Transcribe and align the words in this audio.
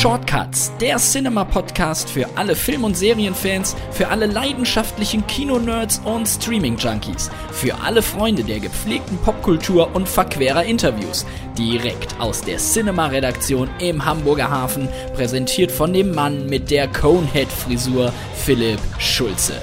Shortcuts, 0.00 0.70
der 0.80 0.96
Cinema-Podcast 0.98 2.08
für 2.08 2.28
alle 2.36 2.54
Film- 2.54 2.84
und 2.84 2.96
Serienfans, 2.96 3.74
für 3.90 4.06
alle 4.06 4.26
leidenschaftlichen 4.26 5.26
Kino-Nerds 5.26 6.00
und 6.04 6.24
Streaming-Junkies, 6.24 7.32
für 7.50 7.74
alle 7.80 8.00
Freunde 8.00 8.44
der 8.44 8.60
gepflegten 8.60 9.18
Popkultur 9.18 9.90
und 9.96 10.08
verquerer 10.08 10.62
Interviews. 10.62 11.26
Direkt 11.58 12.14
aus 12.20 12.42
der 12.42 12.58
Cinema-Redaktion 12.58 13.68
im 13.80 14.04
Hamburger 14.04 14.48
Hafen, 14.48 14.88
präsentiert 15.16 15.72
von 15.72 15.92
dem 15.92 16.14
Mann 16.14 16.46
mit 16.46 16.70
der 16.70 16.86
Conehead-Frisur, 16.86 18.12
Philipp 18.36 18.78
Schulze. 19.00 19.54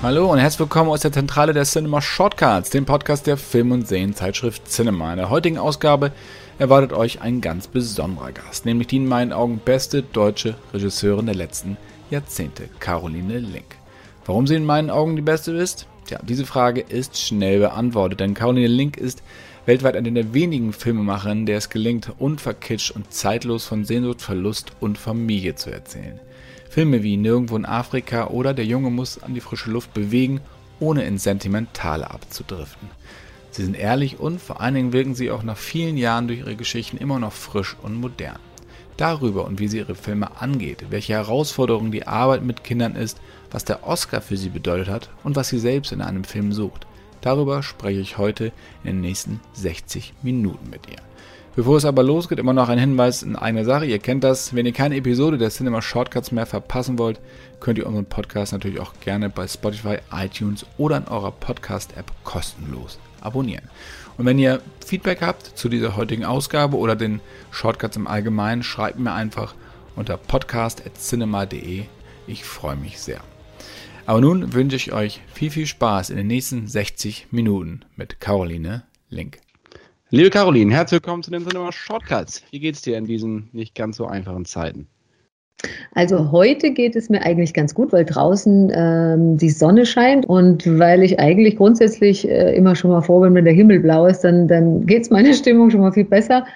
Hallo 0.00 0.32
und 0.32 0.38
herzlich 0.38 0.60
willkommen 0.60 0.88
aus 0.88 1.00
der 1.00 1.12
Zentrale 1.12 1.52
der 1.52 1.64
Cinema 1.64 2.00
Shortcuts, 2.00 2.70
dem 2.70 2.86
Podcast 2.86 3.26
der 3.26 3.36
Film- 3.36 3.72
und 3.72 3.86
Serienzeitschrift 3.86 4.66
Cinema. 4.66 5.10
In 5.10 5.18
der 5.18 5.28
heutigen 5.28 5.58
Ausgabe 5.58 6.12
erwartet 6.58 6.92
euch 6.92 7.20
ein 7.20 7.40
ganz 7.40 7.68
besonderer 7.68 8.32
Gast, 8.32 8.66
nämlich 8.66 8.88
die 8.88 8.96
in 8.96 9.06
meinen 9.06 9.32
Augen 9.32 9.60
beste 9.64 10.02
deutsche 10.02 10.56
Regisseurin 10.72 11.26
der 11.26 11.36
letzten 11.36 11.76
Jahrzehnte, 12.10 12.68
Caroline 12.80 13.38
Link. 13.38 13.76
Warum 14.26 14.46
sie 14.46 14.56
in 14.56 14.66
meinen 14.66 14.90
Augen 14.90 15.16
die 15.16 15.22
beste 15.22 15.52
ist? 15.52 15.86
Tja, 16.06 16.18
diese 16.22 16.46
Frage 16.46 16.80
ist 16.80 17.18
schnell 17.18 17.60
beantwortet, 17.60 18.20
denn 18.20 18.34
Caroline 18.34 18.66
Link 18.66 18.96
ist 18.96 19.22
weltweit 19.66 19.96
eine 19.96 20.10
der 20.10 20.34
wenigen 20.34 20.72
Filmemacherinnen, 20.72 21.46
der 21.46 21.58
es 21.58 21.70
gelingt, 21.70 22.12
unverkitscht 22.18 22.90
und 22.90 23.12
zeitlos 23.12 23.66
von 23.66 23.84
Sehnsucht, 23.84 24.22
Verlust 24.22 24.72
und 24.80 24.98
Familie 24.98 25.54
zu 25.54 25.70
erzählen. 25.70 26.18
Filme 26.70 27.02
wie 27.02 27.16
Nirgendwo 27.16 27.56
in 27.56 27.66
Afrika 27.66 28.28
oder 28.28 28.54
Der 28.54 28.64
Junge 28.64 28.90
muss 28.90 29.22
an 29.22 29.34
die 29.34 29.40
frische 29.40 29.70
Luft 29.70 29.94
bewegen, 29.94 30.40
ohne 30.80 31.04
ins 31.04 31.24
Sentimentale 31.24 32.10
abzudriften. 32.10 32.88
Sie 33.50 33.64
sind 33.64 33.76
ehrlich 33.76 34.20
und 34.20 34.40
vor 34.40 34.60
allen 34.60 34.74
Dingen 34.74 34.92
wirken 34.92 35.14
sie 35.14 35.30
auch 35.30 35.42
nach 35.42 35.56
vielen 35.56 35.96
Jahren 35.96 36.28
durch 36.28 36.40
ihre 36.40 36.56
Geschichten 36.56 36.98
immer 36.98 37.18
noch 37.18 37.32
frisch 37.32 37.76
und 37.82 37.94
modern. 37.94 38.38
Darüber 38.96 39.44
und 39.44 39.60
wie 39.60 39.68
sie 39.68 39.78
ihre 39.78 39.94
Filme 39.94 40.40
angeht, 40.40 40.86
welche 40.90 41.14
Herausforderungen 41.14 41.92
die 41.92 42.06
Arbeit 42.06 42.42
mit 42.42 42.64
Kindern 42.64 42.96
ist, 42.96 43.20
was 43.50 43.64
der 43.64 43.86
Oscar 43.86 44.20
für 44.20 44.36
sie 44.36 44.48
bedeutet 44.48 44.88
hat 44.88 45.08
und 45.22 45.36
was 45.36 45.48
sie 45.48 45.58
selbst 45.58 45.92
in 45.92 46.02
einem 46.02 46.24
Film 46.24 46.52
sucht. 46.52 46.86
Darüber 47.20 47.62
spreche 47.62 48.00
ich 48.00 48.18
heute 48.18 48.52
in 48.84 48.90
den 48.90 49.00
nächsten 49.00 49.40
60 49.54 50.14
Minuten 50.22 50.70
mit 50.70 50.88
ihr. 50.88 50.98
Bevor 51.56 51.76
es 51.76 51.84
aber 51.84 52.04
losgeht, 52.04 52.38
immer 52.38 52.52
noch 52.52 52.68
ein 52.68 52.78
Hinweis 52.78 53.24
in 53.24 53.34
eigener 53.34 53.64
Sache. 53.64 53.86
Ihr 53.86 53.98
kennt 53.98 54.22
das. 54.22 54.54
Wenn 54.54 54.66
ihr 54.66 54.72
keine 54.72 54.94
Episode 54.94 55.38
der 55.38 55.50
Cinema 55.50 55.82
Shortcuts 55.82 56.30
mehr 56.30 56.46
verpassen 56.46 56.98
wollt, 56.98 57.20
könnt 57.58 57.78
ihr 57.78 57.86
unseren 57.86 58.04
Podcast 58.04 58.52
natürlich 58.52 58.78
auch 58.78 58.92
gerne 59.00 59.28
bei 59.28 59.48
Spotify, 59.48 59.96
iTunes 60.12 60.64
oder 60.76 60.98
in 60.98 61.08
eurer 61.08 61.32
Podcast-App 61.32 62.12
kostenlos 62.22 63.00
abonnieren. 63.20 63.68
Und 64.16 64.26
wenn 64.26 64.38
ihr 64.38 64.60
Feedback 64.84 65.22
habt 65.22 65.46
zu 65.46 65.68
dieser 65.68 65.96
heutigen 65.96 66.24
Ausgabe 66.24 66.76
oder 66.76 66.96
den 66.96 67.20
Shortcuts 67.50 67.96
im 67.96 68.06
Allgemeinen, 68.06 68.62
schreibt 68.62 68.98
mir 68.98 69.12
einfach 69.12 69.54
unter 69.96 70.16
podcast.cinema.de. 70.16 71.84
Ich 72.26 72.44
freue 72.44 72.76
mich 72.76 72.98
sehr. 72.98 73.20
Aber 74.06 74.20
nun 74.20 74.54
wünsche 74.54 74.76
ich 74.76 74.92
euch 74.92 75.20
viel, 75.32 75.50
viel 75.50 75.66
Spaß 75.66 76.10
in 76.10 76.16
den 76.16 76.26
nächsten 76.26 76.66
60 76.66 77.28
Minuten 77.30 77.84
mit 77.96 78.20
Caroline 78.20 78.84
Link. 79.10 79.38
Liebe 80.10 80.30
Caroline, 80.30 80.72
herzlich 80.72 81.02
willkommen 81.02 81.22
zu 81.22 81.30
den 81.30 81.46
Cinema 81.46 81.70
Shortcuts. 81.70 82.42
Wie 82.50 82.60
geht's 82.60 82.80
dir 82.80 82.96
in 82.96 83.04
diesen 83.04 83.50
nicht 83.52 83.74
ganz 83.74 83.98
so 83.98 84.06
einfachen 84.06 84.46
Zeiten? 84.46 84.88
Also 85.94 86.30
heute 86.30 86.70
geht 86.70 86.94
es 86.94 87.08
mir 87.10 87.22
eigentlich 87.22 87.52
ganz 87.52 87.74
gut, 87.74 87.92
weil 87.92 88.04
draußen 88.04 88.70
ähm, 88.72 89.36
die 89.36 89.50
Sonne 89.50 89.86
scheint 89.86 90.26
und 90.26 90.78
weil 90.78 91.02
ich 91.02 91.18
eigentlich 91.18 91.56
grundsätzlich 91.56 92.28
äh, 92.28 92.54
immer 92.54 92.76
schon 92.76 92.90
mal 92.90 93.00
froh 93.00 93.20
bin, 93.20 93.34
wenn 93.34 93.44
der 93.44 93.54
Himmel 93.54 93.80
blau 93.80 94.06
ist, 94.06 94.20
dann, 94.20 94.46
dann 94.46 94.86
geht 94.86 95.02
es 95.02 95.10
meine 95.10 95.34
Stimmung 95.34 95.70
schon 95.70 95.80
mal 95.80 95.92
viel 95.92 96.04
besser. 96.04 96.46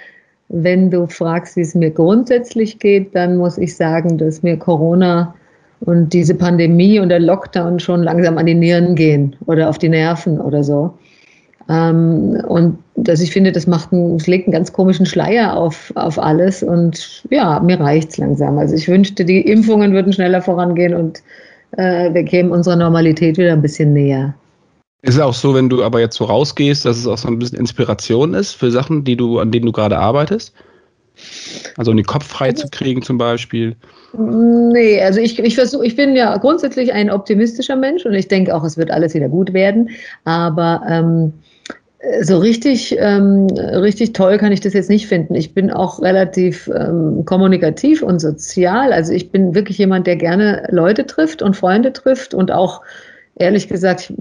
Wenn 0.48 0.90
du 0.90 1.06
fragst, 1.06 1.56
wie 1.56 1.62
es 1.62 1.74
mir 1.74 1.90
grundsätzlich 1.90 2.78
geht, 2.78 3.14
dann 3.14 3.38
muss 3.38 3.58
ich 3.58 3.74
sagen, 3.74 4.18
dass 4.18 4.42
mir 4.42 4.56
Corona 4.56 5.34
und 5.80 6.12
diese 6.12 6.34
Pandemie 6.34 7.00
und 7.00 7.08
der 7.08 7.20
Lockdown 7.20 7.80
schon 7.80 8.04
langsam 8.04 8.38
an 8.38 8.46
die 8.46 8.54
Nieren 8.54 8.94
gehen 8.94 9.34
oder 9.46 9.68
auf 9.68 9.78
die 9.78 9.88
Nerven 9.88 10.40
oder 10.40 10.62
so. 10.62 10.94
Ähm, 11.68 12.42
und 12.48 12.78
dass 12.96 13.20
ich 13.20 13.32
finde, 13.32 13.52
das 13.52 13.66
macht 13.66 13.92
einen, 13.92 14.18
das 14.18 14.26
legt 14.26 14.46
einen 14.46 14.52
ganz 14.52 14.72
komischen 14.72 15.06
Schleier 15.06 15.56
auf, 15.56 15.92
auf 15.94 16.18
alles. 16.18 16.62
Und 16.62 17.24
ja, 17.30 17.60
mir 17.60 17.80
reicht 17.80 18.10
es 18.10 18.18
langsam. 18.18 18.58
Also 18.58 18.74
ich 18.74 18.88
wünschte, 18.88 19.24
die 19.24 19.40
Impfungen 19.40 19.92
würden 19.92 20.12
schneller 20.12 20.42
vorangehen 20.42 20.94
und 20.94 21.22
äh, 21.76 22.12
wir 22.12 22.24
kämen 22.24 22.50
unserer 22.52 22.76
Normalität 22.76 23.38
wieder 23.38 23.52
ein 23.52 23.62
bisschen 23.62 23.92
näher. 23.92 24.34
Ist 25.02 25.14
es 25.16 25.20
auch 25.20 25.34
so, 25.34 25.54
wenn 25.54 25.68
du 25.68 25.82
aber 25.82 25.98
jetzt 25.98 26.16
so 26.16 26.24
rausgehst, 26.24 26.84
dass 26.84 26.96
es 26.96 27.06
auch 27.06 27.18
so 27.18 27.28
ein 27.28 27.38
bisschen 27.38 27.58
Inspiration 27.58 28.34
ist 28.34 28.52
für 28.52 28.70
Sachen, 28.70 29.02
die 29.02 29.16
du, 29.16 29.40
an 29.40 29.50
denen 29.50 29.66
du 29.66 29.72
gerade 29.72 29.98
arbeitest? 29.98 30.54
Also 31.76 31.90
um 31.90 31.96
den 31.96 32.06
Kopf 32.06 32.26
frei 32.26 32.52
zu 32.52 32.68
kriegen 32.68 33.02
zum 33.02 33.18
Beispiel? 33.18 33.76
Nee, 34.16 35.00
also 35.02 35.20
ich, 35.20 35.38
ich 35.38 35.54
versuche, 35.54 35.84
ich 35.86 35.96
bin 35.96 36.14
ja 36.14 36.36
grundsätzlich 36.36 36.92
ein 36.92 37.10
optimistischer 37.10 37.76
Mensch 37.76 38.04
und 38.04 38.14
ich 38.14 38.28
denke 38.28 38.54
auch, 38.54 38.64
es 38.64 38.76
wird 38.76 38.90
alles 38.90 39.14
wieder 39.14 39.28
gut 39.28 39.52
werden. 39.52 39.90
Aber 40.24 40.82
ähm, 40.88 41.32
so 42.22 42.38
richtig, 42.38 42.96
ähm, 42.98 43.46
richtig 43.46 44.12
toll 44.12 44.38
kann 44.38 44.52
ich 44.52 44.60
das 44.60 44.72
jetzt 44.72 44.90
nicht 44.90 45.06
finden. 45.06 45.34
Ich 45.34 45.54
bin 45.54 45.70
auch 45.70 46.02
relativ 46.02 46.68
ähm, 46.74 47.24
kommunikativ 47.24 48.02
und 48.02 48.18
sozial. 48.18 48.92
Also 48.92 49.12
ich 49.12 49.30
bin 49.30 49.54
wirklich 49.54 49.78
jemand, 49.78 50.06
der 50.06 50.16
gerne 50.16 50.66
Leute 50.70 51.06
trifft 51.06 51.42
und 51.42 51.56
Freunde 51.56 51.92
trifft 51.92 52.34
und 52.34 52.50
auch 52.50 52.82
ehrlich 53.36 53.68
gesagt, 53.68 54.12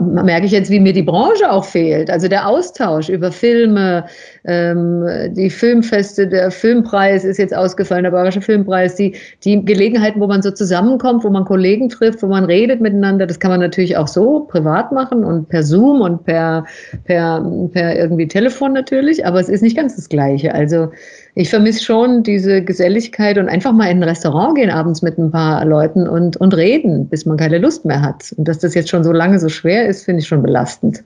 merke 0.00 0.46
ich 0.46 0.52
jetzt, 0.52 0.70
wie 0.70 0.78
mir 0.78 0.92
die 0.92 1.02
Branche 1.02 1.50
auch 1.50 1.64
fehlt. 1.64 2.10
Also 2.10 2.28
der 2.28 2.48
Austausch 2.48 3.08
über 3.08 3.32
Filme, 3.32 4.04
ähm, 4.44 5.04
die 5.34 5.50
Filmfeste, 5.50 6.28
der 6.28 6.50
Filmpreis 6.52 7.24
ist 7.24 7.38
jetzt 7.38 7.54
ausgefallen, 7.54 8.04
der 8.04 8.12
Bayerische 8.12 8.40
Filmpreis, 8.40 8.94
die, 8.94 9.16
die 9.42 9.64
Gelegenheiten, 9.64 10.20
wo 10.20 10.28
man 10.28 10.42
so 10.42 10.52
zusammenkommt, 10.52 11.24
wo 11.24 11.30
man 11.30 11.44
Kollegen 11.44 11.88
trifft, 11.88 12.22
wo 12.22 12.28
man 12.28 12.44
redet 12.44 12.80
miteinander, 12.80 13.26
das 13.26 13.40
kann 13.40 13.50
man 13.50 13.60
natürlich 13.60 13.96
auch 13.96 14.08
so 14.08 14.40
privat 14.40 14.92
machen 14.92 15.24
und 15.24 15.48
per 15.48 15.64
Zoom 15.64 16.00
und 16.00 16.24
per, 16.24 16.66
per, 17.04 17.44
per 17.72 17.96
irgendwie 17.96 18.28
Telefon 18.28 18.72
natürlich, 18.74 19.26
aber 19.26 19.40
es 19.40 19.48
ist 19.48 19.62
nicht 19.62 19.76
ganz 19.76 19.96
das 19.96 20.08
Gleiche. 20.08 20.54
Also 20.54 20.90
ich 21.36 21.50
vermisse 21.50 21.82
schon 21.82 22.22
diese 22.22 22.62
Geselligkeit 22.62 23.38
und 23.38 23.48
einfach 23.48 23.72
mal 23.72 23.90
in 23.90 23.98
ein 23.98 24.08
Restaurant 24.08 24.56
gehen 24.56 24.70
abends 24.70 25.02
mit 25.02 25.18
ein 25.18 25.30
paar 25.30 25.64
Leuten 25.64 26.08
und, 26.08 26.36
und 26.36 26.56
reden, 26.56 27.08
bis 27.08 27.26
man 27.26 27.36
keine 27.36 27.58
Lust 27.58 27.84
mehr 27.84 28.00
hat. 28.00 28.32
Und 28.36 28.46
dass 28.46 28.60
das 28.60 28.74
jetzt 28.74 28.88
schon 28.88 29.02
so 29.02 29.12
lange 29.12 29.40
so 29.40 29.48
schwer 29.48 29.88
ist, 29.88 30.04
finde 30.04 30.20
ich 30.20 30.28
schon 30.28 30.42
belastend. 30.42 31.02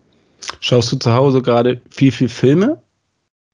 Schaust 0.61 0.93
du 0.93 0.97
zu 0.97 1.13
Hause 1.13 1.41
gerade 1.41 1.81
viel, 1.91 2.13
viel 2.13 2.29
Filme? 2.29 2.79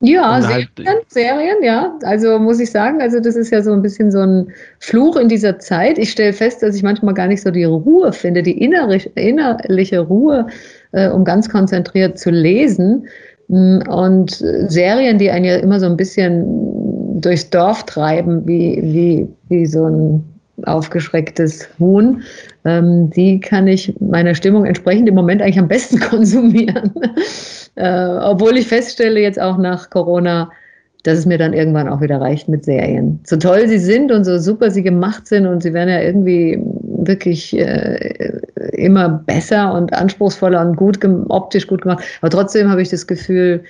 Ja, 0.00 0.42
Serien, 0.42 0.68
halt 0.86 1.10
Serien, 1.10 1.56
ja. 1.62 1.96
Also 2.02 2.38
muss 2.38 2.60
ich 2.60 2.70
sagen, 2.70 3.00
also 3.00 3.20
das 3.20 3.36
ist 3.36 3.50
ja 3.50 3.62
so 3.62 3.72
ein 3.72 3.80
bisschen 3.80 4.10
so 4.10 4.18
ein 4.18 4.52
Fluch 4.80 5.16
in 5.16 5.28
dieser 5.28 5.58
Zeit. 5.60 5.96
Ich 5.96 6.10
stelle 6.10 6.32
fest, 6.32 6.62
dass 6.62 6.76
ich 6.76 6.82
manchmal 6.82 7.14
gar 7.14 7.28
nicht 7.28 7.41
so 7.41 7.50
die 7.50 7.64
Ruhe 7.64 8.12
finde, 8.12 8.42
die 8.42 8.60
innerliche, 8.60 9.08
innerliche 9.14 10.00
Ruhe, 10.00 10.48
äh, 10.92 11.08
um 11.08 11.24
ganz 11.24 11.48
konzentriert 11.48 12.18
zu 12.18 12.30
lesen. 12.30 13.08
Mm, 13.49 13.78
und 13.88 14.31
Serien, 14.31 15.19
die 15.19 15.31
einen 15.31 15.44
ja 15.44 15.56
immer 15.56 15.81
so 15.81 15.87
ein 15.87 15.97
bisschen 15.97 17.21
durchs 17.21 17.49
Dorf 17.50 17.84
treiben, 17.84 18.47
wie, 18.47 18.81
wie, 18.82 19.28
wie 19.49 19.66
so 19.66 19.87
ein 19.87 20.25
aufgeschrecktes 20.66 21.69
Huhn, 21.78 22.22
ähm, 22.65 23.10
die 23.10 23.41
kann 23.41 23.66
ich 23.66 23.94
meiner 24.00 24.34
Stimmung 24.34 24.65
entsprechend 24.65 25.09
im 25.09 25.15
Moment 25.15 25.43
eigentlich 25.43 25.59
am 25.59 25.69
besten 25.69 25.99
konsumieren. 26.00 26.93
äh, 27.75 28.06
obwohl 28.22 28.56
ich 28.56 28.69
feststelle, 28.69 29.21
jetzt 29.21 29.41
auch 29.41 29.59
nach 29.59 29.91
Corona, 29.91 30.50
dass 31.03 31.19
es 31.19 31.27
mir 31.27 31.38
dann 31.38 31.53
irgendwann 31.53 31.88
auch 31.88 32.00
wieder 32.00 32.21
reicht 32.21 32.49
mit 32.49 32.65
Serien. 32.65 33.21
So 33.25 33.37
toll 33.37 33.69
sie 33.69 33.78
sind 33.78 34.10
und 34.10 34.25
so 34.25 34.38
super 34.38 34.71
sie 34.71 34.83
gemacht 34.83 35.27
sind 35.27 35.47
und 35.47 35.62
sie 35.62 35.75
werden 35.75 35.91
ja 35.91 36.00
irgendwie 36.00 36.59
wirklich 36.83 37.56
äh, 37.59 38.41
immer 38.72 39.08
besser 39.08 39.72
und 39.75 39.92
anspruchsvoller 39.92 40.60
und 40.60 40.76
gut 40.76 40.98
optisch 41.28 41.66
gut 41.66 41.82
gemacht. 41.82 42.04
Aber 42.20 42.30
trotzdem 42.30 42.70
habe 42.70 42.82
ich 42.82 42.88
das 42.88 43.06
Gefühl, 43.06 43.64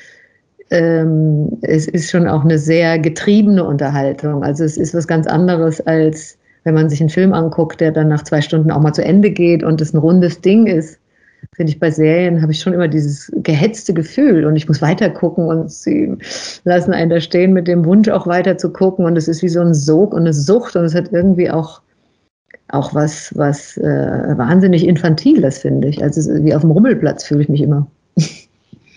ähm, 0.71 1.59
es 1.62 1.87
ist 1.87 2.10
schon 2.10 2.27
auch 2.27 2.44
eine 2.44 2.59
sehr 2.59 2.98
getriebene 2.98 3.65
Unterhaltung. 3.65 4.42
Also 4.42 4.65
es 4.65 4.77
ist 4.77 4.95
was 4.95 5.07
ganz 5.07 5.27
anderes 5.27 5.80
als 5.80 6.39
wenn 6.66 6.74
man 6.74 6.89
sich 6.89 7.01
einen 7.01 7.10
Film 7.10 7.34
anguckt, 7.34 7.83
der 7.83 7.92
dann 7.92 8.09
nach 8.09 8.24
zwei 8.24 8.41
Stunden 8.41 8.71
auch 8.71 8.80
mal 8.80 8.95
zu 8.95 9.04
Ende 9.04 9.30
geht 9.30 9.63
und 9.63 9.83
es 9.83 9.92
ein 9.92 9.98
rundes 9.98 10.41
Ding 10.41 10.66
ist 10.66 10.98
finde 11.53 11.72
ich 11.72 11.78
bei 11.78 11.91
Serien, 11.91 12.42
habe 12.42 12.53
ich 12.53 12.60
schon 12.60 12.72
immer 12.72 12.89
dieses 12.89 13.30
gehetzte 13.36 13.95
Gefühl 13.95 14.45
und 14.45 14.57
ich 14.57 14.69
muss 14.69 14.83
weiter 14.83 15.10
gucken 15.10 15.47
und 15.47 15.71
sie 15.71 16.16
lassen 16.65 16.92
einen 16.92 17.10
da 17.10 17.21
stehen 17.21 17.53
mit 17.53 17.69
dem 17.69 17.84
Wunsch 17.84 18.09
auch 18.09 18.27
weiter 18.27 18.57
zu 18.57 18.72
gucken 18.72 19.04
und 19.04 19.16
es 19.16 19.28
ist 19.28 19.42
wie 19.42 19.48
so 19.48 19.60
ein 19.60 19.74
Sog 19.74 20.15
und 20.15 20.21
eine 20.21 20.33
Sucht 20.33 20.77
und 20.77 20.84
es 20.84 20.95
hat 20.95 21.13
irgendwie 21.13 21.51
auch 21.51 21.83
auch 22.69 22.95
was, 22.95 23.33
was 23.37 23.77
äh, 23.77 23.83
wahnsinnig 24.37 24.87
Infantiles, 24.87 25.59
finde 25.59 25.89
ich. 25.89 26.03
Also 26.03 26.33
wie 26.45 26.55
auf 26.55 26.63
dem 26.63 26.71
Rummelplatz 26.71 27.25
fühle 27.25 27.43
ich 27.43 27.49
mich 27.49 27.63
immer. 27.63 27.87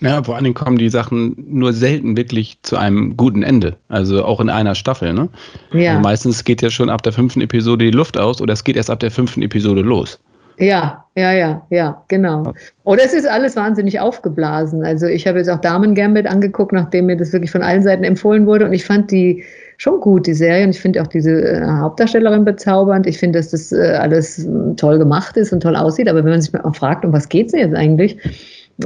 Ja, 0.00 0.22
vor 0.22 0.36
allen 0.36 0.44
Dingen 0.44 0.54
kommen 0.54 0.78
die 0.78 0.90
Sachen 0.90 1.34
nur 1.48 1.72
selten 1.72 2.16
wirklich 2.16 2.58
zu 2.62 2.76
einem 2.76 3.16
guten 3.16 3.42
Ende. 3.42 3.76
Also 3.88 4.24
auch 4.24 4.40
in 4.40 4.48
einer 4.48 4.74
Staffel, 4.74 5.12
ne? 5.12 5.28
Ja. 5.72 5.92
Also 5.92 6.02
meistens 6.02 6.44
geht 6.44 6.62
ja 6.62 6.70
schon 6.70 6.88
ab 6.88 7.02
der 7.02 7.12
fünften 7.12 7.40
Episode 7.40 7.86
die 7.86 7.90
Luft 7.90 8.16
aus 8.16 8.40
oder 8.40 8.52
es 8.52 8.62
geht 8.62 8.76
erst 8.76 8.90
ab 8.90 9.00
der 9.00 9.10
fünften 9.10 9.42
Episode 9.42 9.80
los. 9.80 10.20
Ja, 10.58 11.04
ja, 11.16 11.32
ja, 11.32 11.62
ja, 11.70 12.02
genau. 12.08 12.52
Oder 12.82 13.04
es 13.04 13.14
ist 13.14 13.28
alles 13.28 13.54
wahnsinnig 13.54 14.00
aufgeblasen. 14.00 14.84
Also 14.84 15.06
ich 15.06 15.26
habe 15.26 15.38
jetzt 15.38 15.48
auch 15.48 15.60
Damen 15.60 15.94
Gambit 15.94 16.26
angeguckt, 16.26 16.72
nachdem 16.72 17.06
mir 17.06 17.16
das 17.16 17.32
wirklich 17.32 17.50
von 17.50 17.62
allen 17.62 17.82
Seiten 17.82 18.02
empfohlen 18.02 18.46
wurde 18.46 18.66
und 18.66 18.72
ich 18.72 18.84
fand 18.84 19.10
die 19.10 19.44
schon 19.78 20.00
gut, 20.00 20.26
die 20.26 20.34
Serie. 20.34 20.64
Und 20.64 20.70
ich 20.70 20.80
finde 20.80 21.00
auch 21.00 21.06
diese 21.06 21.30
äh, 21.30 21.66
Hauptdarstellerin 21.66 22.44
bezaubernd. 22.44 23.06
Ich 23.06 23.18
finde, 23.18 23.38
dass 23.38 23.50
das 23.50 23.72
äh, 23.72 23.96
alles 23.98 24.44
äh, 24.44 24.74
toll 24.76 24.98
gemacht 24.98 25.36
ist 25.36 25.52
und 25.52 25.60
toll 25.60 25.76
aussieht. 25.76 26.08
Aber 26.08 26.22
wenn 26.24 26.30
man 26.30 26.42
sich 26.42 26.52
mal 26.52 26.70
fragt, 26.72 27.04
um 27.04 27.12
was 27.12 27.28
geht 27.28 27.46
es 27.46 27.52
jetzt 27.52 27.74
eigentlich? 27.74 28.18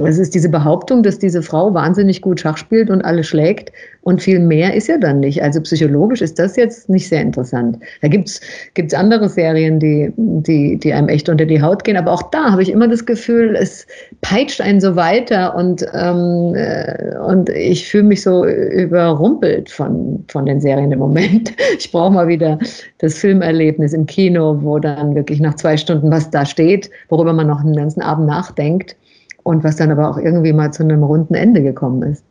Es 0.00 0.18
ist 0.18 0.34
diese 0.34 0.48
Behauptung, 0.48 1.02
dass 1.02 1.18
diese 1.18 1.42
Frau 1.42 1.74
wahnsinnig 1.74 2.22
gut 2.22 2.40
Schach 2.40 2.56
spielt 2.56 2.88
und 2.88 3.02
alle 3.02 3.22
schlägt 3.22 3.72
und 4.00 4.22
viel 4.22 4.38
mehr 4.38 4.72
ist 4.72 4.88
ja 4.88 4.96
dann 4.96 5.20
nicht. 5.20 5.42
Also 5.42 5.60
psychologisch 5.60 6.22
ist 6.22 6.38
das 6.38 6.56
jetzt 6.56 6.88
nicht 6.88 7.08
sehr 7.08 7.20
interessant. 7.20 7.78
Da 8.00 8.08
gibt's 8.08 8.40
gibt's 8.72 8.94
andere 8.94 9.28
Serien, 9.28 9.78
die, 9.78 10.10
die, 10.16 10.78
die 10.78 10.94
einem 10.94 11.08
echt 11.08 11.28
unter 11.28 11.44
die 11.44 11.60
Haut 11.60 11.84
gehen, 11.84 11.98
aber 11.98 12.10
auch 12.10 12.22
da 12.30 12.52
habe 12.52 12.62
ich 12.62 12.70
immer 12.70 12.88
das 12.88 13.04
Gefühl, 13.04 13.54
es 13.54 13.86
peitscht 14.22 14.62
einen 14.62 14.80
so 14.80 14.96
weiter 14.96 15.54
und, 15.54 15.84
ähm, 15.92 16.54
äh, 16.54 17.18
und 17.18 17.50
ich 17.50 17.86
fühle 17.86 18.04
mich 18.04 18.22
so 18.22 18.46
überrumpelt 18.46 19.68
von, 19.68 20.24
von 20.28 20.46
den 20.46 20.60
Serien 20.60 20.92
im 20.92 21.00
Moment. 21.00 21.52
Ich 21.78 21.90
brauche 21.90 22.12
mal 22.12 22.28
wieder 22.28 22.58
das 22.98 23.14
Filmerlebnis 23.14 23.92
im 23.92 24.06
Kino, 24.06 24.58
wo 24.60 24.78
dann 24.78 25.14
wirklich 25.14 25.40
nach 25.40 25.54
zwei 25.54 25.76
Stunden 25.76 26.10
was 26.10 26.30
da 26.30 26.46
steht, 26.46 26.90
worüber 27.08 27.32
man 27.32 27.46
noch 27.46 27.60
einen 27.60 27.74
ganzen 27.74 28.02
Abend 28.02 28.26
nachdenkt 28.26 28.96
und 29.42 29.64
was 29.64 29.76
dann 29.76 29.90
aber 29.90 30.08
auch 30.08 30.18
irgendwie 30.18 30.52
mal 30.52 30.72
zu 30.72 30.82
einem 30.82 31.02
runden 31.02 31.34
Ende 31.34 31.62
gekommen 31.62 32.02
ist. 32.02 32.24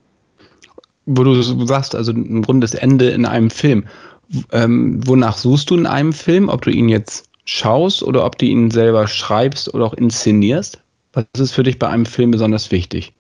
Wo 1.06 1.24
du 1.24 1.42
sagst, 1.66 1.96
also 1.96 2.12
ein 2.12 2.44
rundes 2.44 2.74
Ende 2.74 3.10
in 3.10 3.26
einem 3.26 3.50
Film. 3.50 3.86
Ähm, 4.52 5.06
wonach 5.06 5.38
suchst 5.38 5.70
du 5.70 5.76
in 5.76 5.86
einem 5.86 6.14
Film? 6.14 6.48
Ob 6.48 6.62
du 6.62 6.70
ihn 6.70 6.90
jetzt 6.90 7.30
schaust 7.46 8.04
oder 8.04 8.26
ob 8.26 8.38
du 8.38 8.46
ihn 8.46 8.72
selber 8.72 9.08
schreibst 9.08 9.74
oder 9.74 9.86
auch 9.86 9.94
inszenierst? 9.94 10.82
Was 11.14 11.26
ist 11.38 11.52
für 11.52 11.64
dich 11.64 11.80
bei 11.80 11.90
einem 11.90 12.06
Film 12.06 12.32
besonders 12.32 12.72
wichtig? 12.72 13.14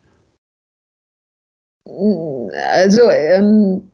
Also, 1.86 3.10
ähm, 3.10 3.92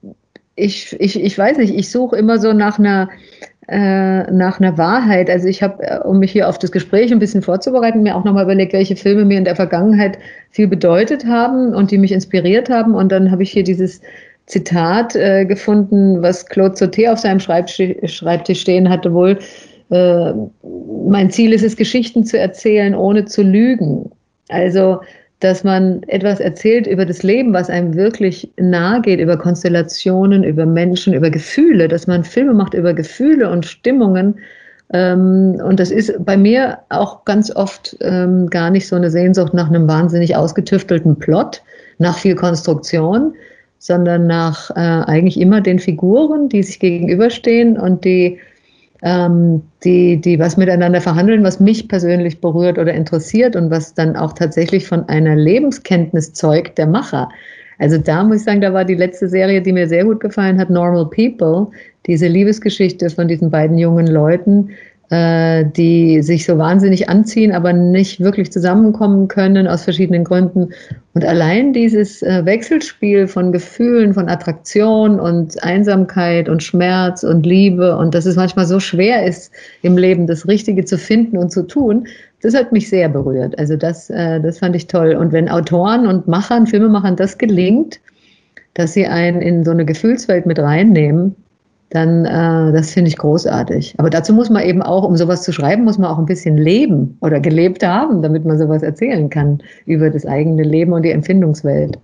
ich, 0.55 0.95
ich, 0.99 1.19
ich 1.19 1.37
weiß 1.37 1.57
nicht, 1.57 1.73
ich 1.73 1.89
suche 1.89 2.17
immer 2.17 2.39
so 2.39 2.53
nach 2.53 2.77
einer 2.77 3.09
äh, 3.67 4.31
nach 4.31 4.59
einer 4.59 4.77
Wahrheit. 4.77 5.29
Also 5.29 5.47
ich 5.47 5.61
habe, 5.61 5.83
äh, 5.83 5.99
um 5.99 6.19
mich 6.19 6.31
hier 6.31 6.47
auf 6.47 6.57
das 6.57 6.71
Gespräch 6.71 7.11
ein 7.11 7.19
bisschen 7.19 7.41
vorzubereiten, 7.41 8.03
mir 8.03 8.15
auch 8.15 8.23
nochmal 8.23 8.45
überlegt, 8.45 8.73
welche 8.73 8.95
Filme 8.95 9.25
mir 9.25 9.37
in 9.37 9.45
der 9.45 9.55
Vergangenheit 9.55 10.17
viel 10.51 10.67
bedeutet 10.67 11.25
haben 11.25 11.75
und 11.75 11.91
die 11.91 11.97
mich 11.97 12.11
inspiriert 12.11 12.69
haben. 12.69 12.95
Und 12.95 13.11
dann 13.11 13.29
habe 13.29 13.43
ich 13.43 13.51
hier 13.51 13.63
dieses 13.63 14.01
Zitat 14.45 15.15
äh, 15.15 15.45
gefunden, 15.45 16.21
was 16.21 16.45
Claude 16.45 16.75
Sauté 16.75 17.11
auf 17.11 17.19
seinem 17.19 17.41
Schreibtisch 17.41 18.61
stehen 18.61 18.89
hatte, 18.89 19.13
wohl, 19.13 19.37
äh, 19.89 20.33
mein 21.05 21.29
Ziel 21.29 21.51
ist 21.51 21.63
es, 21.63 21.75
Geschichten 21.75 22.23
zu 22.23 22.39
erzählen, 22.39 22.95
ohne 22.95 23.25
zu 23.25 23.41
lügen. 23.43 24.09
Also 24.49 25.01
dass 25.39 25.63
man 25.63 26.01
etwas 26.03 26.39
erzählt 26.39 26.87
über 26.87 27.05
das 27.05 27.21
Leben, 27.21 27.53
was 27.53 27.69
einem 27.69 27.95
wirklich 27.95 28.51
nahe 28.57 29.01
geht, 29.01 29.19
über 29.19 29.37
Konstellationen, 29.37 30.43
über 30.43 30.65
Menschen, 30.65 31.13
über 31.13 31.29
Gefühle, 31.29 31.87
dass 31.87 32.07
man 32.07 32.23
Filme 32.23 32.53
macht 32.53 32.73
über 32.73 32.93
Gefühle 32.93 33.49
und 33.49 33.65
Stimmungen. 33.65 34.39
Ähm, 34.93 35.61
und 35.63 35.79
das 35.79 35.91
ist 35.91 36.13
bei 36.25 36.37
mir 36.37 36.79
auch 36.89 37.23
ganz 37.25 37.55
oft 37.55 37.97
ähm, 38.01 38.49
gar 38.49 38.71
nicht 38.71 38.87
so 38.87 38.95
eine 38.95 39.11
Sehnsucht 39.11 39.53
nach 39.53 39.67
einem 39.67 39.87
wahnsinnig 39.87 40.35
ausgetüftelten 40.35 41.17
Plot, 41.19 41.61
nach 41.99 42.17
viel 42.17 42.35
Konstruktion, 42.35 43.35
sondern 43.77 44.25
nach 44.25 44.71
äh, 44.71 44.79
eigentlich 44.79 45.39
immer 45.39 45.61
den 45.61 45.77
Figuren, 45.77 46.49
die 46.49 46.63
sich 46.63 46.79
gegenüberstehen 46.79 47.77
und 47.77 48.05
die 48.05 48.39
ähm, 49.03 49.61
die, 49.83 50.19
die 50.19 50.39
was 50.39 50.57
miteinander 50.57 51.01
verhandeln, 51.01 51.43
was 51.43 51.59
mich 51.59 51.87
persönlich 51.87 52.41
berührt 52.41 52.77
oder 52.77 52.93
interessiert 52.93 53.55
und 53.55 53.69
was 53.69 53.93
dann 53.93 54.15
auch 54.15 54.33
tatsächlich 54.33 54.87
von 54.87 55.07
einer 55.09 55.35
Lebenskenntnis 55.35 56.33
zeugt 56.33 56.77
der 56.77 56.87
Macher. 56.87 57.29
Also 57.79 57.97
da 57.97 58.23
muss 58.23 58.37
ich 58.37 58.43
sagen, 58.43 58.61
da 58.61 58.73
war 58.73 58.85
die 58.85 58.95
letzte 58.95 59.27
Serie, 59.27 59.61
die 59.61 59.71
mir 59.71 59.87
sehr 59.87 60.03
gut 60.03 60.19
gefallen 60.19 60.59
hat, 60.59 60.69
Normal 60.69 61.09
People, 61.09 61.67
diese 62.07 62.27
Liebesgeschichte 62.27 63.09
von 63.09 63.27
diesen 63.27 63.51
beiden 63.51 63.77
jungen 63.77 64.07
Leuten, 64.07 64.69
die 65.09 66.21
sich 66.21 66.45
so 66.45 66.57
wahnsinnig 66.57 67.07
anziehen, 67.07 67.53
aber 67.53 67.71
nicht 67.71 68.19
wirklich 68.19 68.51
zusammenkommen 68.51 69.29
können 69.29 69.65
aus 69.65 69.83
verschiedenen 69.83 70.25
Gründen. 70.25 70.73
Und 71.13 71.23
allein 71.23 71.71
dieses 71.71 72.21
äh, 72.21 72.45
Wechselspiel 72.45 73.27
von 73.27 73.53
Gefühlen, 73.53 74.13
von 74.13 74.27
Attraktion 74.27 75.19
und 75.19 75.63
Einsamkeit 75.63 76.49
und 76.49 76.61
Schmerz 76.61 77.23
und 77.23 77.45
Liebe 77.45 77.97
und 77.97 78.13
dass 78.13 78.25
es 78.25 78.35
manchmal 78.35 78.65
so 78.65 78.81
schwer 78.81 79.25
ist, 79.25 79.51
im 79.81 79.97
Leben 79.97 80.27
das 80.27 80.45
Richtige 80.47 80.83
zu 80.83 80.97
finden 80.97 81.37
und 81.37 81.51
zu 81.51 81.63
tun, 81.63 82.05
das 82.41 82.53
hat 82.53 82.71
mich 82.71 82.89
sehr 82.89 83.07
berührt. 83.07 83.57
Also 83.57 83.77
das, 83.77 84.09
äh, 84.09 84.41
das 84.41 84.59
fand 84.59 84.75
ich 84.75 84.87
toll. 84.87 85.15
Und 85.15 85.31
wenn 85.31 85.49
Autoren 85.49 86.05
und 86.05 86.27
Machern, 86.27 86.67
Filmemachern 86.67 87.15
das 87.15 87.37
gelingt, 87.37 87.99
dass 88.73 88.93
sie 88.93 89.07
einen 89.07 89.41
in 89.41 89.63
so 89.63 89.71
eine 89.71 89.85
Gefühlswelt 89.85 90.45
mit 90.45 90.59
reinnehmen, 90.59 91.35
dann 91.89 92.25
äh, 92.25 92.73
das 92.73 92.91
finde 92.91 93.09
ich 93.09 93.17
großartig. 93.17 93.95
Aber 93.97 94.09
dazu 94.09 94.33
muss 94.33 94.49
man 94.49 94.63
eben 94.63 94.81
auch, 94.81 95.03
um 95.03 95.15
sowas 95.15 95.43
zu 95.43 95.53
schreiben, 95.53 95.85
muss 95.85 95.97
man 95.97 96.09
auch 96.09 96.17
ein 96.17 96.25
bisschen 96.25 96.57
leben 96.57 97.17
oder 97.21 97.39
gelebt 97.39 97.85
haben, 97.85 98.21
damit 98.21 98.45
man 98.45 98.57
sowas 98.57 98.83
erzählen 98.83 99.29
kann 99.29 99.61
über 99.85 100.09
das 100.09 100.25
eigene 100.25 100.63
Leben 100.63 100.93
und 100.93 101.03
die 101.03 101.11
Empfindungswelt. 101.11 101.97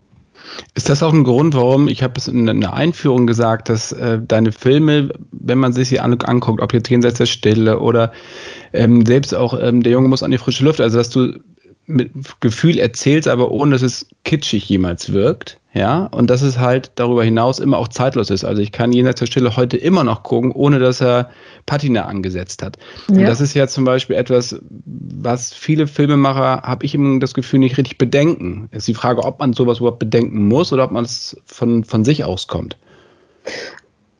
Ist 0.75 0.89
das 0.89 1.03
auch 1.03 1.13
ein 1.13 1.23
Grund, 1.23 1.55
warum, 1.55 1.87
ich 1.87 2.03
habe 2.03 2.13
es 2.17 2.27
in 2.27 2.45
der 2.45 2.73
Einführung 2.73 3.27
gesagt, 3.27 3.69
dass 3.69 3.91
äh, 3.91 4.19
deine 4.25 4.51
Filme, 4.51 5.09
wenn 5.31 5.57
man 5.57 5.73
sich 5.73 5.89
sie 5.89 5.99
an, 5.99 6.19
anguckt, 6.21 6.61
ob 6.61 6.73
jetzt 6.73 6.89
Jenseits 6.89 7.17
der 7.17 7.25
Stille 7.25 7.79
oder 7.79 8.11
ähm, 8.73 9.05
selbst 9.05 9.33
auch 9.35 9.57
ähm, 9.59 9.83
Der 9.83 9.91
Junge 9.91 10.07
muss 10.07 10.23
an 10.23 10.31
die 10.31 10.37
frische 10.37 10.65
Luft, 10.65 10.81
also 10.81 10.97
dass 10.97 11.09
du 11.09 11.39
mit 11.85 12.11
Gefühl 12.39 12.79
erzählst, 12.79 13.27
aber 13.27 13.51
ohne 13.51 13.71
dass 13.71 13.81
es 13.81 14.07
kitschig 14.23 14.67
jemals 14.69 15.11
wirkt. 15.11 15.59
Ja, 15.75 16.05
und 16.11 16.29
dass 16.29 16.43
es 16.43 16.59
halt 16.59 16.91
darüber 16.95 17.23
hinaus 17.23 17.57
immer 17.57 17.79
auch 17.79 17.87
zeitlos 17.87 18.29
ist. 18.29 18.43
Also 18.43 18.61
ich 18.61 18.71
kann 18.71 18.91
jenseits 18.91 19.21
der 19.21 19.25
Stille 19.25 19.57
heute 19.57 19.75
immer 19.75 20.03
noch 20.03 20.21
gucken, 20.21 20.51
ohne 20.51 20.77
dass 20.77 21.01
er 21.01 21.31
Patina 21.65 22.05
angesetzt 22.05 22.61
hat. 22.61 22.77
Ja. 23.09 23.15
Und 23.15 23.23
das 23.23 23.41
ist 23.41 23.55
ja 23.55 23.67
zum 23.67 23.83
Beispiel 23.83 24.15
etwas, 24.15 24.55
was 24.85 25.51
viele 25.51 25.87
Filmemacher, 25.87 26.61
habe 26.61 26.85
ich 26.85 26.93
immer 26.93 27.19
das 27.19 27.33
Gefühl, 27.33 27.59
nicht 27.59 27.79
richtig 27.79 27.97
bedenken. 27.97 28.69
Ist 28.71 28.87
die 28.87 28.93
Frage, 28.93 29.23
ob 29.23 29.39
man 29.39 29.53
sowas 29.53 29.79
überhaupt 29.79 29.97
bedenken 29.97 30.47
muss 30.47 30.71
oder 30.71 30.83
ob 30.83 30.91
man 30.91 31.05
es 31.05 31.35
von, 31.45 31.83
von 31.83 32.05
sich 32.05 32.23
auskommt. 32.23 32.77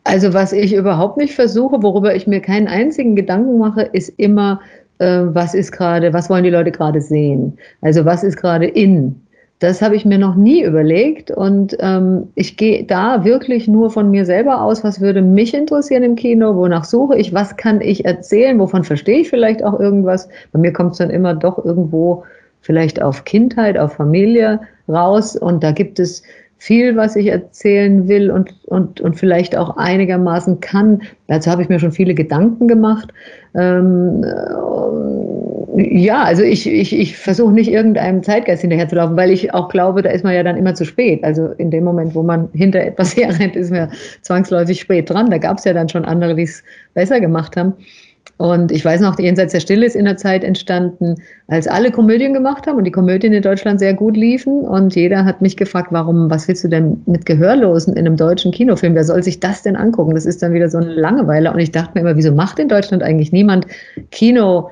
Also 0.06 0.34
was 0.34 0.54
ich 0.54 0.74
überhaupt 0.74 1.18
nicht 1.18 1.36
versuche, 1.36 1.84
worüber 1.84 2.16
ich 2.16 2.26
mir 2.26 2.42
keinen 2.42 2.68
einzigen 2.68 3.16
Gedanken 3.16 3.60
mache, 3.60 3.84
ist 3.84 4.10
immer, 4.18 4.60
was 5.04 5.54
ist 5.54 5.72
gerade, 5.72 6.14
was 6.14 6.30
wollen 6.30 6.44
die 6.44 6.50
Leute 6.50 6.72
gerade 6.72 7.02
sehen? 7.02 7.58
Also 7.82 8.06
was 8.06 8.24
ist 8.24 8.38
gerade 8.38 8.66
in? 8.66 9.22
Das 9.60 9.82
habe 9.82 9.96
ich 9.96 10.04
mir 10.04 10.18
noch 10.18 10.36
nie 10.36 10.62
überlegt 10.64 11.32
und 11.32 11.78
ähm, 11.80 12.28
ich 12.36 12.58
gehe 12.58 12.84
da 12.84 13.24
wirklich 13.24 13.68
nur 13.68 13.92
von 13.92 14.12
mir 14.12 14.26
selber 14.26 14.62
aus, 14.62 14.84
was 14.84 15.00
würde 15.00 15.22
mich 15.22 15.54
interessieren 15.54 16.04
im 16.04 16.16
Kino, 16.16 16.56
wonach 16.56 16.84
suche 16.84 17.18
ich, 17.18 17.34
was 17.34 17.56
kann 17.56 17.80
ich 17.80 18.04
erzählen, 18.04 18.60
wovon 18.60 18.84
verstehe 18.84 19.20
ich 19.20 19.30
vielleicht 19.30 19.64
auch 19.64 19.80
irgendwas. 19.80 20.28
Bei 20.52 20.60
mir 20.60 20.74
kommt 20.74 20.92
es 20.94 20.98
dann 20.98 21.10
immer 21.10 21.34
doch 21.34 21.64
irgendwo 21.64 22.24
vielleicht 22.60 23.02
auf 23.02 23.24
Kindheit, 23.24 23.78
auf 23.78 23.94
Familie 23.94 24.60
raus 24.90 25.38
und 25.38 25.64
da 25.64 25.72
gibt 25.72 26.00
es 26.00 26.24
viel, 26.64 26.96
was 26.96 27.18
ich 27.18 27.28
erzählen 27.28 28.08
will 28.08 28.32
und, 28.32 28.56
und, 28.68 29.02
und 29.02 29.16
vielleicht 29.16 29.54
auch 29.58 29.76
einigermaßen 29.76 30.62
kann. 30.62 31.02
Dazu 31.28 31.52
habe 31.52 31.62
ich 31.62 31.68
mir 31.68 31.78
schon 31.78 31.92
viele 31.92 32.14
Gedanken 32.14 32.70
gemacht. 32.70 33.12
Ähm, 33.54 34.24
äh, 34.24 36.00
ja, 36.00 36.24
also 36.24 36.42
ich, 36.42 36.66
ich, 36.66 36.98
ich 36.98 37.18
versuche 37.18 37.52
nicht 37.52 37.70
irgendeinem 37.70 38.24
Zeitgeist 38.24 38.62
hinterherzulaufen, 38.62 39.18
weil 39.18 39.32
ich 39.32 39.54
auch 39.54 39.68
glaube, 39.68 40.04
da 40.04 40.12
ist 40.12 40.24
man 40.24 40.36
ja 40.36 40.42
dann 40.42 40.56
immer 40.56 40.74
zu 40.74 40.86
spät. 40.86 41.22
Also 41.26 41.48
in 41.58 41.70
dem 41.70 41.84
Moment, 41.84 42.16
wo 42.16 42.24
man 42.24 42.48
hinter 42.54 42.80
etwas 42.80 43.14
herrennt, 43.18 43.58
ist 43.58 43.70
man 43.70 43.92
zwangsläufig 44.22 44.80
spät 44.80 45.10
dran. 45.10 45.30
Da 45.30 45.40
gab 45.40 45.58
es 45.58 45.66
ja 45.66 45.74
dann 45.74 45.90
schon 45.90 46.06
andere, 46.06 46.34
die 46.34 46.44
es 46.44 46.64
besser 46.94 47.20
gemacht 47.20 47.58
haben. 47.58 47.74
Und 48.38 48.72
ich 48.72 48.84
weiß 48.84 49.00
noch, 49.02 49.20
Jenseits 49.20 49.54
der 49.54 49.60
Stille 49.60 49.86
ist 49.86 49.96
in 49.96 50.06
der 50.06 50.18
Zeit 50.18 50.44
entstanden, 50.44 51.16
als 51.48 51.68
alle 51.68 51.92
Komödien 51.92 52.34
gemacht 52.34 52.66
haben 52.66 52.78
und 52.78 52.84
die 52.84 52.92
Komödien 52.92 53.32
in 53.32 53.44
Deutschland 53.44 53.80
sehr 53.80 53.94
gut 53.94 54.18
liefen. 54.18 54.62
Und 54.62 54.96
jeder 54.96 55.24
hat 55.24 55.42
mich 55.42 55.56
gefragt, 55.56 55.90
warum, 55.92 56.30
was 56.30 56.48
willst 56.48 56.64
du 56.64 56.68
denn 56.68 57.02
mit 57.06 57.26
Gehörlosen 57.26 57.94
in 57.94 58.06
einem 58.06 58.18
deutschen 58.18 58.52
Kinofilm? 58.52 58.96
Wer 58.96 59.04
soll 59.04 59.24
sich 59.24 59.40
das 59.40 59.62
denn 59.62 59.76
angucken? 59.76 60.16
Das 60.16 60.26
ist 60.26 60.42
dann 60.42 60.54
wieder 60.54 60.70
so 60.70 60.80
eine 60.80 60.94
Langeweile. 60.94 61.54
Und 61.54 61.60
ich 61.60 61.72
dachte 61.72 61.92
mir 61.94 62.02
immer, 62.02 62.18
wieso 62.18 62.34
macht 62.34 62.60
in 62.60 62.68
Deutschland 62.68 63.04
eigentlich 63.04 63.32
niemand 63.32 63.68
Kino 64.12 64.72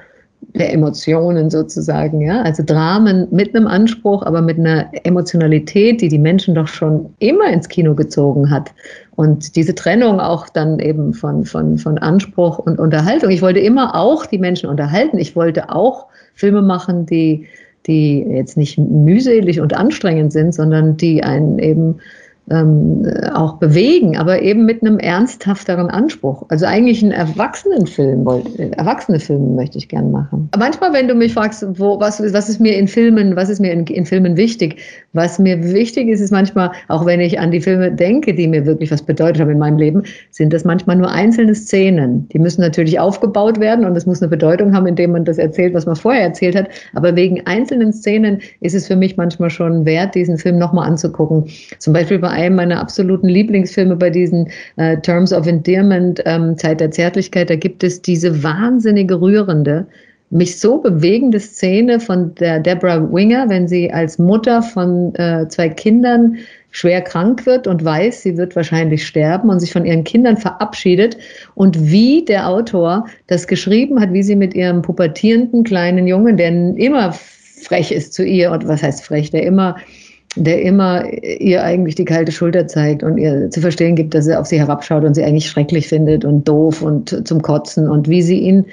der 0.53 0.73
Emotionen 0.73 1.49
sozusagen, 1.49 2.21
ja, 2.21 2.41
also 2.41 2.63
Dramen 2.65 3.27
mit 3.31 3.55
einem 3.55 3.67
Anspruch, 3.67 4.23
aber 4.23 4.41
mit 4.41 4.59
einer 4.59 4.89
Emotionalität, 5.03 6.01
die 6.01 6.09
die 6.09 6.19
Menschen 6.19 6.55
doch 6.55 6.67
schon 6.67 7.13
immer 7.19 7.51
ins 7.51 7.69
Kino 7.69 7.95
gezogen 7.95 8.49
hat. 8.49 8.71
Und 9.15 9.55
diese 9.55 9.75
Trennung 9.75 10.19
auch 10.19 10.49
dann 10.49 10.79
eben 10.79 11.13
von, 11.13 11.45
von, 11.45 11.77
von 11.77 11.97
Anspruch 11.97 12.59
und 12.59 12.79
Unterhaltung. 12.79 13.29
Ich 13.29 13.41
wollte 13.41 13.59
immer 13.59 13.95
auch 13.95 14.25
die 14.25 14.39
Menschen 14.39 14.69
unterhalten. 14.69 15.17
Ich 15.17 15.35
wollte 15.35 15.69
auch 15.69 16.07
Filme 16.33 16.61
machen, 16.61 17.05
die, 17.05 17.47
die 17.87 18.19
jetzt 18.19 18.57
nicht 18.57 18.77
mühselig 18.77 19.61
und 19.61 19.75
anstrengend 19.75 20.33
sind, 20.33 20.53
sondern 20.53 20.97
die 20.97 21.23
einen 21.23 21.59
eben 21.59 21.99
ähm, 22.49 23.05
auch 23.33 23.57
bewegen, 23.57 24.17
aber 24.17 24.41
eben 24.41 24.65
mit 24.65 24.81
einem 24.81 24.99
ernsthafteren 24.99 25.89
Anspruch. 25.89 26.43
Also 26.49 26.65
eigentlich 26.65 27.03
einen 27.03 27.11
Erwachsenenfilm, 27.11 28.27
erwachsene 28.71 29.19
Filme 29.19 29.55
möchte 29.55 29.77
ich 29.77 29.87
gern 29.87 30.11
machen. 30.11 30.49
Manchmal, 30.57 30.91
wenn 30.93 31.07
du 31.07 31.13
mich 31.13 31.33
fragst, 31.33 31.65
wo, 31.79 31.99
was, 31.99 32.21
was 32.33 32.49
ist 32.49 32.59
mir 32.59 32.77
in 32.77 32.87
Filmen, 32.87 33.35
was 33.35 33.49
ist 33.49 33.59
mir 33.59 33.71
in, 33.71 33.85
in 33.85 34.05
Filmen 34.05 34.37
wichtig, 34.37 34.77
was 35.13 35.39
mir 35.39 35.63
wichtig 35.63 36.09
ist, 36.09 36.19
ist 36.19 36.31
manchmal, 36.31 36.71
auch 36.87 37.05
wenn 37.05 37.19
ich 37.19 37.39
an 37.39 37.51
die 37.51 37.61
Filme 37.61 37.91
denke, 37.91 38.33
die 38.33 38.47
mir 38.47 38.65
wirklich 38.65 38.91
was 38.91 39.03
bedeutet 39.03 39.41
haben 39.41 39.51
in 39.51 39.59
meinem 39.59 39.77
Leben, 39.77 40.03
sind 40.31 40.51
das 40.51 40.65
manchmal 40.65 40.95
nur 40.95 41.11
einzelne 41.11 41.55
Szenen. 41.55 42.27
Die 42.29 42.39
müssen 42.39 42.61
natürlich 42.61 42.99
aufgebaut 42.99 43.59
werden 43.59 43.85
und 43.85 43.95
es 43.95 44.05
muss 44.05 44.21
eine 44.21 44.29
Bedeutung 44.29 44.73
haben, 44.73 44.87
indem 44.87 45.11
man 45.11 45.25
das 45.25 45.37
erzählt, 45.37 45.73
was 45.73 45.85
man 45.85 45.95
vorher 45.95 46.23
erzählt 46.23 46.55
hat. 46.55 46.69
Aber 46.93 47.15
wegen 47.15 47.45
einzelnen 47.45 47.93
Szenen 47.93 48.39
ist 48.61 48.75
es 48.75 48.87
für 48.87 48.95
mich 48.95 49.15
manchmal 49.15 49.49
schon 49.49 49.85
wert, 49.85 50.15
diesen 50.15 50.37
Film 50.37 50.57
nochmal 50.57 50.87
anzugucken. 50.87 51.45
Zum 51.77 51.93
Beispiel 51.93 52.19
bei 52.19 52.30
einem 52.31 52.55
meiner 52.55 52.79
absoluten 52.79 53.27
Lieblingsfilme, 53.27 53.95
bei 53.95 54.09
diesen 54.09 54.49
äh, 54.77 54.97
Terms 54.97 55.31
of 55.33 55.47
Endearment, 55.47 56.21
ähm, 56.25 56.57
Zeit 56.57 56.79
der 56.79 56.91
Zärtlichkeit, 56.91 57.49
da 57.49 57.55
gibt 57.55 57.83
es 57.83 58.01
diese 58.01 58.43
wahnsinnige 58.43 59.19
rührende, 59.19 59.85
mich 60.31 60.59
so 60.59 60.77
bewegende 60.77 61.39
Szene 61.39 61.99
von 61.99 62.33
der 62.35 62.59
Deborah 62.59 63.11
Winger, 63.11 63.49
wenn 63.49 63.67
sie 63.67 63.91
als 63.91 64.17
Mutter 64.17 64.61
von 64.61 65.13
äh, 65.15 65.47
zwei 65.49 65.67
Kindern 65.67 66.37
schwer 66.71 67.01
krank 67.01 67.45
wird 67.45 67.67
und 67.67 67.83
weiß, 67.83 68.23
sie 68.23 68.37
wird 68.37 68.55
wahrscheinlich 68.55 69.05
sterben 69.05 69.49
und 69.49 69.59
sich 69.59 69.73
von 69.73 69.85
ihren 69.85 70.05
Kindern 70.05 70.37
verabschiedet 70.37 71.17
und 71.53 71.91
wie 71.91 72.23
der 72.23 72.47
Autor 72.47 73.07
das 73.27 73.45
geschrieben 73.45 73.99
hat, 73.99 74.13
wie 74.13 74.23
sie 74.23 74.37
mit 74.37 74.53
ihrem 74.53 74.81
pubertierenden 74.81 75.65
kleinen 75.65 76.07
Jungen, 76.07 76.37
der 76.37 76.49
immer 76.77 77.11
frech 77.11 77.91
ist 77.91 78.13
zu 78.13 78.23
ihr 78.23 78.51
und 78.51 78.67
was 78.67 78.81
heißt 78.81 79.03
frech, 79.03 79.31
der 79.31 79.43
immer 79.43 79.75
der 80.35 80.61
immer 80.61 81.05
ihr 81.21 81.63
eigentlich 81.63 81.95
die 81.95 82.05
kalte 82.05 82.31
Schulter 82.31 82.67
zeigt 82.67 83.03
und 83.03 83.17
ihr 83.17 83.49
zu 83.49 83.59
verstehen 83.59 83.95
gibt, 83.95 84.13
dass 84.13 84.27
er 84.27 84.39
auf 84.39 84.47
sie 84.47 84.59
herabschaut 84.59 85.03
und 85.03 85.13
sie 85.13 85.23
eigentlich 85.23 85.49
schrecklich 85.49 85.87
findet 85.87 86.23
und 86.23 86.47
doof 86.47 86.81
und 86.81 87.27
zum 87.27 87.41
Kotzen 87.41 87.89
und 87.89 88.07
wie 88.07 88.21
sie 88.21 88.39
ihn, 88.39 88.65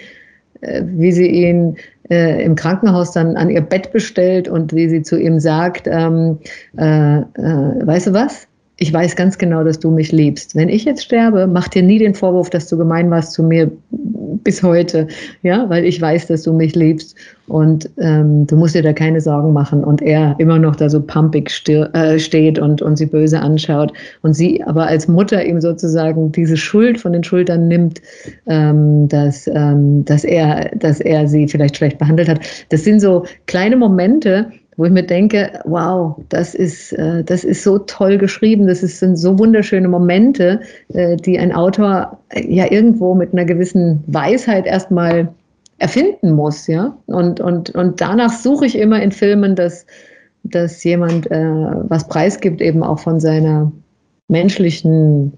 äh, 0.61 0.83
wie 0.85 1.13
sie 1.13 1.27
ihn 1.27 1.77
äh, 2.11 2.43
im 2.45 2.55
Krankenhaus 2.55 3.13
dann 3.13 3.37
an 3.37 3.51
ihr 3.51 3.61
Bett 3.61 3.93
bestellt 3.93 4.49
und 4.49 4.73
wie 4.73 4.89
sie 4.89 5.03
zu 5.03 5.19
ihm 5.19 5.41
sagt, 5.41 5.89
ähm, 5.91 6.39
äh, 6.77 7.19
äh, 7.19 7.23
weißt 7.87 8.09
du 8.09 8.13
was? 8.13 8.47
Ich 8.81 8.93
weiß 8.93 9.17
ganz 9.17 9.39
genau, 9.39 9.65
dass 9.65 9.81
du 9.81 9.91
mich 9.91 10.13
liebst. 10.13 10.55
Wenn 10.55 10.69
ich 10.69 10.85
jetzt 10.85 11.03
sterbe, 11.03 11.49
mach 11.49 11.67
dir 11.67 11.83
nie 11.83 11.99
den 11.99 12.15
Vorwurf, 12.15 12.49
dass 12.49 12.69
du 12.69 12.79
gemein 12.79 13.11
warst 13.11 13.33
zu 13.33 13.43
mir 13.43 13.71
bis 14.45 14.63
heute, 14.63 15.09
ja, 15.43 15.69
weil 15.69 15.85
ich 15.85 16.01
weiß, 16.01 16.29
dass 16.29 16.45
du 16.45 16.53
mich 16.53 16.77
liebst 16.77 17.17
und 17.49 17.91
ähm, 17.99 18.47
du 18.47 18.57
musst 18.57 18.77
dir 18.77 18.83
da 18.83 18.93
keine 18.93 19.21
Sorgen 19.21 19.53
machen. 19.53 19.83
Und 19.83 20.01
er 20.01 20.37
immer 20.39 20.61
noch 20.61 20.77
da 20.77 20.89
so 20.89 21.01
pumpig 21.01 21.51
äh, 21.69 22.21
steht 22.21 22.61
und, 22.61 22.81
und 22.81 22.97
sie 22.97 23.07
böse 23.07 23.41
anschaut 23.41 23.93
und 24.23 24.35
sie 24.35 24.63
aber 24.63 24.87
als 24.87 25.09
Mutter 25.09 25.45
ihm 25.45 25.61
sozusagen 25.61 26.31
diese 26.31 26.57
Schuld 26.57 27.01
von 27.01 27.13
den 27.13 27.25
Schultern 27.25 27.67
nimmt, 27.67 28.01
ähm, 28.47 29.09
dass, 29.09 29.49
ähm, 29.49 30.05
dass, 30.05 30.23
er, 30.23 30.71
dass 30.77 31.01
er 31.01 31.27
sie 31.27 31.49
vielleicht 31.49 31.77
schlecht 31.77 31.99
behandelt 31.99 32.29
hat. 32.29 32.41
Das 32.69 32.85
sind 32.85 33.01
so 33.01 33.25
kleine 33.47 33.77
Momente, 33.77 34.53
wo 34.79 34.85
ich 34.85 34.93
mir 34.93 35.03
denke, 35.03 35.61
wow, 35.65 36.17
das 36.29 36.55
ist, 36.55 36.93
äh, 36.93 37.25
das 37.25 37.43
ist 37.43 37.65
so 37.65 37.81
toll 37.81 38.17
geschrieben, 38.17 38.69
das 38.69 38.81
sind 38.81 39.17
so 39.17 39.37
wunderschöne 39.37 39.89
Momente, 39.89 40.61
äh, 40.95 41.17
die 41.17 41.37
ein 41.37 41.53
Autor 41.53 42.17
äh, 42.29 42.47
ja 42.47 42.71
irgendwo 42.71 43.15
mit 43.17 43.33
einer 43.33 43.45
gewissen 43.45 44.05
Weisheit 44.07 44.67
erstmal 44.67 45.35
erfinden 45.79 46.33
muss, 46.33 46.69
ja. 46.69 46.97
Und, 47.07 47.41
und, 47.41 47.71
und 47.71 48.01
danach 48.01 48.33
suche 48.33 48.67
ich 48.67 48.79
immer 48.79 49.03
in 49.03 49.11
Filmen, 49.11 49.57
dass, 49.57 49.85
dass 50.45 50.85
jemand 50.85 51.29
äh, 51.29 51.55
was 51.89 52.07
preisgibt, 52.07 52.61
eben 52.61 52.85
auch 52.85 53.01
von 53.01 53.19
seiner 53.19 53.73
menschlichen, 54.29 55.33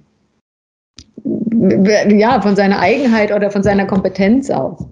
ja, 1.24 2.42
von 2.42 2.56
seiner 2.56 2.78
Eigenheit 2.78 3.32
oder 3.32 3.50
von 3.50 3.62
seiner 3.62 3.86
Kompetenz 3.86 4.50
auch. 4.50 4.86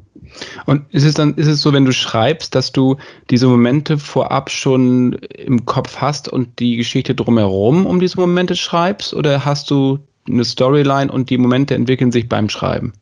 Und 0.66 0.82
ist 0.90 1.04
es 1.04 1.14
dann, 1.14 1.34
ist 1.34 1.46
es 1.46 1.62
so, 1.62 1.72
wenn 1.72 1.84
du 1.84 1.92
schreibst, 1.92 2.54
dass 2.54 2.72
du 2.72 2.96
diese 3.30 3.46
Momente 3.46 3.98
vorab 3.98 4.50
schon 4.50 5.14
im 5.14 5.64
Kopf 5.64 5.96
hast 5.96 6.28
und 6.28 6.58
die 6.58 6.76
Geschichte 6.76 7.14
drumherum 7.14 7.86
um 7.86 8.00
diese 8.00 8.20
Momente 8.20 8.56
schreibst? 8.56 9.14
Oder 9.14 9.44
hast 9.44 9.70
du 9.70 9.98
eine 10.28 10.44
Storyline 10.44 11.10
und 11.10 11.30
die 11.30 11.38
Momente 11.38 11.74
entwickeln 11.74 12.12
sich 12.12 12.28
beim 12.28 12.48
Schreiben? 12.48 12.92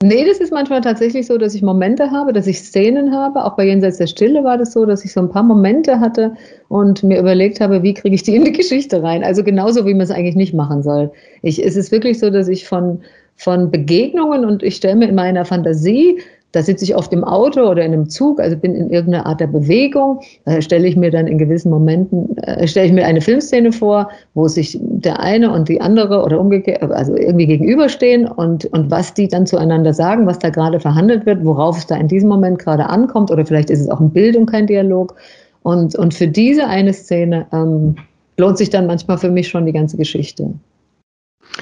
Nee, 0.00 0.24
das 0.24 0.38
ist 0.38 0.52
manchmal 0.52 0.80
tatsächlich 0.80 1.26
so, 1.26 1.38
dass 1.38 1.56
ich 1.56 1.62
Momente 1.62 2.12
habe, 2.12 2.32
dass 2.32 2.46
ich 2.46 2.60
Szenen 2.60 3.12
habe. 3.12 3.44
Auch 3.44 3.56
bei 3.56 3.66
Jenseits 3.66 3.98
der 3.98 4.06
Stille 4.06 4.44
war 4.44 4.56
das 4.56 4.72
so, 4.72 4.86
dass 4.86 5.04
ich 5.04 5.12
so 5.12 5.18
ein 5.18 5.28
paar 5.28 5.42
Momente 5.42 5.98
hatte 5.98 6.34
und 6.68 7.02
mir 7.02 7.18
überlegt 7.18 7.58
habe, 7.60 7.82
wie 7.82 7.94
kriege 7.94 8.14
ich 8.14 8.22
die 8.22 8.36
in 8.36 8.44
die 8.44 8.52
Geschichte 8.52 9.02
rein. 9.02 9.24
Also 9.24 9.42
genauso, 9.42 9.86
wie 9.86 9.94
man 9.94 10.02
es 10.02 10.12
eigentlich 10.12 10.36
nicht 10.36 10.54
machen 10.54 10.84
soll. 10.84 11.10
Ich, 11.42 11.64
es 11.64 11.74
ist 11.74 11.90
wirklich 11.90 12.20
so, 12.20 12.30
dass 12.30 12.46
ich 12.46 12.68
von, 12.68 13.00
von 13.34 13.72
Begegnungen 13.72 14.44
und 14.44 14.62
ich 14.62 14.76
stelle 14.76 14.94
mir 14.94 15.08
in 15.08 15.16
meiner 15.16 15.44
Fantasie 15.44 16.20
da 16.52 16.62
sitze 16.62 16.84
ich 16.84 16.96
oft 16.96 17.12
im 17.12 17.24
Auto 17.24 17.60
oder 17.60 17.84
in 17.84 17.92
einem 17.92 18.08
Zug, 18.08 18.40
also 18.40 18.56
bin 18.56 18.74
in 18.74 18.88
irgendeiner 18.90 19.26
Art 19.26 19.40
der 19.40 19.48
Bewegung. 19.48 20.20
Da 20.46 20.62
stelle 20.62 20.88
ich 20.88 20.96
mir 20.96 21.10
dann 21.10 21.26
in 21.26 21.36
gewissen 21.36 21.70
Momenten, 21.70 22.38
äh, 22.38 22.66
stelle 22.66 22.86
ich 22.86 22.92
mir 22.92 23.04
eine 23.04 23.20
Filmszene 23.20 23.70
vor, 23.70 24.08
wo 24.32 24.48
sich 24.48 24.78
der 24.80 25.20
eine 25.20 25.52
und 25.52 25.68
die 25.68 25.80
andere 25.80 26.22
oder 26.22 26.40
umgekehrt, 26.40 26.82
also 26.82 27.14
irgendwie 27.14 27.46
gegenüberstehen 27.46 28.26
und, 28.26 28.64
und 28.66 28.90
was 28.90 29.12
die 29.12 29.28
dann 29.28 29.44
zueinander 29.44 29.92
sagen, 29.92 30.26
was 30.26 30.38
da 30.38 30.48
gerade 30.48 30.80
verhandelt 30.80 31.26
wird, 31.26 31.44
worauf 31.44 31.76
es 31.76 31.86
da 31.86 31.96
in 31.96 32.08
diesem 32.08 32.30
Moment 32.30 32.58
gerade 32.58 32.86
ankommt 32.86 33.30
oder 33.30 33.44
vielleicht 33.44 33.68
ist 33.68 33.80
es 33.80 33.90
auch 33.90 34.00
ein 34.00 34.10
Bild 34.10 34.34
und 34.34 34.46
kein 34.46 34.66
Dialog. 34.66 35.16
Und, 35.62 35.96
und 35.96 36.14
für 36.14 36.28
diese 36.28 36.66
eine 36.66 36.94
Szene 36.94 37.46
ähm, 37.52 37.96
lohnt 38.38 38.56
sich 38.56 38.70
dann 38.70 38.86
manchmal 38.86 39.18
für 39.18 39.30
mich 39.30 39.48
schon 39.48 39.66
die 39.66 39.72
ganze 39.72 39.98
Geschichte. 39.98 40.54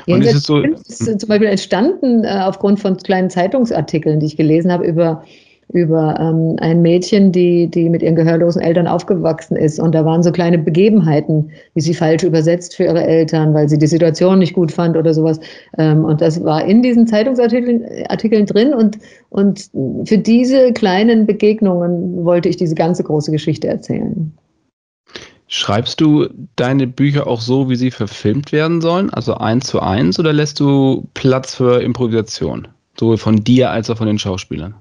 Und 0.07 0.23
ist 0.25 0.45
so, 0.45 0.59
ist 0.59 1.21
zum 1.21 1.28
Beispiel 1.28 1.49
entstanden 1.49 2.25
äh, 2.25 2.40
aufgrund 2.45 2.81
von 2.81 2.97
kleinen 2.97 3.31
Zeitungsartikeln, 3.31 4.21
die 4.21 4.26
ich 4.26 4.37
gelesen 4.37 4.71
habe 4.71 4.87
über 4.87 5.23
über 5.73 6.19
ähm, 6.21 6.57
ein 6.61 6.81
Mädchen, 6.81 7.33
die, 7.33 7.69
die 7.69 7.88
mit 7.88 8.02
ihren 8.02 8.14
gehörlosen 8.14 8.62
Eltern 8.62 8.87
aufgewachsen 8.87 9.57
ist. 9.57 9.81
Und 9.81 9.95
da 9.95 10.05
waren 10.05 10.23
so 10.23 10.31
kleine 10.31 10.59
Begebenheiten, 10.59 11.50
wie 11.75 11.81
sie 11.81 11.95
falsch 11.95 12.23
übersetzt 12.23 12.76
für 12.76 12.85
ihre 12.85 13.05
Eltern, 13.05 13.52
weil 13.52 13.69
sie 13.69 13.78
die 13.78 13.88
Situation 13.88 14.38
nicht 14.38 14.55
gut 14.55 14.71
fand 14.71 14.97
oder 14.97 15.12
sowas. 15.12 15.40
Ähm, 15.76 16.05
und 16.05 16.21
das 16.21 16.45
war 16.45 16.64
in 16.64 16.83
diesen 16.83 17.07
Zeitungsartikeln 17.07 17.85
Artikeln 18.09 18.47
drin. 18.47 18.75
Und, 18.75 18.99
und 19.28 19.71
für 20.05 20.19
diese 20.19 20.73
kleinen 20.73 21.26
Begegnungen 21.26 22.25
wollte 22.25 22.49
ich 22.49 22.57
diese 22.57 22.76
ganze 22.76 23.02
große 23.02 23.33
Geschichte 23.33 23.66
erzählen. 23.66 24.33
Schreibst 25.49 26.00
du 26.00 26.29
deine 26.57 26.87
Bücher 26.88 27.26
auch 27.26 27.41
so, 27.41 27.71
wie 27.71 27.76
sie 27.76 27.93
verfilmt 27.93 28.50
werden 28.50 28.81
sollen, 28.81 29.11
also 29.11 29.35
eins 29.35 29.69
zu 29.69 29.81
eins, 29.81 30.19
oder 30.19 30.33
lässt 30.33 30.59
du 30.59 31.07
Platz 31.15 31.55
für 31.55 31.83
Improvisation, 31.83 32.67
sowohl 32.99 33.17
von 33.17 33.37
dir 33.37 33.71
als 33.71 33.88
auch 33.88 33.99
von 33.99 34.09
den 34.09 34.19
Schauspielern? 34.19 34.75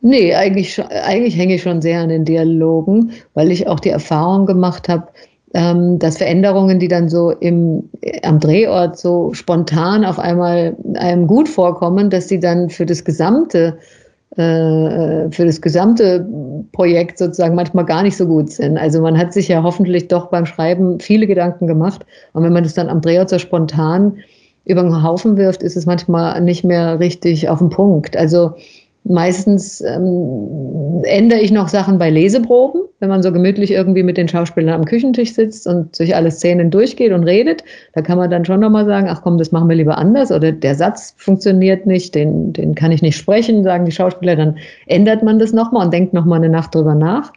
Nee, 0.00 0.34
eigentlich, 0.34 0.80
eigentlich 0.80 1.36
hänge 1.36 1.56
ich 1.56 1.62
schon 1.62 1.82
sehr 1.82 2.00
an 2.00 2.10
den 2.10 2.24
Dialogen, 2.24 3.10
weil 3.34 3.50
ich 3.50 3.66
auch 3.66 3.80
die 3.80 3.88
Erfahrung 3.88 4.46
gemacht 4.46 4.88
habe, 4.88 5.08
ähm, 5.54 5.98
dass 5.98 6.18
Veränderungen, 6.18 6.78
die 6.78 6.86
dann 6.86 7.08
so 7.08 7.30
im, 7.30 7.88
am 8.22 8.38
Drehort 8.38 8.96
so 8.96 9.32
spontan 9.34 10.04
auf 10.04 10.20
einmal 10.20 10.76
einem 10.94 11.26
gut 11.26 11.48
vorkommen, 11.48 12.10
dass 12.10 12.28
sie 12.28 12.38
dann 12.38 12.70
für 12.70 12.86
das 12.86 13.04
gesamte 13.04 13.78
äh, 13.78 14.05
für 14.34 15.30
das 15.30 15.60
gesamte 15.60 16.26
Projekt 16.72 17.16
sozusagen 17.18 17.54
manchmal 17.54 17.84
gar 17.84 18.02
nicht 18.02 18.16
so 18.16 18.26
gut 18.26 18.50
sind. 18.50 18.76
Also 18.76 19.00
man 19.00 19.16
hat 19.16 19.32
sich 19.32 19.48
ja 19.48 19.62
hoffentlich 19.62 20.08
doch 20.08 20.26
beim 20.26 20.44
Schreiben 20.46 21.00
viele 21.00 21.26
Gedanken 21.26 21.66
gemacht. 21.66 22.04
Und 22.32 22.42
wenn 22.42 22.52
man 22.52 22.64
das 22.64 22.74
dann 22.74 22.88
am 22.88 23.00
Drehort 23.00 23.30
so 23.30 23.38
spontan 23.38 24.18
über 24.64 24.82
den 24.82 25.02
Haufen 25.02 25.36
wirft, 25.36 25.62
ist 25.62 25.76
es 25.76 25.86
manchmal 25.86 26.40
nicht 26.40 26.64
mehr 26.64 26.98
richtig 26.98 27.48
auf 27.48 27.60
den 27.60 27.70
Punkt. 27.70 28.16
Also 28.16 28.54
Meistens 29.08 29.80
ähm, 29.82 31.02
ändere 31.04 31.40
ich 31.40 31.52
noch 31.52 31.68
Sachen 31.68 31.98
bei 31.98 32.10
Leseproben, 32.10 32.82
wenn 32.98 33.08
man 33.08 33.22
so 33.22 33.30
gemütlich 33.30 33.70
irgendwie 33.70 34.02
mit 34.02 34.16
den 34.16 34.26
Schauspielern 34.26 34.74
am 34.74 34.84
Küchentisch 34.84 35.32
sitzt 35.32 35.68
und 35.68 35.94
sich 35.94 36.16
alle 36.16 36.32
Szenen 36.32 36.70
durchgeht 36.70 37.12
und 37.12 37.22
redet. 37.22 37.62
Da 37.94 38.02
kann 38.02 38.18
man 38.18 38.30
dann 38.30 38.44
schon 38.44 38.58
nochmal 38.58 38.84
sagen, 38.84 39.06
ach 39.08 39.22
komm, 39.22 39.38
das 39.38 39.52
machen 39.52 39.68
wir 39.68 39.76
lieber 39.76 39.96
anders 39.96 40.32
oder 40.32 40.50
der 40.50 40.74
Satz 40.74 41.14
funktioniert 41.18 41.86
nicht, 41.86 42.16
den, 42.16 42.52
den 42.52 42.74
kann 42.74 42.90
ich 42.90 43.00
nicht 43.00 43.16
sprechen, 43.16 43.62
sagen 43.62 43.84
die 43.84 43.92
Schauspieler. 43.92 44.34
Dann 44.34 44.56
ändert 44.86 45.22
man 45.22 45.38
das 45.38 45.52
nochmal 45.52 45.84
und 45.84 45.94
denkt 45.94 46.12
nochmal 46.12 46.38
eine 46.38 46.48
Nacht 46.48 46.74
drüber 46.74 46.96
nach. 46.96 47.32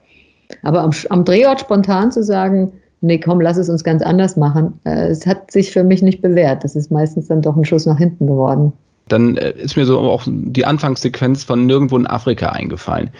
Aber 0.64 0.82
am, 0.82 0.92
am 1.10 1.24
Drehort 1.24 1.60
spontan 1.60 2.12
zu 2.12 2.24
sagen, 2.24 2.72
nee, 3.02 3.20
komm, 3.20 3.42
lass 3.42 3.58
es 3.58 3.70
uns 3.70 3.84
ganz 3.84 4.02
anders 4.02 4.38
machen, 4.38 4.80
äh, 4.86 5.10
es 5.10 5.28
hat 5.28 5.52
sich 5.52 5.72
für 5.72 5.84
mich 5.84 6.02
nicht 6.02 6.24
bewährt. 6.24 6.64
Das 6.64 6.76
ist 6.76 6.90
meistens 6.90 7.28
dann 7.28 7.44
doch 7.44 7.56
ein 7.56 7.66
Schuss 7.66 7.86
nach 7.86 8.00
hinten 8.00 8.26
geworden 8.26 8.74
dann 9.12 9.38
äh, 9.38 9.52
ist 9.52 9.76
mir 9.76 9.86
so 9.86 10.00
auch 10.00 10.24
die 10.26 10.66
Anfangssequenz 10.66 11.44
von 11.44 11.66
Nirgendwo 11.66 11.98
in 11.98 12.08
Afrika 12.08 12.50
eingefallen. 12.50 13.12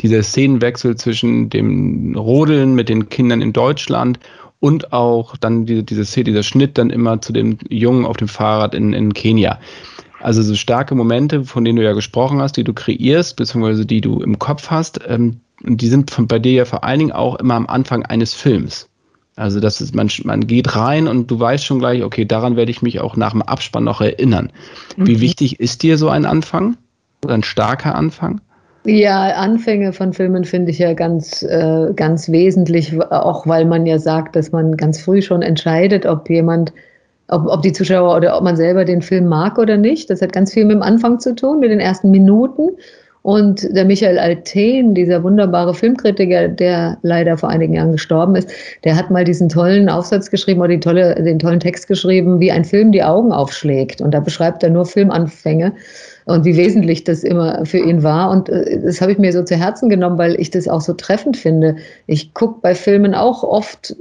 Dieser 0.00 0.22
Szenenwechsel 0.22 0.96
zwischen 0.96 1.50
dem 1.50 2.16
Rodeln 2.16 2.74
mit 2.74 2.88
den 2.88 3.08
Kindern 3.08 3.40
in 3.40 3.52
Deutschland 3.52 4.18
und 4.60 4.92
auch 4.92 5.36
dann 5.36 5.66
diese, 5.66 5.82
diese 5.82 6.04
Szene, 6.04 6.24
dieser 6.24 6.42
Schnitt 6.42 6.78
dann 6.78 6.90
immer 6.90 7.20
zu 7.20 7.32
dem 7.32 7.58
Jungen 7.68 8.06
auf 8.06 8.16
dem 8.16 8.28
Fahrrad 8.28 8.74
in, 8.74 8.92
in 8.92 9.12
Kenia. 9.12 9.60
Also 10.20 10.42
so 10.42 10.54
starke 10.54 10.94
Momente, 10.94 11.44
von 11.44 11.64
denen 11.64 11.76
du 11.76 11.84
ja 11.84 11.92
gesprochen 11.92 12.40
hast, 12.40 12.56
die 12.56 12.64
du 12.64 12.72
kreierst, 12.72 13.36
beziehungsweise 13.36 13.84
die 13.84 14.00
du 14.00 14.20
im 14.20 14.38
Kopf 14.38 14.70
hast, 14.70 15.00
ähm, 15.06 15.40
die 15.60 15.88
sind 15.88 16.10
von, 16.10 16.26
bei 16.26 16.38
dir 16.38 16.52
ja 16.52 16.64
vor 16.64 16.82
allen 16.84 16.98
Dingen 16.98 17.12
auch 17.12 17.36
immer 17.36 17.54
am 17.54 17.66
Anfang 17.66 18.04
eines 18.04 18.32
Films. 18.32 18.88
Also 19.36 19.58
das 19.58 19.80
ist, 19.80 19.94
man, 19.94 20.08
man 20.22 20.46
geht 20.46 20.76
rein 20.76 21.08
und 21.08 21.30
du 21.30 21.40
weißt 21.40 21.64
schon 21.64 21.80
gleich, 21.80 22.04
okay, 22.04 22.24
daran 22.24 22.56
werde 22.56 22.70
ich 22.70 22.82
mich 22.82 23.00
auch 23.00 23.16
nach 23.16 23.32
dem 23.32 23.42
Abspann 23.42 23.84
noch 23.84 24.00
erinnern. 24.00 24.52
Mhm. 24.96 25.06
Wie 25.06 25.20
wichtig 25.20 25.58
ist 25.58 25.82
dir 25.82 25.98
so 25.98 26.08
ein 26.08 26.24
Anfang? 26.24 26.76
Oder 27.24 27.34
ein 27.34 27.42
starker 27.42 27.94
Anfang? 27.94 28.40
Ja, 28.86 29.28
Anfänge 29.36 29.94
von 29.94 30.12
Filmen 30.12 30.44
finde 30.44 30.70
ich 30.70 30.78
ja 30.78 30.92
ganz, 30.92 31.42
äh, 31.42 31.92
ganz 31.96 32.28
wesentlich, 32.28 33.00
auch 33.00 33.46
weil 33.46 33.64
man 33.64 33.86
ja 33.86 33.98
sagt, 33.98 34.36
dass 34.36 34.52
man 34.52 34.76
ganz 34.76 35.00
früh 35.00 35.22
schon 35.22 35.40
entscheidet, 35.40 36.04
ob 36.04 36.28
jemand, 36.28 36.72
ob, 37.28 37.46
ob 37.46 37.62
die 37.62 37.72
Zuschauer 37.72 38.14
oder 38.14 38.36
ob 38.36 38.44
man 38.44 38.56
selber 38.56 38.84
den 38.84 39.00
Film 39.00 39.26
mag 39.26 39.58
oder 39.58 39.78
nicht. 39.78 40.10
Das 40.10 40.20
hat 40.20 40.34
ganz 40.34 40.52
viel 40.52 40.66
mit 40.66 40.74
dem 40.76 40.82
Anfang 40.82 41.18
zu 41.18 41.34
tun, 41.34 41.60
mit 41.60 41.70
den 41.70 41.80
ersten 41.80 42.10
Minuten. 42.10 42.76
Und 43.24 43.74
der 43.74 43.86
Michael 43.86 44.18
Alten, 44.18 44.94
dieser 44.94 45.24
wunderbare 45.24 45.72
Filmkritiker, 45.72 46.46
der 46.46 46.98
leider 47.00 47.38
vor 47.38 47.48
einigen 47.48 47.72
Jahren 47.72 47.92
gestorben 47.92 48.36
ist, 48.36 48.50
der 48.84 48.96
hat 48.96 49.10
mal 49.10 49.24
diesen 49.24 49.48
tollen 49.48 49.88
Aufsatz 49.88 50.30
geschrieben 50.30 50.60
oder 50.60 50.78
tolle, 50.78 51.14
den 51.14 51.38
tollen 51.38 51.58
Text 51.58 51.88
geschrieben, 51.88 52.38
wie 52.38 52.52
ein 52.52 52.66
Film 52.66 52.92
die 52.92 53.02
Augen 53.02 53.32
aufschlägt. 53.32 54.02
Und 54.02 54.10
da 54.10 54.20
beschreibt 54.20 54.62
er 54.62 54.68
nur 54.68 54.84
Filmanfänge 54.84 55.72
und 56.26 56.44
wie 56.44 56.54
wesentlich 56.54 57.04
das 57.04 57.24
immer 57.24 57.64
für 57.64 57.78
ihn 57.78 58.02
war. 58.02 58.30
Und 58.30 58.50
äh, 58.50 58.78
das 58.82 59.00
habe 59.00 59.12
ich 59.12 59.18
mir 59.18 59.32
so 59.32 59.42
zu 59.42 59.56
Herzen 59.56 59.88
genommen, 59.88 60.18
weil 60.18 60.38
ich 60.38 60.50
das 60.50 60.68
auch 60.68 60.82
so 60.82 60.92
treffend 60.92 61.38
finde. 61.38 61.76
Ich 62.06 62.34
gucke 62.34 62.60
bei 62.60 62.74
Filmen 62.74 63.14
auch 63.14 63.42
oft, 63.42 63.96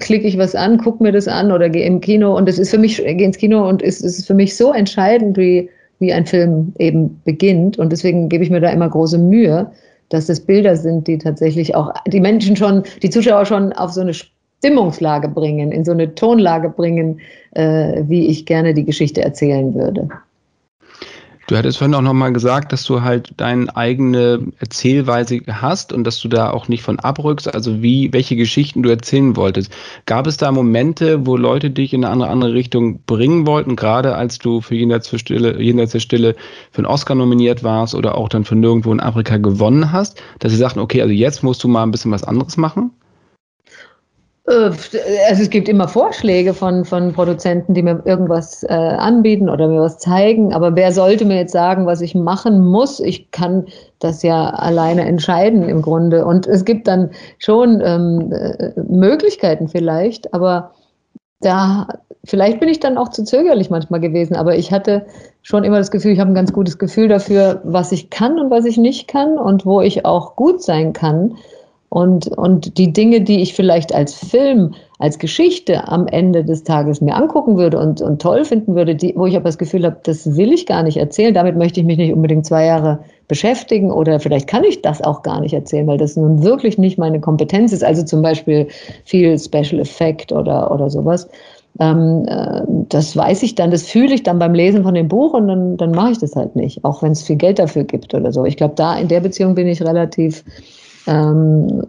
klicke 0.00 0.26
ich 0.26 0.38
was 0.38 0.56
an, 0.56 0.78
gucke 0.78 1.04
mir 1.04 1.12
das 1.12 1.28
an 1.28 1.52
oder 1.52 1.68
gehe 1.68 1.86
im 1.86 2.00
Kino 2.00 2.36
und 2.36 2.48
es 2.48 2.58
ist 2.58 2.70
für 2.70 2.78
mich, 2.78 2.96
gehe 2.96 3.22
ins 3.22 3.38
Kino 3.38 3.68
und 3.68 3.80
es 3.80 4.00
ist 4.00 4.26
für 4.26 4.34
mich 4.34 4.56
so 4.56 4.72
entscheidend, 4.72 5.38
wie 5.38 5.70
wie 6.00 6.12
ein 6.12 6.26
Film 6.26 6.72
eben 6.78 7.20
beginnt. 7.24 7.78
Und 7.78 7.92
deswegen 7.92 8.28
gebe 8.28 8.42
ich 8.42 8.50
mir 8.50 8.60
da 8.60 8.70
immer 8.70 8.88
große 8.88 9.18
Mühe, 9.18 9.70
dass 10.08 10.26
das 10.26 10.40
Bilder 10.40 10.76
sind, 10.76 11.06
die 11.06 11.18
tatsächlich 11.18 11.74
auch 11.74 11.92
die 12.06 12.20
Menschen 12.20 12.56
schon, 12.56 12.82
die 13.02 13.10
Zuschauer 13.10 13.46
schon 13.46 13.72
auf 13.72 13.92
so 13.92 14.00
eine 14.00 14.14
Stimmungslage 14.14 15.28
bringen, 15.28 15.70
in 15.72 15.84
so 15.84 15.92
eine 15.92 16.14
Tonlage 16.14 16.68
bringen, 16.68 17.20
äh, 17.52 18.02
wie 18.08 18.26
ich 18.26 18.44
gerne 18.46 18.74
die 18.74 18.84
Geschichte 18.84 19.22
erzählen 19.22 19.74
würde. 19.74 20.08
Du 21.50 21.56
hattest 21.56 21.78
vorhin 21.78 21.96
auch 21.96 22.00
nochmal 22.00 22.32
gesagt, 22.32 22.72
dass 22.72 22.84
du 22.84 23.02
halt 23.02 23.32
deine 23.36 23.74
eigene 23.74 24.52
Erzählweise 24.60 25.40
hast 25.50 25.92
und 25.92 26.04
dass 26.04 26.20
du 26.20 26.28
da 26.28 26.52
auch 26.52 26.68
nicht 26.68 26.84
von 26.84 27.00
abrückst, 27.00 27.52
also 27.52 27.82
wie, 27.82 28.12
welche 28.12 28.36
Geschichten 28.36 28.84
du 28.84 28.88
erzählen 28.88 29.34
wolltest. 29.34 29.72
Gab 30.06 30.28
es 30.28 30.36
da 30.36 30.52
Momente, 30.52 31.26
wo 31.26 31.36
Leute 31.36 31.70
dich 31.70 31.92
in 31.92 32.04
eine 32.04 32.12
andere, 32.12 32.30
andere 32.30 32.54
Richtung 32.54 33.02
bringen 33.02 33.48
wollten, 33.48 33.74
gerade 33.74 34.14
als 34.14 34.38
du 34.38 34.60
für 34.60 34.76
Jenseits 34.76 35.10
der 35.10 35.18
Stille, 35.98 36.36
für 36.70 36.78
einen 36.78 36.86
Oscar 36.86 37.16
nominiert 37.16 37.64
warst 37.64 37.96
oder 37.96 38.16
auch 38.16 38.28
dann 38.28 38.44
für 38.44 38.54
nirgendwo 38.54 38.92
in 38.92 39.00
Afrika 39.00 39.36
gewonnen 39.36 39.90
hast, 39.90 40.22
dass 40.38 40.52
sie 40.52 40.58
sagten, 40.58 40.78
okay, 40.78 41.02
also 41.02 41.12
jetzt 41.12 41.42
musst 41.42 41.64
du 41.64 41.66
mal 41.68 41.82
ein 41.82 41.90
bisschen 41.90 42.12
was 42.12 42.22
anderes 42.22 42.58
machen? 42.58 42.92
Äh, 44.46 44.70
also 45.28 45.42
es 45.42 45.50
gibt 45.50 45.68
immer 45.68 45.88
Vorschläge 45.88 46.54
von, 46.54 46.84
von 46.84 47.12
Produzenten, 47.12 47.74
die 47.74 47.82
mir 47.82 48.02
irgendwas 48.04 48.62
äh, 48.64 48.72
anbieten 48.72 49.48
oder 49.48 49.68
mir 49.68 49.80
was 49.80 49.98
zeigen. 49.98 50.52
Aber 50.52 50.74
wer 50.76 50.92
sollte 50.92 51.24
mir 51.24 51.36
jetzt 51.36 51.52
sagen, 51.52 51.86
was 51.86 52.00
ich 52.00 52.14
machen 52.14 52.64
muss? 52.64 53.00
Ich 53.00 53.30
kann 53.30 53.66
das 53.98 54.22
ja 54.22 54.50
alleine 54.50 55.04
entscheiden 55.04 55.68
im 55.68 55.82
Grunde. 55.82 56.24
Und 56.24 56.46
es 56.46 56.64
gibt 56.64 56.88
dann 56.88 57.10
schon 57.38 57.80
ähm, 57.84 58.32
äh, 58.32 58.72
Möglichkeiten 58.88 59.68
vielleicht, 59.68 60.32
aber 60.34 60.72
da 61.40 61.88
vielleicht 62.24 62.60
bin 62.60 62.68
ich 62.68 62.80
dann 62.80 62.98
auch 62.98 63.08
zu 63.08 63.24
zögerlich 63.24 63.70
manchmal 63.70 64.00
gewesen. 64.00 64.36
Aber 64.36 64.56
ich 64.56 64.72
hatte 64.72 65.06
schon 65.42 65.64
immer 65.64 65.78
das 65.78 65.90
Gefühl, 65.90 66.12
ich 66.12 66.20
habe 66.20 66.30
ein 66.30 66.34
ganz 66.34 66.52
gutes 66.52 66.78
Gefühl 66.78 67.08
dafür, 67.08 67.60
was 67.64 67.92
ich 67.92 68.10
kann 68.10 68.38
und 68.38 68.50
was 68.50 68.66
ich 68.66 68.76
nicht 68.76 69.08
kann 69.08 69.38
und 69.38 69.64
wo 69.64 69.80
ich 69.80 70.04
auch 70.04 70.36
gut 70.36 70.62
sein 70.62 70.92
kann. 70.92 71.36
Und, 71.90 72.28
und 72.28 72.78
die 72.78 72.92
Dinge, 72.92 73.20
die 73.20 73.40
ich 73.40 73.52
vielleicht 73.52 73.92
als 73.92 74.14
Film, 74.14 74.74
als 75.00 75.18
Geschichte 75.18 75.88
am 75.88 76.06
Ende 76.06 76.44
des 76.44 76.62
Tages 76.62 77.00
mir 77.00 77.16
angucken 77.16 77.58
würde 77.58 77.80
und, 77.80 78.00
und 78.00 78.22
toll 78.22 78.44
finden 78.44 78.76
würde, 78.76 78.94
die, 78.94 79.12
wo 79.16 79.26
ich 79.26 79.34
aber 79.34 79.46
das 79.46 79.58
Gefühl 79.58 79.84
habe, 79.84 79.96
das 80.04 80.36
will 80.36 80.52
ich 80.52 80.66
gar 80.66 80.84
nicht 80.84 80.98
erzählen, 80.98 81.34
damit 81.34 81.56
möchte 81.56 81.80
ich 81.80 81.86
mich 81.86 81.98
nicht 81.98 82.12
unbedingt 82.12 82.46
zwei 82.46 82.64
Jahre 82.64 83.00
beschäftigen 83.26 83.90
oder 83.90 84.20
vielleicht 84.20 84.46
kann 84.46 84.62
ich 84.62 84.82
das 84.82 85.02
auch 85.02 85.24
gar 85.24 85.40
nicht 85.40 85.52
erzählen, 85.52 85.88
weil 85.88 85.98
das 85.98 86.16
nun 86.16 86.44
wirklich 86.44 86.78
nicht 86.78 86.96
meine 86.96 87.20
Kompetenz 87.20 87.72
ist. 87.72 87.82
Also 87.82 88.04
zum 88.04 88.22
Beispiel 88.22 88.68
viel 89.04 89.36
Special 89.36 89.80
Effect 89.80 90.30
oder, 90.30 90.70
oder 90.70 90.90
sowas. 90.90 91.28
Ähm, 91.80 92.24
äh, 92.28 92.62
das 92.88 93.16
weiß 93.16 93.42
ich 93.42 93.56
dann, 93.56 93.72
das 93.72 93.82
fühle 93.82 94.14
ich 94.14 94.22
dann 94.22 94.38
beim 94.38 94.54
Lesen 94.54 94.84
von 94.84 94.94
dem 94.94 95.08
Buch 95.08 95.34
und 95.34 95.48
dann, 95.48 95.76
dann 95.76 95.90
mache 95.90 96.12
ich 96.12 96.18
das 96.18 96.36
halt 96.36 96.54
nicht, 96.54 96.84
auch 96.84 97.02
wenn 97.02 97.12
es 97.12 97.22
viel 97.22 97.36
Geld 97.36 97.58
dafür 97.58 97.82
gibt 97.82 98.14
oder 98.14 98.30
so. 98.30 98.44
Ich 98.44 98.56
glaube, 98.56 98.74
da 98.76 98.96
in 98.96 99.08
der 99.08 99.20
Beziehung 99.20 99.56
bin 99.56 99.66
ich 99.66 99.82
relativ 99.82 100.44
ähm, 101.06 101.82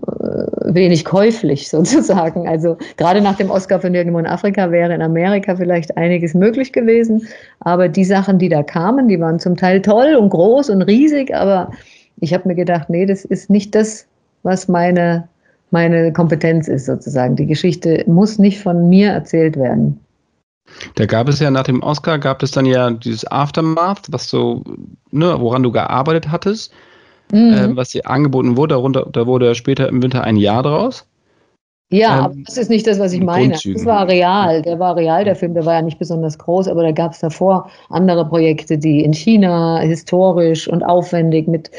wenig 0.65 1.06
käuflich 1.06 1.69
sozusagen. 1.69 2.47
Also 2.47 2.78
gerade 2.97 3.21
nach 3.21 3.36
dem 3.36 3.50
Oscar 3.50 3.80
für 3.80 3.89
Nirgendwo 3.89 4.19
in 4.19 4.28
Afrika 4.28 4.71
wäre 4.71 4.93
in 4.93 5.02
Amerika 5.02 5.56
vielleicht 5.56 5.97
einiges 5.97 6.34
möglich 6.34 6.71
gewesen. 6.71 7.28
Aber 7.60 7.89
die 7.89 8.06
Sachen, 8.06 8.39
die 8.39 8.50
da 8.50 8.63
kamen, 8.63 9.08
die 9.08 9.19
waren 9.19 9.39
zum 9.39 9.58
Teil 9.58 9.82
toll 9.82 10.15
und 10.15 10.30
groß 10.30 10.69
und 10.69 10.82
riesig. 10.84 11.36
Aber 11.36 11.71
ich 12.19 12.34
habe 12.34 12.47
mir 12.47 12.56
gedacht, 12.56 12.89
nee, 12.89 13.06
das 13.06 13.26
ist 13.26 13.50
nicht 13.50 13.76
das, 13.76 14.08
was 14.43 14.67
meine, 14.67 15.28
meine 15.71 16.13
Kompetenz 16.13 16.67
ist 16.67 16.86
sozusagen. 16.86 17.36
Die 17.36 17.47
Geschichte 17.47 18.04
muss 18.08 18.39
nicht 18.39 18.62
von 18.62 18.89
mir 18.89 19.12
erzählt 19.12 19.58
werden. 19.58 20.00
Da 20.95 21.06
gab 21.06 21.28
es 21.28 21.39
ja 21.39 21.52
nach 21.52 21.63
dem 21.63 21.84
Oscar, 21.84 22.17
gab 22.17 22.41
es 22.43 22.52
dann 22.52 22.65
ja 22.65 22.91
dieses 22.91 23.30
Aftermath, 23.30 24.08
was 24.10 24.30
so, 24.30 24.63
ne, 25.12 25.36
woran 25.39 25.63
du 25.63 25.71
gearbeitet 25.71 26.32
hattest 26.32 26.71
mhm. 27.32 27.54
äh, 27.54 27.76
was 27.76 27.89
dir 27.89 28.10
angeboten 28.10 28.58
wurde. 28.58 28.76
Darunter, 28.76 29.08
da 29.12 29.28
wurde 29.28 29.56
später 29.56 29.89
im 29.89 30.02
Winter 30.02 30.24
ein 30.24 30.38
Jahr 30.38 30.63
draus. 30.63 31.08
Ja, 31.91 32.20
ähm, 32.20 32.24
aber 32.24 32.36
das 32.46 32.58
ist 32.58 32.70
nicht 32.70 32.88
das, 32.88 33.00
was 33.00 33.12
ich 33.12 33.22
meine. 33.22 33.52
Das 33.52 33.86
war 33.86 34.08
real. 34.08 34.62
Der 34.62 34.80
war 34.80 34.96
real, 34.96 35.26
der 35.26 35.36
Film, 35.36 35.54
der 35.54 35.65
war 35.65 35.74
ja 35.76 35.82
nicht 35.82 36.00
besonders 36.00 36.38
groß, 36.38 36.70
aber 36.70 36.84
da 36.84 36.91
gab 36.91 37.12
es 37.12 37.20
davor 37.20 37.70
andere 37.89 38.26
Projekte, 38.26 38.78
die 38.78 39.04
in 39.04 39.13
China 39.13 39.80
historisch 39.80 40.70
und 40.70 40.84
aufwendig 40.84 41.48
mit 41.50 41.70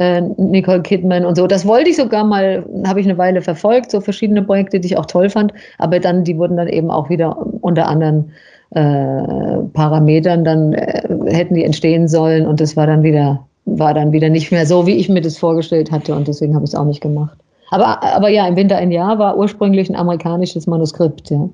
äh, 0.00 0.20
Nicole 0.20 0.82
Kidman 0.82 1.24
und 1.24 1.36
so. 1.36 1.46
Das 1.46 1.66
wollte 1.66 1.90
ich 1.90 1.96
sogar 1.96 2.24
mal, 2.24 2.64
habe 2.84 3.00
ich 3.00 3.06
eine 3.06 3.16
Weile 3.16 3.42
verfolgt, 3.42 3.92
so 3.92 4.00
verschiedene 4.00 4.42
Projekte, 4.42 4.80
die 4.80 4.88
ich 4.88 4.98
auch 4.98 5.06
toll 5.06 5.30
fand, 5.30 5.52
aber 5.78 6.00
dann, 6.00 6.24
die 6.24 6.36
wurden 6.36 6.56
dann 6.56 6.68
eben 6.68 6.90
auch 6.90 7.08
wieder 7.08 7.36
unter 7.60 7.86
anderen 7.86 8.32
äh, 8.70 9.62
Parametern, 9.72 10.44
dann 10.44 10.72
äh, 10.72 11.02
hätten 11.26 11.54
die 11.54 11.64
entstehen 11.64 12.08
sollen 12.08 12.44
und 12.46 12.60
das 12.60 12.76
war 12.76 12.88
dann 12.88 13.04
wieder 13.04 13.46
war 13.78 13.94
dann 13.94 14.12
wieder 14.12 14.28
nicht 14.28 14.50
mehr 14.50 14.66
so, 14.66 14.86
wie 14.86 14.96
ich 14.96 15.08
mir 15.08 15.20
das 15.20 15.38
vorgestellt 15.38 15.90
hatte 15.90 16.14
und 16.14 16.28
deswegen 16.28 16.54
habe 16.54 16.64
ich 16.64 16.70
es 16.70 16.74
auch 16.74 16.84
nicht 16.84 17.00
gemacht. 17.00 17.38
Aber, 17.70 18.02
aber 18.02 18.28
ja, 18.28 18.46
im 18.46 18.56
Winter 18.56 18.76
ein 18.76 18.90
Jahr 18.90 19.18
war 19.18 19.36
ursprünglich 19.36 19.88
ein 19.88 19.96
amerikanisches 19.96 20.66
Manuskript, 20.66 21.30
ja. 21.30 21.48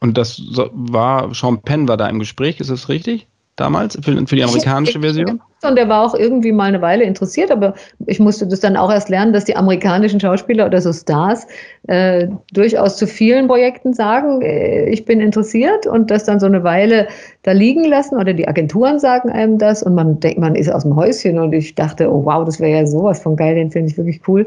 Und 0.00 0.18
das 0.18 0.40
war, 0.52 1.34
Sean 1.34 1.60
Penn 1.62 1.88
war 1.88 1.96
da 1.96 2.08
im 2.08 2.18
Gespräch, 2.18 2.60
ist 2.60 2.70
das 2.70 2.88
richtig? 2.88 3.26
Damals 3.56 3.98
für, 4.02 4.26
für 4.26 4.36
die 4.36 4.44
amerikanische 4.44 5.00
Version? 5.00 5.40
Und 5.64 5.76
der 5.76 5.88
war 5.88 6.04
auch 6.04 6.14
irgendwie 6.14 6.52
mal 6.52 6.64
eine 6.64 6.82
Weile 6.82 7.04
interessiert, 7.04 7.50
aber 7.50 7.74
ich 8.06 8.20
musste 8.20 8.46
das 8.46 8.60
dann 8.60 8.76
auch 8.76 8.90
erst 8.90 9.08
lernen, 9.08 9.32
dass 9.32 9.44
die 9.44 9.56
amerikanischen 9.56 10.20
Schauspieler 10.20 10.66
oder 10.66 10.80
so 10.80 10.92
Stars 10.92 11.46
äh, 11.86 12.28
durchaus 12.52 12.96
zu 12.96 13.06
vielen 13.06 13.46
Projekten 13.46 13.92
sagen, 13.92 14.40
äh, 14.42 14.88
ich 14.88 15.04
bin 15.04 15.20
interessiert 15.20 15.86
und 15.86 16.10
das 16.10 16.24
dann 16.24 16.40
so 16.40 16.46
eine 16.46 16.64
Weile 16.64 17.08
da 17.42 17.52
liegen 17.52 17.84
lassen 17.84 18.16
oder 18.16 18.32
die 18.32 18.48
Agenturen 18.48 18.98
sagen 18.98 19.30
einem 19.30 19.58
das 19.58 19.82
und 19.82 19.94
man 19.94 20.18
denkt, 20.20 20.38
man 20.38 20.54
ist 20.54 20.70
aus 20.70 20.82
dem 20.82 20.96
Häuschen 20.96 21.38
und 21.38 21.52
ich 21.52 21.74
dachte, 21.74 22.10
oh 22.10 22.24
wow, 22.24 22.44
das 22.44 22.58
wäre 22.58 22.80
ja 22.80 22.86
sowas 22.86 23.20
von 23.20 23.36
geil, 23.36 23.54
den 23.54 23.70
finde 23.70 23.90
ich 23.90 23.98
wirklich 23.98 24.20
cool. 24.26 24.46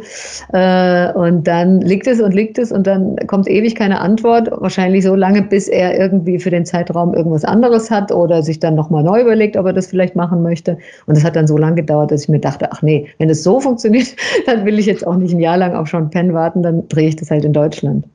Äh, 0.51 1.12
und 1.13 1.47
dann 1.47 1.82
liegt 1.82 2.08
es 2.08 2.19
und 2.19 2.34
liegt 2.34 2.58
es 2.58 2.71
und 2.71 2.88
dann 2.88 3.15
kommt 3.27 3.47
ewig 3.47 3.75
keine 3.75 4.01
Antwort, 4.01 4.49
wahrscheinlich 4.51 5.03
so 5.03 5.13
lange, 5.13 5.43
bis 5.43 5.67
er 5.67 5.99
irgendwie 5.99 6.39
für 6.39 6.49
den 6.49 6.65
Zeitraum 6.65 7.13
irgendwas 7.13 7.45
anderes 7.45 7.91
hat 7.91 8.12
oder 8.12 8.41
sich 8.41 8.60
dann 8.60 8.73
nochmal 8.73 9.03
neu 9.03 9.21
überlegt, 9.21 9.58
ob 9.58 9.67
er 9.67 9.73
das 9.73 9.88
vielleicht 9.88 10.15
machen 10.15 10.41
möchte. 10.41 10.77
Und 11.08 11.15
das 11.15 11.24
hat 11.24 11.36
dann 11.36 11.48
so 11.48 11.58
lange 11.58 11.78
gedauert, 11.78 12.12
dass 12.12 12.24
ich 12.24 12.30
mir 12.30 12.39
dachte, 12.39 12.72
ach 12.72 12.82
nee, 12.82 13.08
wenn 13.17 13.30
es 13.30 13.43
so 13.43 13.60
funktioniert, 13.60 14.15
dann 14.46 14.65
will 14.65 14.78
ich 14.78 14.86
jetzt 14.86 15.08
auch 15.08 15.15
nicht 15.15 15.34
ein 15.34 15.39
Jahr 15.39 15.58
lang 15.58 15.76
auf 15.76 15.89
Sean 15.89 16.10
Penn 16.10 16.34
warten, 16.34 16.62
dann 16.62 16.88
drehe 16.89 17.08
ich 17.08 17.15
das 17.15 17.32
halt 17.32 17.46
in 17.46 17.54
Deutschland. 17.54 18.06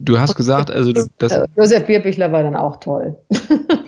Du 0.00 0.18
hast 0.18 0.34
gesagt, 0.34 0.68
also 0.68 0.92
das. 1.18 1.38
Josef 1.56 1.86
Bierbichler 1.86 2.32
war 2.32 2.42
dann 2.42 2.56
auch 2.56 2.76
toll. 2.76 3.16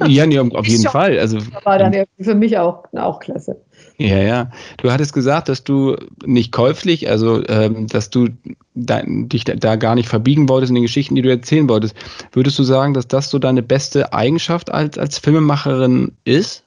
Ja, 0.07 0.27
nee, 0.27 0.39
auf 0.39 0.67
jeden 0.67 0.85
Fall. 0.85 1.19
Also 1.19 1.39
war 1.63 1.79
dann 1.79 1.95
für 2.21 2.35
mich 2.35 2.59
auch, 2.59 2.85
auch 2.93 3.21
klasse. 3.21 3.57
Ja, 3.97 4.19
ja. 4.19 4.51
Du 4.77 4.91
hattest 4.91 5.15
gesagt, 5.15 5.49
dass 5.49 5.65
du 5.65 5.97
nicht 6.27 6.53
käuflich, 6.53 7.09
also 7.09 7.43
ähm, 7.49 7.87
dass 7.87 8.11
du 8.11 8.29
da, 8.75 9.01
dich 9.07 9.45
da 9.45 9.77
gar 9.77 9.95
nicht 9.95 10.09
verbiegen 10.09 10.49
wolltest 10.49 10.71
in 10.71 10.75
den 10.75 10.83
Geschichten, 10.83 11.15
die 11.15 11.23
du 11.23 11.31
erzählen 11.31 11.69
wolltest. 11.71 11.95
Würdest 12.33 12.59
du 12.59 12.65
sagen, 12.65 12.93
dass 12.93 13.09
das 13.09 13.31
so 13.31 13.39
deine 13.39 13.63
beste 13.63 14.13
Eigenschaft 14.13 14.71
als, 14.71 14.99
als 14.99 15.19
Filmemacherin 15.19 16.13
ist? 16.25 16.64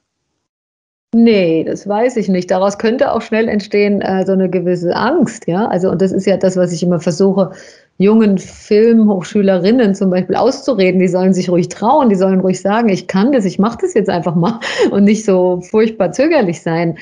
Nee, 1.14 1.64
das 1.64 1.88
weiß 1.88 2.18
ich 2.18 2.28
nicht. 2.28 2.50
Daraus 2.50 2.76
könnte 2.76 3.12
auch 3.12 3.22
schnell 3.22 3.48
entstehen 3.48 4.02
äh, 4.02 4.26
so 4.26 4.32
eine 4.32 4.50
gewisse 4.50 4.94
Angst, 4.94 5.46
ja. 5.46 5.66
Also, 5.66 5.90
und 5.90 6.02
das 6.02 6.12
ist 6.12 6.26
ja 6.26 6.36
das, 6.36 6.56
was 6.58 6.70
ich 6.70 6.82
immer 6.82 7.00
versuche, 7.00 7.52
jungen 7.96 8.36
Filmhochschülerinnen 8.36 9.94
zum 9.94 10.10
Beispiel 10.10 10.36
auszureden. 10.36 11.00
Die 11.00 11.08
sollen 11.08 11.32
sich 11.32 11.48
ruhig 11.48 11.68
trauen, 11.70 12.10
die 12.10 12.14
sollen 12.14 12.40
ruhig 12.40 12.60
sagen, 12.60 12.90
ich 12.90 13.06
kann 13.06 13.32
das, 13.32 13.46
ich 13.46 13.58
mache 13.58 13.78
das 13.80 13.94
jetzt 13.94 14.10
einfach 14.10 14.34
mal 14.34 14.60
und 14.90 15.04
nicht 15.04 15.24
so 15.24 15.62
furchtbar 15.62 16.12
zögerlich 16.12 16.60
sein. 16.60 16.98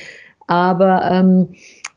Aber 0.46 1.02
ähm, 1.10 1.48
äh, 1.50 1.56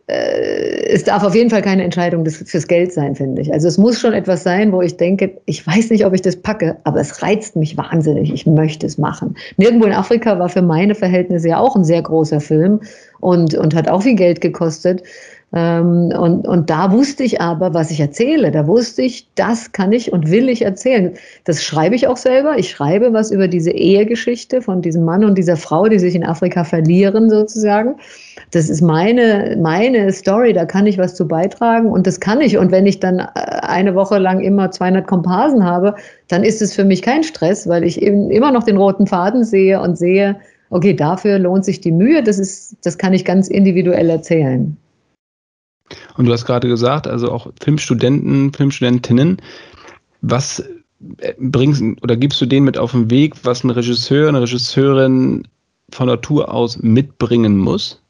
es 0.09 1.03
darf 1.03 1.23
auf 1.23 1.35
jeden 1.35 1.51
Fall 1.51 1.61
keine 1.61 1.83
Entscheidung 1.83 2.25
fürs 2.25 2.67
Geld 2.67 2.91
sein, 2.91 3.15
finde 3.15 3.43
ich. 3.43 3.53
Also 3.53 3.67
es 3.67 3.77
muss 3.77 3.99
schon 3.99 4.13
etwas 4.13 4.43
sein, 4.43 4.71
wo 4.71 4.81
ich 4.81 4.97
denke, 4.97 5.37
ich 5.45 5.65
weiß 5.65 5.91
nicht, 5.91 6.05
ob 6.05 6.13
ich 6.13 6.21
das 6.21 6.35
packe, 6.35 6.77
aber 6.83 6.99
es 6.99 7.21
reizt 7.21 7.55
mich 7.55 7.77
wahnsinnig. 7.77 8.33
Ich 8.33 8.47
möchte 8.47 8.87
es 8.87 8.97
machen. 8.97 9.35
Nirgendwo 9.57 9.85
in 9.85 9.93
Afrika 9.93 10.39
war 10.39 10.49
für 10.49 10.63
meine 10.63 10.95
Verhältnisse 10.95 11.49
ja 11.49 11.59
auch 11.59 11.75
ein 11.75 11.83
sehr 11.83 12.01
großer 12.01 12.41
Film 12.41 12.79
und, 13.19 13.53
und 13.53 13.75
hat 13.75 13.87
auch 13.87 14.01
viel 14.01 14.15
Geld 14.15 14.41
gekostet. 14.41 15.03
Ähm, 15.51 16.11
und, 16.17 16.47
und 16.47 16.69
da 16.69 16.91
wusste 16.91 17.23
ich 17.23 17.41
aber, 17.41 17.73
was 17.73 17.89
ich 17.91 17.99
erzähle. 17.99 18.51
Da 18.51 18.67
wusste 18.67 19.01
ich, 19.01 19.27
das 19.35 19.71
kann 19.71 19.91
ich 19.91 20.13
und 20.13 20.29
will 20.29 20.49
ich 20.49 20.61
erzählen. 20.61 21.13
Das 21.43 21.63
schreibe 21.63 21.95
ich 21.95 22.07
auch 22.07 22.17
selber. 22.17 22.57
Ich 22.57 22.69
schreibe 22.69 23.13
was 23.13 23.31
über 23.31 23.47
diese 23.47 23.71
Ehegeschichte 23.71 24.61
von 24.61 24.81
diesem 24.81 25.05
Mann 25.05 25.23
und 25.23 25.37
dieser 25.37 25.57
Frau, 25.57 25.87
die 25.87 25.99
sich 25.99 26.13
in 26.13 26.23
Afrika 26.23 26.63
verlieren 26.63 27.29
sozusagen. 27.29 27.95
Das 28.51 28.69
ist 28.69 28.81
meine, 28.81 29.57
meine 29.61 30.11
Story, 30.11 30.53
da 30.53 30.65
kann 30.65 30.87
ich 30.87 30.97
was 30.97 31.13
zu 31.13 31.27
beitragen 31.27 31.91
und 31.91 32.07
das 32.07 32.19
kann 32.19 32.41
ich. 32.41 32.57
Und 32.57 32.71
wenn 32.71 32.87
ich 32.87 32.99
dann 32.99 33.19
äh, 33.19 33.25
eine 33.61 33.93
Woche 33.93 34.17
lang 34.17 34.39
immer 34.39 34.71
200 34.71 35.05
Komparsen 35.05 35.63
habe, 35.63 35.95
dann 36.27 36.43
ist 36.43 36.61
es 36.61 36.73
für 36.73 36.83
mich 36.83 37.01
kein 37.01 37.23
Stress, 37.23 37.67
weil 37.67 37.83
ich 37.83 38.01
eben 38.01 38.31
immer 38.31 38.51
noch 38.51 38.63
den 38.63 38.77
roten 38.77 39.05
Faden 39.05 39.43
sehe 39.43 39.79
und 39.79 39.97
sehe, 39.97 40.39
okay, 40.71 40.95
dafür 40.95 41.37
lohnt 41.37 41.65
sich 41.65 41.81
die 41.81 41.91
Mühe. 41.91 42.23
Das 42.23 42.39
ist, 42.39 42.77
das 42.83 42.97
kann 42.97 43.13
ich 43.13 43.23
ganz 43.23 43.47
individuell 43.47 44.09
erzählen. 44.09 44.75
Und 46.17 46.25
du 46.25 46.33
hast 46.33 46.45
gerade 46.45 46.67
gesagt, 46.67 47.07
also 47.07 47.31
auch 47.31 47.47
Filmstudenten, 47.61 48.53
Filmstudentinnen, 48.53 49.37
was 50.21 50.63
äh, 51.19 51.33
bringst 51.37 51.83
oder 52.01 52.15
gibst 52.17 52.41
du 52.41 52.45
denen 52.45 52.65
mit 52.65 52.77
auf 52.77 52.91
den 52.91 53.09
Weg, 53.11 53.33
was 53.43 53.63
ein 53.63 53.69
Regisseur, 53.69 54.29
eine 54.29 54.41
Regisseurin 54.41 55.47
von 55.91 56.07
Natur 56.07 56.53
aus 56.53 56.79
mitbringen 56.79 57.57
muss? 57.57 58.01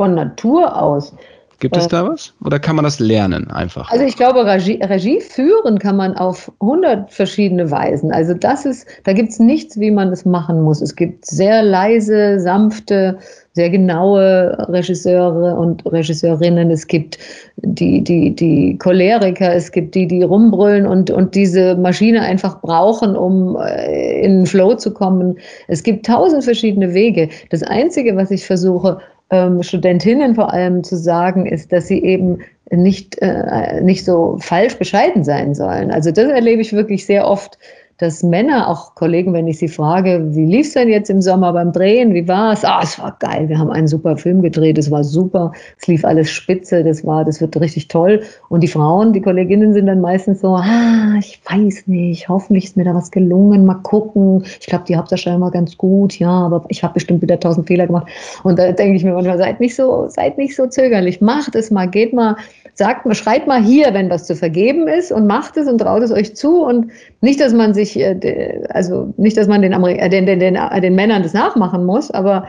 Von 0.00 0.14
Natur 0.14 0.80
aus. 0.80 1.12
Gibt 1.58 1.76
es 1.76 1.84
äh, 1.84 1.88
da 1.90 2.08
was? 2.08 2.32
Oder 2.42 2.58
kann 2.58 2.74
man 2.74 2.86
das 2.86 2.98
lernen 3.00 3.50
einfach? 3.50 3.90
Also 3.90 4.02
ich 4.02 4.16
glaube, 4.16 4.46
Regie, 4.46 4.80
Regie 4.82 5.20
führen 5.20 5.78
kann 5.78 5.96
man 5.96 6.16
auf 6.16 6.50
100 6.60 7.12
verschiedene 7.12 7.70
Weisen. 7.70 8.10
Also 8.10 8.32
das 8.32 8.64
ist, 8.64 8.86
da 9.04 9.12
gibt 9.12 9.28
es 9.28 9.38
nichts, 9.38 9.78
wie 9.78 9.90
man 9.90 10.08
es 10.08 10.24
machen 10.24 10.62
muss. 10.62 10.80
Es 10.80 10.96
gibt 10.96 11.26
sehr 11.26 11.62
leise, 11.62 12.40
sanfte, 12.40 13.18
sehr 13.52 13.68
genaue 13.68 14.56
Regisseure 14.70 15.54
und 15.54 15.84
Regisseurinnen. 15.84 16.70
Es 16.70 16.86
gibt 16.86 17.18
die, 17.56 18.02
die, 18.02 18.34
die 18.34 18.78
Choleriker, 18.78 19.52
es 19.52 19.70
gibt 19.70 19.94
die, 19.94 20.06
die 20.06 20.22
rumbrüllen 20.22 20.86
und, 20.86 21.10
und 21.10 21.34
diese 21.34 21.76
Maschine 21.76 22.22
einfach 22.22 22.62
brauchen, 22.62 23.14
um 23.14 23.58
äh, 23.60 24.22
in 24.22 24.38
den 24.38 24.46
Flow 24.46 24.76
zu 24.76 24.94
kommen. 24.94 25.38
Es 25.68 25.82
gibt 25.82 26.06
tausend 26.06 26.42
verschiedene 26.42 26.94
Wege. 26.94 27.28
Das 27.50 27.62
Einzige, 27.62 28.16
was 28.16 28.30
ich 28.30 28.46
versuche, 28.46 28.98
ähm, 29.30 29.62
Studentinnen 29.62 30.34
vor 30.34 30.52
allem 30.52 30.84
zu 30.84 30.96
sagen, 30.96 31.46
ist, 31.46 31.72
dass 31.72 31.86
sie 31.86 32.02
eben 32.02 32.40
nicht, 32.70 33.18
äh, 33.20 33.80
nicht 33.80 34.04
so 34.04 34.36
falsch 34.40 34.76
bescheiden 34.76 35.24
sein 35.24 35.54
sollen. 35.54 35.90
Also 35.90 36.10
das 36.10 36.30
erlebe 36.30 36.62
ich 36.62 36.72
wirklich 36.72 37.06
sehr 37.06 37.26
oft, 37.26 37.58
dass 38.00 38.22
Männer, 38.22 38.66
auch 38.68 38.94
Kollegen, 38.94 39.34
wenn 39.34 39.46
ich 39.46 39.58
sie 39.58 39.68
frage, 39.68 40.34
wie 40.34 40.46
lief 40.46 40.68
es 40.68 40.72
denn 40.72 40.88
jetzt 40.88 41.10
im 41.10 41.20
Sommer 41.20 41.52
beim 41.52 41.70
Drehen, 41.70 42.14
wie 42.14 42.26
war 42.26 42.54
es? 42.54 42.64
Ah, 42.64 42.80
es 42.82 42.98
war 42.98 43.14
geil, 43.18 43.50
wir 43.50 43.58
haben 43.58 43.70
einen 43.70 43.88
super 43.88 44.16
Film 44.16 44.40
gedreht, 44.40 44.78
es 44.78 44.90
war 44.90 45.04
super, 45.04 45.52
es 45.78 45.86
lief 45.86 46.02
alles 46.02 46.30
spitze, 46.30 46.82
das 46.82 47.04
war, 47.04 47.26
das 47.26 47.42
wird 47.42 47.60
richtig 47.60 47.88
toll. 47.88 48.22
Und 48.48 48.62
die 48.62 48.68
Frauen, 48.68 49.12
die 49.12 49.20
Kolleginnen 49.20 49.74
sind 49.74 49.84
dann 49.84 50.00
meistens 50.00 50.40
so, 50.40 50.56
ah, 50.56 51.14
ich 51.18 51.42
weiß 51.44 51.88
nicht, 51.88 52.26
hoffentlich 52.30 52.64
ist 52.64 52.78
mir 52.78 52.84
da 52.84 52.94
was 52.94 53.10
gelungen, 53.10 53.66
mal 53.66 53.74
gucken. 53.74 54.44
Ich 54.60 54.66
glaube, 54.66 54.84
die 54.88 54.96
Hauptdarsteller 54.96 55.40
war 55.40 55.50
ganz 55.50 55.76
gut, 55.76 56.18
ja, 56.18 56.30
aber 56.30 56.64
ich 56.68 56.82
habe 56.82 56.94
bestimmt 56.94 57.20
wieder 57.20 57.38
tausend 57.38 57.66
Fehler 57.66 57.86
gemacht. 57.86 58.08
Und 58.44 58.58
da 58.58 58.72
denke 58.72 58.96
ich 58.96 59.04
mir 59.04 59.12
manchmal, 59.12 59.36
seid 59.36 59.60
nicht 59.60 59.76
so, 59.76 60.08
seid 60.08 60.38
nicht 60.38 60.56
so 60.56 60.66
zögerlich, 60.66 61.20
macht 61.20 61.54
es 61.54 61.70
mal, 61.70 61.86
geht 61.86 62.14
mal 62.14 62.36
sagt 62.74 63.06
mal, 63.06 63.14
schreibt 63.14 63.46
mal 63.46 63.62
hier, 63.62 63.92
wenn 63.94 64.10
was 64.10 64.26
zu 64.26 64.34
vergeben 64.34 64.88
ist 64.88 65.12
und 65.12 65.26
macht 65.26 65.56
es 65.56 65.68
und 65.68 65.78
traut 65.78 66.02
es 66.02 66.12
euch 66.12 66.34
zu 66.36 66.64
und 66.64 66.90
nicht, 67.20 67.40
dass 67.40 67.52
man 67.52 67.74
sich, 67.74 67.98
äh, 67.98 68.62
also 68.70 69.12
nicht, 69.16 69.36
dass 69.36 69.48
man 69.48 69.62
den, 69.62 69.74
Ameri 69.74 69.94
äh, 69.94 70.08
den, 70.08 70.26
den, 70.26 70.40
den, 70.40 70.58
den 70.82 70.94
Männern 70.94 71.22
das 71.22 71.34
nachmachen 71.34 71.84
muss, 71.84 72.10
aber 72.10 72.48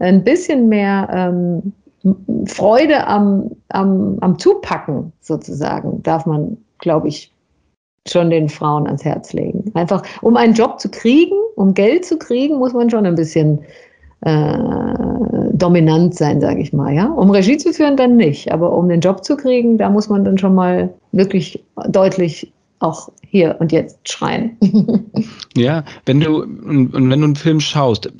ein 0.00 0.24
bisschen 0.24 0.68
mehr 0.68 1.08
ähm, 1.12 1.72
Freude 2.46 3.06
am, 3.06 3.50
am, 3.70 4.18
am 4.20 4.38
Zupacken 4.38 5.12
sozusagen 5.20 6.02
darf 6.02 6.26
man, 6.26 6.56
glaube 6.78 7.08
ich, 7.08 7.32
schon 8.06 8.30
den 8.30 8.48
Frauen 8.48 8.86
ans 8.86 9.04
Herz 9.04 9.32
legen. 9.32 9.70
Einfach, 9.74 10.02
um 10.22 10.36
einen 10.36 10.54
Job 10.54 10.80
zu 10.80 10.88
kriegen, 10.88 11.36
um 11.56 11.74
Geld 11.74 12.04
zu 12.04 12.18
kriegen, 12.18 12.58
muss 12.58 12.72
man 12.72 12.88
schon 12.88 13.04
ein 13.04 13.16
bisschen 13.16 13.60
äh, 14.22 15.47
dominant 15.58 16.14
sein, 16.14 16.40
sage 16.40 16.60
ich 16.60 16.72
mal. 16.72 16.94
Ja? 16.94 17.06
Um 17.06 17.30
Regie 17.30 17.58
zu 17.58 17.72
führen, 17.72 17.96
dann 17.96 18.16
nicht. 18.16 18.52
Aber 18.52 18.72
um 18.72 18.88
den 18.88 19.00
Job 19.00 19.24
zu 19.24 19.36
kriegen, 19.36 19.78
da 19.78 19.90
muss 19.90 20.08
man 20.08 20.24
dann 20.24 20.38
schon 20.38 20.54
mal 20.54 20.94
wirklich 21.12 21.64
deutlich 21.88 22.52
auch 22.80 23.10
hier 23.22 23.56
und 23.58 23.72
jetzt 23.72 24.08
schreien. 24.08 24.56
ja, 25.56 25.84
wenn 26.06 26.20
du 26.20 26.42
und 26.42 26.92
wenn 26.92 27.20
du 27.20 27.24
einen 27.24 27.36
Film 27.36 27.60
schaust, 27.60 28.10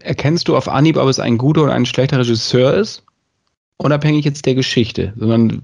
erkennst 0.00 0.48
du 0.48 0.56
auf 0.56 0.68
Anhieb, 0.68 0.96
ob 0.96 1.08
es 1.08 1.20
ein 1.20 1.38
guter 1.38 1.64
oder 1.64 1.74
ein 1.74 1.86
schlechter 1.86 2.18
Regisseur 2.18 2.74
ist? 2.74 3.04
Unabhängig 3.76 4.24
jetzt 4.24 4.46
der 4.46 4.54
Geschichte, 4.54 5.12
sondern 5.16 5.62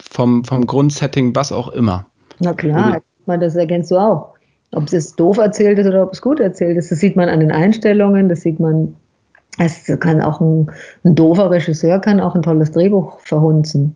vom, 0.00 0.44
vom 0.44 0.66
Grundsetting, 0.66 1.34
was 1.34 1.52
auch 1.52 1.68
immer. 1.68 2.06
Na 2.40 2.52
klar, 2.52 3.00
das 3.26 3.54
erkennst 3.56 3.90
du 3.90 3.96
auch. 3.96 4.34
Ob 4.72 4.92
es 4.92 5.16
doof 5.16 5.38
erzählt 5.38 5.78
ist 5.78 5.86
oder 5.86 6.02
ob 6.02 6.12
es 6.12 6.20
gut 6.20 6.40
erzählt 6.40 6.76
ist, 6.76 6.90
das 6.90 7.00
sieht 7.00 7.16
man 7.16 7.28
an 7.28 7.40
den 7.40 7.50
Einstellungen, 7.50 8.28
das 8.28 8.42
sieht 8.42 8.60
man, 8.60 8.94
es 9.58 9.86
kann 10.00 10.20
auch 10.20 10.40
ein, 10.40 10.70
ein 11.04 11.14
doofer 11.14 11.50
Regisseur 11.50 11.98
kann 11.98 12.20
auch 12.20 12.34
ein 12.34 12.42
tolles 12.42 12.70
Drehbuch 12.72 13.18
verhunzen. 13.20 13.94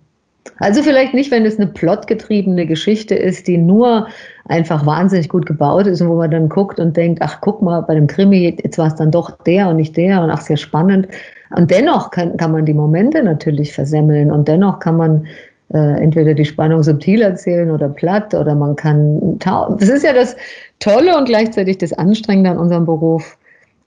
Also 0.59 0.83
vielleicht 0.83 1.15
nicht, 1.15 1.31
wenn 1.31 1.47
es 1.47 1.59
eine 1.59 1.69
plotgetriebene 1.69 2.67
Geschichte 2.67 3.15
ist, 3.15 3.47
die 3.47 3.59
nur 3.59 4.09
einfach 4.49 4.85
wahnsinnig 4.85 5.29
gut 5.29 5.47
gebaut 5.47 5.87
ist 5.87 6.01
und 6.01 6.09
wo 6.09 6.17
man 6.17 6.31
dann 6.31 6.49
guckt 6.49 6.81
und 6.81 6.97
denkt, 6.97 7.23
ach 7.23 7.41
guck 7.41 7.63
mal, 7.63 7.81
bei 7.83 7.95
dem 7.95 8.07
Krimi, 8.07 8.57
jetzt 8.63 8.79
war 8.79 8.89
es 8.89 8.97
dann 8.97 9.11
doch 9.11 9.31
der 9.45 9.69
und 9.69 9.77
nicht 9.77 9.97
der 9.97 10.23
und 10.23 10.31
ach, 10.31 10.41
sehr 10.41 10.57
spannend. 10.57 11.07
Und 11.55 11.71
dennoch 11.71 12.11
kann, 12.11 12.37
kann 12.37 12.53
man 12.53 12.67
die 12.67 12.75
Momente 12.75 13.23
natürlich 13.23 13.73
versemmeln 13.73 14.31
und 14.33 14.49
dennoch 14.49 14.81
kann 14.81 14.97
man 14.97 15.27
äh, 15.73 16.03
entweder 16.03 16.35
die 16.35 16.45
Spannung 16.45 16.83
subtil 16.83 17.23
erzählen 17.23 17.71
oder 17.71 17.89
platt 17.89 18.35
oder 18.35 18.55
man 18.55 18.75
kann. 18.77 19.39
Das 19.39 19.89
ist 19.89 20.05
ja 20.05 20.13
das 20.13 20.37
Tolle 20.81 21.17
und 21.17 21.27
gleichzeitig 21.27 21.79
das 21.79 21.93
Anstrengende 21.93 22.51
an 22.51 22.59
unserem 22.59 22.85
Beruf, 22.85 23.37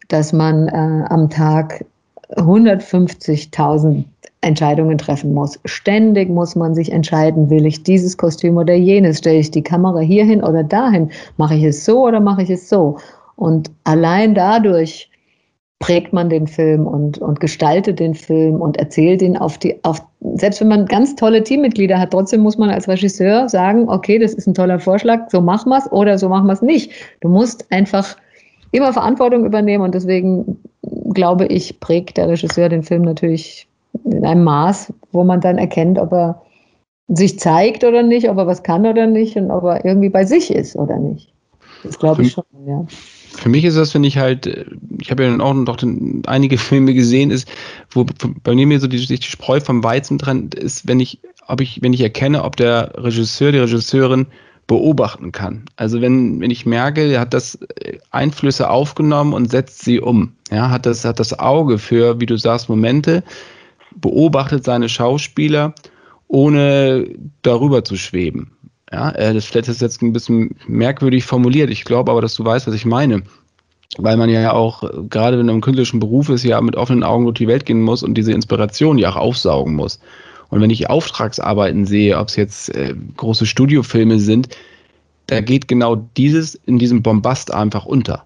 dass 0.08 0.34
man 0.34 0.68
äh, 0.68 1.06
am 1.10 1.30
Tag 1.30 1.86
150.000 2.36 4.04
Entscheidungen 4.42 4.98
treffen 4.98 5.34
muss. 5.34 5.60
Ständig 5.66 6.30
muss 6.30 6.56
man 6.56 6.76
sich 6.76 6.92
entscheiden, 6.92 7.50
will 7.50 7.66
ich 7.66 7.84
dieses 7.84 8.18
Kostüm 8.18 8.58
oder 8.58 8.74
jenes, 8.74 9.20
stelle 9.20 9.40
ich 9.40 9.52
die 9.52 9.64
Kamera 9.64 10.00
hierhin 10.00 10.44
oder 10.44 10.64
dahin, 10.64 11.10
mache 11.38 11.56
ich 11.56 11.64
es 11.64 11.84
so 11.84 12.06
oder 12.06 12.20
mache 12.20 12.44
ich 12.44 12.50
es 12.50 12.70
so. 12.70 12.98
Und 13.36 13.72
allein 13.84 14.36
dadurch 14.36 15.10
prägt 15.80 16.14
man 16.14 16.30
den 16.30 16.48
Film 16.48 16.88
und, 16.88 17.18
und 17.18 17.40
gestaltet 17.40 18.00
den 18.00 18.14
Film 18.14 18.62
und 18.62 18.78
erzählt 18.78 19.22
ihn 19.22 19.36
auf 19.36 19.58
die, 19.58 19.84
auf, 19.84 20.02
selbst 20.36 20.62
wenn 20.62 20.70
man 20.70 20.86
ganz 20.86 21.16
tolle 21.16 21.44
Teammitglieder 21.44 22.00
hat, 22.00 22.12
trotzdem 22.12 22.42
muss 22.42 22.58
man 22.58 22.70
als 22.70 22.88
Regisseur 22.88 23.50
sagen, 23.50 23.90
okay, 23.90 24.18
das 24.18 24.34
ist 24.34 24.48
ein 24.48 24.54
toller 24.54 24.80
Vorschlag, 24.80 25.30
so 25.30 25.42
machen 25.42 25.70
wir 25.70 25.80
es 25.80 25.92
oder 25.92 26.18
so 26.18 26.30
machen 26.30 26.48
wir 26.48 26.54
es 26.54 26.62
nicht. 26.62 26.92
Du 27.22 27.28
musst 27.28 27.72
einfach 27.72 28.16
immer 28.76 28.94
Verantwortung 28.94 29.46
übernehmen 29.46 29.84
und 29.84 29.96
deswegen 29.96 30.58
glaube 31.14 31.46
ich, 31.48 31.80
prägt 31.80 32.18
der 32.18 32.30
Regisseur 32.30 32.70
den 32.70 32.84
Film 32.84 33.04
natürlich 33.04 33.68
in 34.04 34.26
einem 34.26 34.44
Maß, 34.44 34.94
wo 35.12 35.24
man 35.24 35.42
dann 35.42 35.58
erkennt, 35.58 35.98
ob 35.98 36.12
er 36.12 36.42
sich 37.08 37.40
zeigt 37.40 37.84
oder 37.84 38.04
nicht, 38.04 38.30
ob 38.30 38.38
er 38.38 38.48
was 38.48 38.64
kann 38.64 38.86
oder 38.86 39.08
nicht 39.08 39.36
und 39.38 39.52
ob 39.52 39.64
er 39.64 39.86
irgendwie 39.86 40.10
bei 40.10 40.26
sich 40.26 40.52
ist 40.52 40.76
oder 40.76 40.98
nicht. 40.98 41.32
Das 41.84 42.00
glaube 42.00 42.24
ich 42.24 42.32
schon, 42.32 42.44
ja. 42.66 42.86
Für 43.38 43.50
mich 43.50 43.66
ist 43.66 43.78
das, 43.78 43.94
wenn 43.94 44.04
ich 44.04 44.18
halt, 44.18 44.48
ich 45.00 45.12
habe 45.12 45.26
ja 45.26 45.40
auch 45.40 45.54
noch 45.54 45.78
einige 46.26 46.58
Filme 46.58 46.94
gesehen, 46.94 47.32
ist, 47.32 47.48
wo 47.92 48.06
bei 48.44 48.56
mir 48.56 48.80
so 48.80 48.88
die, 48.88 49.06
die 49.06 49.22
Spreu 49.22 49.60
vom 49.60 49.84
Weizen 49.84 50.18
trennt, 50.18 50.56
ist, 50.56 50.88
wenn 50.88 51.00
ich, 51.00 51.20
ob 51.48 51.62
ich, 51.62 51.82
wenn 51.82 51.94
ich 51.94 52.02
erkenne, 52.02 52.44
ob 52.44 52.56
der 52.56 52.94
Regisseur, 52.96 53.52
die 53.52 53.60
Regisseurin 53.60 54.28
beobachten 54.68 55.32
kann. 55.32 55.66
Also 55.76 56.02
wenn, 56.02 56.40
wenn 56.42 56.50
ich 56.50 56.66
merke, 56.66 57.02
er 57.12 57.20
hat 57.20 57.34
das 57.34 57.56
äh, 57.56 58.00
Einflüsse 58.12 58.70
aufgenommen 58.70 59.34
und 59.34 59.52
setzt 59.52 59.84
sie 59.84 60.00
um. 60.00 60.34
Ja, 60.52 60.70
hat 60.70 60.86
das, 60.86 61.06
hat 61.06 61.20
das 61.20 61.38
Auge 61.38 61.78
für, 61.78 62.20
wie 62.20 62.26
du 62.26 62.38
sagst, 62.38 62.70
Momente, 62.70 63.24
beobachtet 63.96 64.64
seine 64.64 64.90
Schauspieler, 64.90 65.74
ohne 66.28 67.08
darüber 67.44 67.84
zu 67.84 67.96
schweben. 67.96 68.52
Ja, 68.92 69.12
äh, 69.12 69.34
das 69.34 69.46
vielleicht 69.46 69.68
ist 69.68 69.82
jetzt 69.82 70.02
ein 70.02 70.14
bisschen 70.14 70.56
merkwürdig 70.68 71.26
formuliert. 71.26 71.70
Ich 71.70 71.86
glaube 71.86 72.12
aber, 72.12 72.22
dass 72.22 72.36
du 72.36 72.44
weißt, 72.44 72.68
was 72.68 72.76
ich 72.76 72.86
meine. 72.86 73.24
Weil 73.98 74.18
man 74.18 74.30
ja 74.30 74.52
auch, 74.52 74.84
äh, 74.84 75.04
gerade 75.10 75.38
wenn 75.38 75.46
man 75.46 75.56
im 75.56 75.62
künstlerischen 75.62 76.00
Beruf 76.00 76.30
ist, 76.30 76.44
ja 76.44 76.60
mit 76.62 76.76
offenen 76.76 77.04
Augen 77.04 77.26
durch 77.26 77.38
die 77.38 77.48
Welt 77.48 77.66
gehen 77.66 77.82
muss 77.82 78.02
und 78.02 78.16
diese 78.16 78.32
Inspiration 78.32 78.98
ja 78.98 79.12
auch 79.12 79.16
aufsaugen 79.16 79.76
muss. 79.76 80.00
Und 80.50 80.62
wenn 80.62 80.70
ich 80.70 80.90
Auftragsarbeiten 80.90 81.86
sehe, 81.86 82.18
ob 82.18 82.30
es 82.30 82.36
jetzt 82.36 82.74
äh, 82.76 82.94
große 83.18 83.46
Studiofilme 83.46 84.20
sind, 84.20 84.50
da 85.28 85.42
geht 85.42 85.68
genau 85.68 85.96
dieses 86.18 86.56
in 86.66 86.78
diesem 86.78 87.02
Bombast 87.02 87.54
einfach 87.54 87.86
unter. 87.86 88.26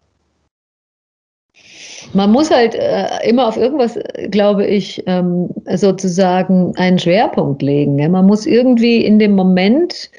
Man 2.13 2.32
muss 2.32 2.49
halt 2.49 2.75
äh, 2.75 3.08
immer 3.27 3.47
auf 3.47 3.58
irgendwas, 3.58 3.99
glaube 4.32 4.65
ich, 4.65 5.03
ähm, 5.05 5.49
sozusagen 5.75 6.75
einen 6.75 6.97
Schwerpunkt 6.97 7.62
legen. 7.62 7.99
Ja? 7.99 8.10
Man 8.10 8.25
muss 8.25 8.45
irgendwie 8.45 9.03
in 9.05 9.19
dem 9.19 9.34
Moment 9.34 10.10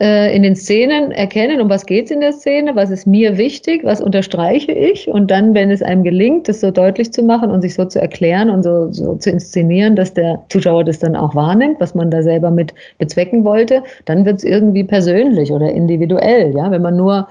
äh, 0.00 0.34
in 0.34 0.42
den 0.42 0.56
Szenen 0.56 1.10
erkennen, 1.10 1.60
um 1.60 1.68
was 1.68 1.86
geht 1.86 2.06
es 2.06 2.10
in 2.10 2.20
der 2.20 2.32
Szene, 2.32 2.76
was 2.76 2.90
ist 2.90 3.06
mir 3.06 3.36
wichtig, 3.36 3.84
was 3.84 4.00
unterstreiche 4.00 4.72
ich 4.72 5.08
und 5.08 5.30
dann, 5.30 5.54
wenn 5.54 5.70
es 5.70 5.82
einem 5.82 6.04
gelingt, 6.04 6.48
das 6.48 6.60
so 6.60 6.70
deutlich 6.70 7.12
zu 7.12 7.22
machen 7.22 7.50
und 7.50 7.62
sich 7.62 7.74
so 7.74 7.84
zu 7.84 8.00
erklären 8.00 8.50
und 8.50 8.62
so, 8.62 8.92
so 8.92 9.16
zu 9.16 9.30
inszenieren, 9.30 9.96
dass 9.96 10.14
der 10.14 10.42
Zuschauer 10.48 10.84
das 10.84 10.98
dann 10.98 11.16
auch 11.16 11.34
wahrnimmt, 11.34 11.80
was 11.80 11.94
man 11.94 12.10
da 12.10 12.22
selber 12.22 12.50
mit 12.50 12.74
bezwecken 12.98 13.44
wollte, 13.44 13.82
dann 14.04 14.24
wird 14.24 14.38
es 14.38 14.44
irgendwie 14.44 14.84
persönlich 14.84 15.50
oder 15.50 15.70
individuell. 15.72 16.54
Ja, 16.54 16.70
wenn 16.70 16.82
man 16.82 16.96
nur 16.96 17.28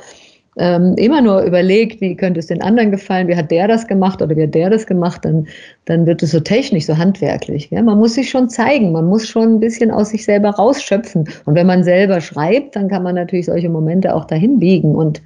ähm, 0.59 0.95
immer 0.97 1.21
nur 1.21 1.41
überlegt, 1.41 2.01
wie 2.01 2.15
könnte 2.15 2.39
es 2.39 2.47
den 2.47 2.61
anderen 2.61 2.91
gefallen, 2.91 3.27
wie 3.27 3.35
hat 3.35 3.51
der 3.51 3.67
das 3.67 3.87
gemacht 3.87 4.21
oder 4.21 4.35
wie 4.35 4.43
hat 4.43 4.55
der 4.55 4.69
das 4.69 4.87
gemacht, 4.87 5.23
dann, 5.23 5.47
dann 5.85 6.05
wird 6.05 6.23
es 6.23 6.31
so 6.31 6.39
technisch, 6.39 6.85
so 6.85 6.97
handwerklich. 6.97 7.69
Ja? 7.69 7.81
Man 7.81 7.97
muss 7.97 8.15
sich 8.15 8.29
schon 8.29 8.49
zeigen, 8.49 8.91
man 8.91 9.07
muss 9.07 9.27
schon 9.27 9.55
ein 9.55 9.59
bisschen 9.59 9.91
aus 9.91 10.09
sich 10.09 10.25
selber 10.25 10.49
rausschöpfen. 10.49 11.29
Und 11.45 11.55
wenn 11.55 11.67
man 11.67 11.83
selber 11.83 12.21
schreibt, 12.21 12.75
dann 12.75 12.87
kann 12.87 13.03
man 13.03 13.15
natürlich 13.15 13.45
solche 13.45 13.69
Momente 13.69 14.15
auch 14.15 14.25
dahin 14.25 14.59
biegen 14.59 14.95
und 14.95 15.21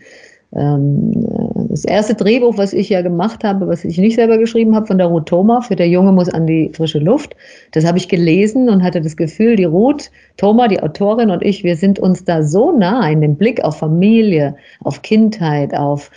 das 0.54 1.86
erste 1.86 2.14
Drehbuch, 2.14 2.58
was 2.58 2.74
ich 2.74 2.90
ja 2.90 3.02
gemacht 3.02 3.44
habe, 3.46 3.68
was 3.68 3.86
ich 3.86 3.98
nicht 3.98 4.16
selber 4.16 4.38
geschrieben 4.38 4.76
habe, 4.76 4.86
von 4.86 4.98
der 4.98 5.08
Ruth 5.08 5.28
Thoma, 5.28 5.62
für 5.62 5.78
der 5.78 5.88
Junge 5.88 6.12
muss 6.12 6.28
an 6.28 6.46
die 6.46 6.70
frische 6.74 7.00
Luft, 7.00 7.38
das 7.72 7.86
habe 7.86 7.98
ich 7.98 8.10
gelesen 8.10 8.70
und 8.70 8.84
hatte 8.84 9.00
das 9.00 9.16
Gefühl, 9.16 9.56
die 9.56 9.64
Ruth 9.64 10.12
Thoma, 10.36 10.68
die 10.68 10.84
Autorin 10.84 11.30
und 11.30 11.42
ich, 11.42 11.64
wir 11.64 11.78
sind 11.78 12.00
uns 12.00 12.26
da 12.26 12.44
so 12.44 12.78
nah 12.78 13.10
in 13.10 13.22
dem 13.22 13.36
Blick 13.36 13.64
auf 13.64 13.78
Familie, 13.78 14.56
auf 14.84 15.02
Kindheit, 15.02 15.74
auf 15.74 16.12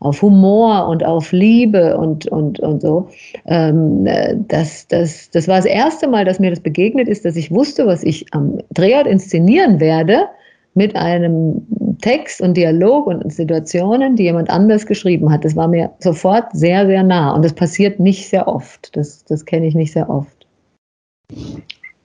auf 0.00 0.22
Humor 0.22 0.86
und 0.86 1.04
auf 1.04 1.32
Liebe 1.32 1.96
und, 1.96 2.28
und, 2.28 2.60
und 2.60 2.80
so. 2.80 3.08
Ähm, 3.46 4.06
das, 4.46 4.86
das, 4.86 5.28
das 5.30 5.48
war 5.48 5.56
das 5.56 5.64
erste 5.64 6.06
Mal, 6.06 6.24
dass 6.24 6.38
mir 6.38 6.50
das 6.50 6.60
begegnet 6.60 7.08
ist, 7.08 7.24
dass 7.24 7.34
ich 7.34 7.50
wusste, 7.50 7.84
was 7.84 8.04
ich 8.04 8.24
am 8.32 8.58
Drehort 8.72 9.08
inszenieren 9.08 9.80
werde 9.80 10.26
mit 10.74 10.94
einem 10.94 11.62
Text 12.00 12.40
und 12.40 12.56
Dialog 12.56 13.06
und 13.06 13.32
Situationen, 13.32 14.16
die 14.16 14.24
jemand 14.24 14.50
anders 14.50 14.86
geschrieben 14.86 15.30
hat. 15.30 15.44
Das 15.44 15.56
war 15.56 15.68
mir 15.68 15.90
sofort 16.00 16.46
sehr, 16.52 16.86
sehr 16.86 17.02
nah. 17.02 17.32
Und 17.34 17.44
das 17.44 17.52
passiert 17.52 18.00
nicht 18.00 18.28
sehr 18.28 18.48
oft. 18.48 18.96
Das, 18.96 19.24
das 19.24 19.44
kenne 19.44 19.66
ich 19.66 19.74
nicht 19.74 19.92
sehr 19.92 20.08
oft. 20.08 20.46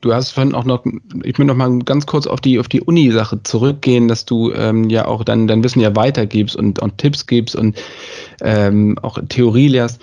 Du 0.01 0.13
hast 0.13 0.31
vorhin 0.31 0.53
auch 0.53 0.65
noch, 0.65 0.85
ich 1.23 1.39
will 1.39 1.45
noch 1.45 1.55
mal 1.55 1.79
ganz 1.79 2.05
kurz 2.05 2.27
auf 2.27 2.41
die, 2.41 2.59
auf 2.59 2.67
die 2.67 2.81
Uni-Sache 2.81 3.41
zurückgehen, 3.43 4.09
dass 4.09 4.25
du 4.25 4.51
ähm, 4.51 4.89
ja 4.89 5.05
auch 5.05 5.23
dann 5.23 5.47
dein 5.47 5.63
Wissen 5.63 5.79
ja 5.79 5.95
weitergibst 5.95 6.57
und, 6.57 6.79
und 6.79 6.97
Tipps 6.97 7.25
gibst 7.25 7.55
und 7.55 7.77
ähm, 8.41 8.97
auch 9.01 9.17
Theorie 9.29 9.69
lehrst. 9.69 10.01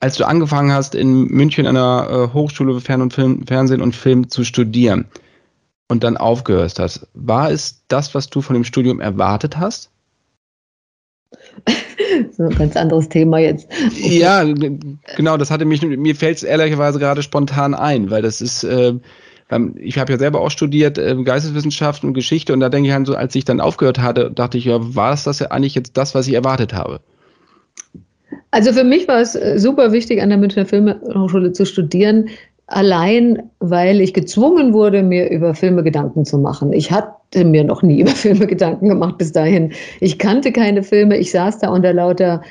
Als 0.00 0.16
du 0.16 0.26
angefangen 0.26 0.72
hast, 0.72 0.94
in 0.94 1.24
München 1.28 1.66
an 1.66 1.74
der 1.74 2.08
äh, 2.10 2.34
Hochschule 2.34 2.74
für 2.74 2.82
Fern 2.82 3.00
und 3.00 3.14
Film, 3.14 3.46
Fernsehen 3.46 3.80
und 3.80 3.96
Film 3.96 4.28
zu 4.28 4.44
studieren, 4.44 5.06
und 5.88 6.04
dann 6.04 6.16
aufgehört 6.16 6.78
hast. 6.78 7.06
War 7.14 7.50
es 7.50 7.82
das, 7.88 8.14
was 8.14 8.28
du 8.28 8.42
von 8.42 8.54
dem 8.54 8.64
Studium 8.64 9.00
erwartet 9.00 9.56
hast? 9.56 9.90
so 12.32 12.44
ein 12.44 12.54
ganz 12.54 12.76
anderes 12.76 13.08
Thema 13.08 13.38
jetzt. 13.38 13.68
Ja, 13.94 14.44
genau, 14.44 15.36
das 15.36 15.50
hatte 15.50 15.64
mich, 15.64 15.82
mir 15.82 16.16
fällt 16.16 16.38
es 16.38 16.42
ehrlicherweise 16.42 16.98
gerade 16.98 17.22
spontan 17.22 17.74
ein, 17.74 18.10
weil 18.10 18.22
das 18.22 18.40
ist, 18.40 18.64
äh, 18.64 18.94
ich 19.76 19.98
habe 19.98 20.12
ja 20.12 20.18
selber 20.18 20.40
auch 20.40 20.50
studiert, 20.50 20.98
äh, 20.98 21.16
Geisteswissenschaften 21.22 22.08
und 22.08 22.14
Geschichte 22.14 22.52
und 22.52 22.60
da 22.60 22.68
denke 22.68 22.88
ich 22.88 22.94
an, 22.94 23.04
so 23.04 23.14
als 23.14 23.34
ich 23.34 23.44
dann 23.44 23.60
aufgehört 23.60 23.98
hatte, 23.98 24.30
dachte 24.30 24.58
ich, 24.58 24.64
ja, 24.64 24.78
war 24.94 25.12
es 25.12 25.24
das 25.24 25.38
ja 25.38 25.50
eigentlich 25.50 25.74
jetzt 25.74 25.96
das, 25.96 26.14
was 26.14 26.26
ich 26.26 26.34
erwartet 26.34 26.72
habe? 26.74 27.00
Also 28.50 28.72
für 28.72 28.84
mich 28.84 29.06
war 29.08 29.20
es 29.20 29.34
äh, 29.34 29.58
super 29.58 29.92
wichtig, 29.92 30.22
an 30.22 30.30
der 30.30 30.38
Münchner 30.38 30.66
Filmhochschule 30.66 31.52
zu 31.52 31.66
studieren, 31.66 32.28
allein 32.66 33.50
weil 33.60 34.00
ich 34.00 34.12
gezwungen 34.12 34.72
wurde, 34.72 35.02
mir 35.02 35.30
über 35.30 35.54
Filme 35.54 35.82
Gedanken 35.82 36.24
zu 36.24 36.38
machen. 36.38 36.72
Ich 36.72 36.90
hatte 36.90 37.44
mir 37.44 37.64
noch 37.64 37.82
nie 37.82 38.00
über 38.02 38.10
Filme 38.10 38.46
Gedanken 38.46 38.88
gemacht 38.88 39.18
bis 39.18 39.32
dahin. 39.32 39.72
Ich 40.00 40.18
kannte 40.18 40.52
keine 40.52 40.82
Filme. 40.82 41.16
Ich 41.16 41.30
saß 41.30 41.58
da 41.58 41.70
unter 41.70 41.92
lauter 41.92 42.42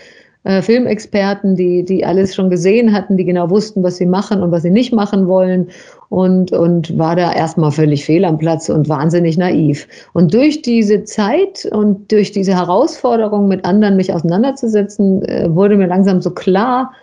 äh, 0.46 0.62
Filmexperten, 0.62 1.56
die, 1.56 1.84
die 1.84 2.06
alles 2.06 2.36
schon 2.36 2.50
gesehen 2.50 2.94
hatten, 2.94 3.18
die 3.18 3.26
genau 3.26 3.50
wussten, 3.50 3.84
was 3.84 3.98
sie 3.98 4.06
machen 4.06 4.42
und 4.42 4.52
was 4.52 4.62
sie 4.62 4.70
nicht 4.70 4.94
machen 4.94 5.28
wollen 5.28 5.70
und, 6.10 6.52
und 6.52 6.98
war 6.98 7.16
da 7.16 7.34
erstmal 7.34 7.72
völlig 7.72 8.06
fehl 8.06 8.24
am 8.26 8.38
Platz 8.38 8.70
und 8.70 8.88
wahnsinnig 8.88 9.38
naiv. 9.38 9.88
Und 10.14 10.34
durch 10.34 10.62
diese 10.62 11.04
Zeit 11.04 11.68
und 11.72 12.12
durch 12.12 12.32
diese 12.32 12.54
Herausforderung, 12.54 13.48
mit 13.48 13.66
anderen 13.66 13.96
mich 13.96 14.14
auseinanderzusetzen, 14.14 15.24
äh, 15.24 15.54
wurde 15.54 15.78
mir 15.78 15.88
langsam 15.88 16.22
so 16.22 16.32
klar, 16.32 16.94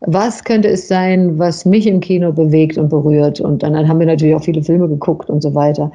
was 0.00 0.44
könnte 0.44 0.68
es 0.68 0.88
sein, 0.88 1.38
was 1.38 1.64
mich 1.64 1.86
im 1.86 2.00
Kino 2.00 2.32
bewegt 2.32 2.78
und 2.78 2.88
berührt. 2.88 3.40
Und 3.40 3.62
dann 3.62 3.88
haben 3.88 4.00
wir 4.00 4.06
natürlich 4.06 4.34
auch 4.34 4.44
viele 4.44 4.62
Filme 4.62 4.88
geguckt 4.88 5.28
und 5.28 5.42
so 5.42 5.54
weiter. 5.54 5.92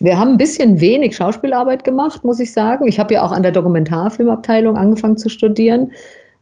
Wir 0.00 0.18
haben 0.18 0.32
ein 0.32 0.36
bisschen 0.38 0.80
wenig 0.80 1.16
Schauspielarbeit 1.16 1.84
gemacht, 1.84 2.24
muss 2.24 2.40
ich 2.40 2.52
sagen. 2.52 2.86
Ich 2.86 2.98
habe 2.98 3.14
ja 3.14 3.24
auch 3.24 3.32
an 3.32 3.42
der 3.42 3.52
Dokumentarfilmabteilung 3.52 4.76
angefangen 4.76 5.16
zu 5.16 5.28
studieren 5.28 5.92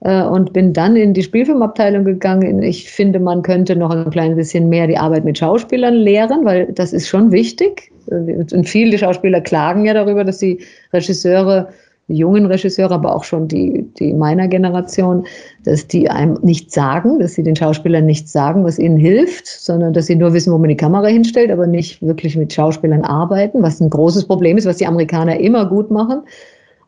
äh, 0.00 0.22
und 0.22 0.52
bin 0.52 0.72
dann 0.72 0.96
in 0.96 1.14
die 1.14 1.22
Spielfilmabteilung 1.22 2.04
gegangen. 2.04 2.62
Ich 2.62 2.90
finde, 2.90 3.20
man 3.20 3.42
könnte 3.42 3.76
noch 3.76 3.90
ein 3.90 4.10
klein 4.10 4.36
bisschen 4.36 4.68
mehr 4.68 4.86
die 4.86 4.98
Arbeit 4.98 5.24
mit 5.24 5.38
Schauspielern 5.38 5.94
lehren, 5.94 6.44
weil 6.44 6.72
das 6.72 6.92
ist 6.92 7.08
schon 7.08 7.32
wichtig. 7.32 7.90
Und 8.06 8.68
viele 8.68 8.98
Schauspieler 8.98 9.40
klagen 9.40 9.84
ja 9.84 9.94
darüber, 9.94 10.24
dass 10.24 10.38
die 10.38 10.60
Regisseure 10.92 11.68
jungen 12.12 12.46
Regisseure, 12.46 12.94
aber 12.94 13.14
auch 13.14 13.24
schon 13.24 13.48
die, 13.48 13.86
die 13.98 14.12
meiner 14.12 14.48
Generation, 14.48 15.26
dass 15.64 15.86
die 15.86 16.08
einem 16.10 16.38
nichts 16.42 16.74
sagen, 16.74 17.18
dass 17.18 17.34
sie 17.34 17.42
den 17.42 17.56
Schauspielern 17.56 18.06
nichts 18.06 18.32
sagen, 18.32 18.64
was 18.64 18.78
ihnen 18.78 18.96
hilft, 18.96 19.46
sondern 19.46 19.92
dass 19.92 20.06
sie 20.06 20.16
nur 20.16 20.32
wissen, 20.32 20.52
wo 20.52 20.58
man 20.58 20.68
die 20.68 20.76
Kamera 20.76 21.06
hinstellt, 21.06 21.50
aber 21.50 21.66
nicht 21.66 22.02
wirklich 22.02 22.36
mit 22.36 22.52
Schauspielern 22.52 23.04
arbeiten, 23.04 23.62
was 23.62 23.80
ein 23.80 23.90
großes 23.90 24.26
Problem 24.26 24.56
ist, 24.56 24.66
was 24.66 24.76
die 24.76 24.86
Amerikaner 24.86 25.40
immer 25.40 25.66
gut 25.66 25.90
machen. 25.90 26.22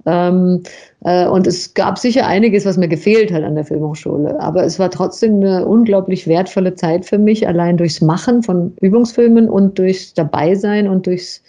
Ähm, 0.07 0.63
äh, 1.05 1.27
und 1.27 1.47
es 1.47 1.75
gab 1.75 1.99
sicher 1.99 2.27
einiges, 2.27 2.67
was 2.67 2.77
mir 2.77 2.89
gefehlt 2.89 3.33
hat 3.33 3.43
an 3.43 3.55
der 3.55 3.65
Filmhochschule. 3.65 4.39
Aber 4.41 4.65
es 4.65 4.79
war 4.79 4.91
trotzdem 4.91 5.37
eine 5.37 5.67
unglaublich 5.67 6.27
wertvolle 6.27 6.75
Zeit 6.75 7.07
für 7.07 7.19
mich, 7.19 7.47
allein 7.49 7.77
durchs 7.77 8.01
Machen 8.01 8.43
von 8.43 8.75
Übungsfilmen 8.81 9.49
und 9.49 9.79
durchs 9.79 10.15
Dabeisein 10.15 10.89
und 10.89 11.07
durchs 11.07 11.43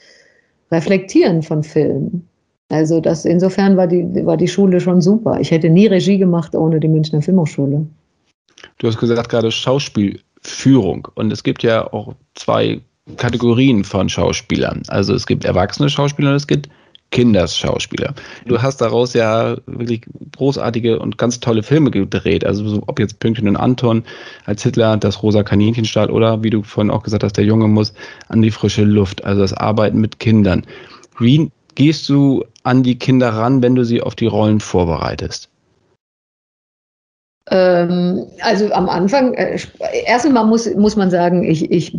Reflektieren 0.71 1.41
von 1.43 1.63
Filmen. 1.63 2.27
Also 2.69 2.99
das 2.99 3.25
insofern 3.25 3.77
war 3.77 3.87
die, 3.87 4.25
war 4.25 4.37
die 4.37 4.47
Schule 4.47 4.79
schon 4.81 5.01
super. 5.01 5.39
Ich 5.39 5.51
hätte 5.51 5.69
nie 5.69 5.87
Regie 5.87 6.17
gemacht 6.17 6.55
ohne 6.55 6.79
die 6.79 6.87
Münchner 6.87 7.21
Filmhochschule. 7.21 7.85
Du 8.79 8.87
hast 8.87 8.97
gesagt 8.97 9.29
gerade 9.29 9.51
Schauspielführung 9.51 11.07
und 11.13 11.31
es 11.31 11.43
gibt 11.43 11.63
ja 11.63 11.91
auch 11.93 12.15
zwei 12.33 12.81
Kategorien 13.17 13.83
von 13.83 14.09
Schauspielern. 14.09 14.81
Also 14.87 15.13
es 15.13 15.27
gibt 15.27 15.45
erwachsene 15.45 15.89
Schauspieler 15.89 16.31
und 16.31 16.37
es 16.37 16.47
gibt 16.47 16.69
Kinderschauspieler. 17.11 18.13
Du 18.45 18.61
hast 18.61 18.81
daraus 18.81 19.13
ja 19.13 19.57
wirklich 19.67 20.01
großartige 20.35 20.99
und 20.99 21.17
ganz 21.17 21.39
tolle 21.39 21.63
Filme 21.63 21.91
gedreht. 21.91 22.45
Also 22.45 22.67
so, 22.67 22.83
ob 22.87 22.99
jetzt 22.99 23.19
Pünktchen 23.19 23.47
und 23.47 23.55
Anton 23.55 24.03
als 24.45 24.63
Hitler, 24.63 24.97
das 24.97 25.21
rosa 25.21 25.43
Kaninchenstahl 25.43 26.09
oder 26.09 26.43
wie 26.43 26.49
du 26.49 26.63
vorhin 26.63 26.91
auch 26.91 27.03
gesagt 27.03 27.23
hast, 27.23 27.37
der 27.37 27.45
Junge 27.45 27.67
muss 27.67 27.93
an 28.27 28.41
die 28.41 28.51
frische 28.51 28.83
Luft. 28.83 29.23
Also 29.23 29.41
das 29.41 29.53
Arbeiten 29.53 30.01
mit 30.01 30.19
Kindern. 30.19 30.65
Wie 31.19 31.51
gehst 31.75 32.09
du 32.09 32.43
an 32.63 32.83
die 32.83 32.97
Kinder 32.97 33.29
ran, 33.29 33.61
wenn 33.61 33.75
du 33.75 33.83
sie 33.83 34.01
auf 34.01 34.15
die 34.15 34.27
Rollen 34.27 34.59
vorbereitest? 34.59 35.49
Ähm, 37.51 38.25
also 38.41 38.71
am 38.71 38.89
Anfang, 38.89 39.33
äh, 39.35 39.59
erst 40.07 40.25
einmal 40.25 40.45
muss, 40.45 40.73
muss 40.75 40.95
man 40.95 41.11
sagen, 41.11 41.43
ich, 41.43 41.69
ich 41.69 41.95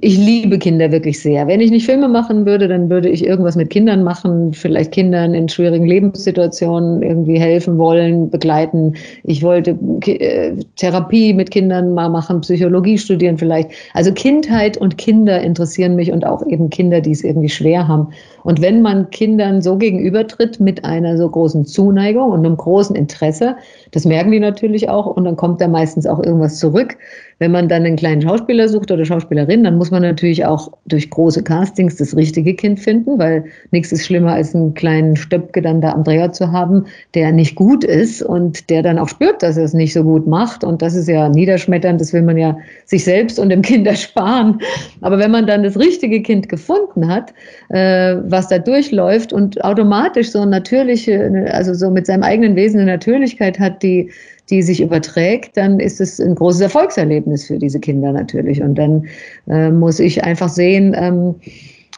ich 0.00 0.18
liebe 0.18 0.58
Kinder 0.58 0.92
wirklich 0.92 1.20
sehr. 1.20 1.46
Wenn 1.46 1.60
ich 1.60 1.70
nicht 1.70 1.86
Filme 1.86 2.08
machen 2.08 2.46
würde, 2.46 2.68
dann 2.68 2.90
würde 2.90 3.08
ich 3.08 3.24
irgendwas 3.24 3.56
mit 3.56 3.70
Kindern 3.70 4.04
machen, 4.04 4.52
vielleicht 4.52 4.92
Kindern 4.92 5.34
in 5.34 5.48
schwierigen 5.48 5.86
Lebenssituationen 5.86 7.02
irgendwie 7.02 7.38
helfen 7.38 7.78
wollen, 7.78 8.30
begleiten. 8.30 8.94
Ich 9.24 9.42
wollte 9.42 9.78
äh, 10.06 10.52
Therapie 10.76 11.32
mit 11.32 11.50
Kindern 11.50 11.94
mal 11.94 12.08
machen, 12.08 12.42
Psychologie 12.42 12.98
studieren 12.98 13.38
vielleicht. 13.38 13.70
Also 13.94 14.12
Kindheit 14.12 14.76
und 14.76 14.98
Kinder 14.98 15.40
interessieren 15.40 15.96
mich 15.96 16.12
und 16.12 16.26
auch 16.26 16.46
eben 16.46 16.70
Kinder, 16.70 17.00
die 17.00 17.12
es 17.12 17.24
irgendwie 17.24 17.48
schwer 17.48 17.88
haben. 17.88 18.08
Und 18.44 18.60
wenn 18.62 18.82
man 18.82 19.10
Kindern 19.10 19.60
so 19.62 19.76
gegenübertritt 19.76 20.60
mit 20.60 20.84
einer 20.84 21.16
so 21.16 21.28
großen 21.28 21.64
Zuneigung 21.64 22.30
und 22.30 22.46
einem 22.46 22.56
großen 22.56 22.94
Interesse, 22.94 23.56
das 23.90 24.04
merken 24.04 24.30
die 24.30 24.40
natürlich 24.40 24.88
auch 24.88 25.06
und 25.06 25.24
dann 25.24 25.36
kommt 25.36 25.60
da 25.60 25.68
meistens 25.68 26.06
auch 26.06 26.22
irgendwas 26.22 26.58
zurück. 26.58 26.96
Wenn 27.38 27.50
man 27.50 27.68
dann 27.68 27.84
einen 27.84 27.96
kleinen 27.96 28.22
Schauspieler 28.22 28.68
sucht 28.68 28.92
oder 28.92 29.04
Schauspielerin, 29.04 29.64
dann 29.64 29.76
muss 29.76 29.90
man 29.90 30.02
natürlich 30.02 30.44
auch 30.46 30.70
durch 30.86 31.10
große 31.10 31.42
Castings 31.42 31.96
das 31.96 32.16
richtige 32.16 32.54
Kind 32.54 32.78
finden, 32.78 33.18
weil 33.18 33.44
nichts 33.72 33.90
ist 33.90 34.06
schlimmer 34.06 34.34
als 34.34 34.54
einen 34.54 34.74
kleinen 34.74 35.16
Stöpke 35.16 35.60
dann 35.60 35.80
da 35.80 35.92
am 35.92 36.04
Dreher 36.04 36.30
zu 36.32 36.52
haben, 36.52 36.84
der 37.14 37.32
nicht 37.32 37.56
gut 37.56 37.82
ist 37.82 38.22
und 38.22 38.70
der 38.70 38.82
dann 38.82 38.98
auch 38.98 39.08
spürt, 39.08 39.42
dass 39.42 39.56
er 39.56 39.64
es 39.64 39.74
nicht 39.74 39.92
so 39.92 40.04
gut 40.04 40.26
macht. 40.26 40.62
Und 40.62 40.80
das 40.80 40.94
ist 40.94 41.08
ja 41.08 41.28
niederschmetternd, 41.28 42.00
das 42.00 42.12
will 42.12 42.22
man 42.22 42.38
ja 42.38 42.56
sich 42.84 43.04
selbst 43.04 43.38
und 43.38 43.48
dem 43.48 43.62
Kind 43.62 43.86
ersparen. 43.86 44.60
Aber 45.00 45.18
wenn 45.18 45.30
man 45.30 45.46
dann 45.46 45.64
das 45.64 45.78
richtige 45.78 46.22
Kind 46.22 46.48
gefunden 46.48 47.08
hat, 47.08 47.34
äh, 47.70 48.16
was 48.34 48.48
da 48.48 48.58
durchläuft 48.58 49.32
und 49.32 49.62
automatisch 49.64 50.30
so 50.30 50.44
natürliche, 50.44 51.48
also 51.52 51.72
so 51.72 51.90
mit 51.90 52.06
seinem 52.06 52.24
eigenen 52.24 52.56
Wesen 52.56 52.80
eine 52.80 52.90
Natürlichkeit 52.90 53.58
hat, 53.60 53.82
die, 53.82 54.10
die 54.50 54.60
sich 54.60 54.80
überträgt, 54.80 55.56
dann 55.56 55.78
ist 55.78 56.00
es 56.00 56.20
ein 56.20 56.34
großes 56.34 56.60
Erfolgserlebnis 56.60 57.46
für 57.46 57.58
diese 57.58 57.78
Kinder 57.78 58.12
natürlich. 58.12 58.60
Und 58.60 58.74
dann 58.74 59.06
äh, 59.48 59.70
muss 59.70 60.00
ich 60.00 60.24
einfach 60.24 60.48
sehen, 60.48 60.94
ähm, 60.98 61.36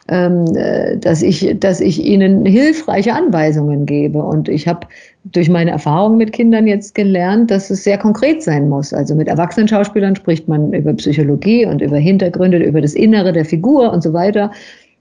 ähm, 0.09 0.45
äh, 0.55 0.97
dass, 0.97 1.21
ich, 1.21 1.55
dass 1.59 1.81
ich 1.81 2.01
ihnen 2.05 2.45
hilfreiche 2.45 3.13
Anweisungen 3.13 3.85
gebe. 3.85 4.19
Und 4.19 4.47
ich 4.47 4.67
habe 4.67 4.87
durch 5.25 5.49
meine 5.49 5.71
Erfahrung 5.71 6.17
mit 6.17 6.31
Kindern 6.31 6.67
jetzt 6.67 6.95
gelernt, 6.95 7.51
dass 7.51 7.69
es 7.69 7.83
sehr 7.83 7.97
konkret 7.97 8.41
sein 8.43 8.69
muss. 8.69 8.93
Also 8.93 9.15
mit 9.15 9.27
erwachsenen 9.27 9.67
Schauspielern 9.67 10.15
spricht 10.15 10.47
man 10.47 10.71
über 10.71 10.93
Psychologie 10.93 11.65
und 11.65 11.81
über 11.81 11.97
Hintergründe, 11.97 12.59
über 12.59 12.79
das 12.79 12.93
Innere 12.93 13.33
der 13.33 13.43
Figur 13.43 13.91
und 13.91 14.01
so 14.01 14.13
weiter. 14.13 14.51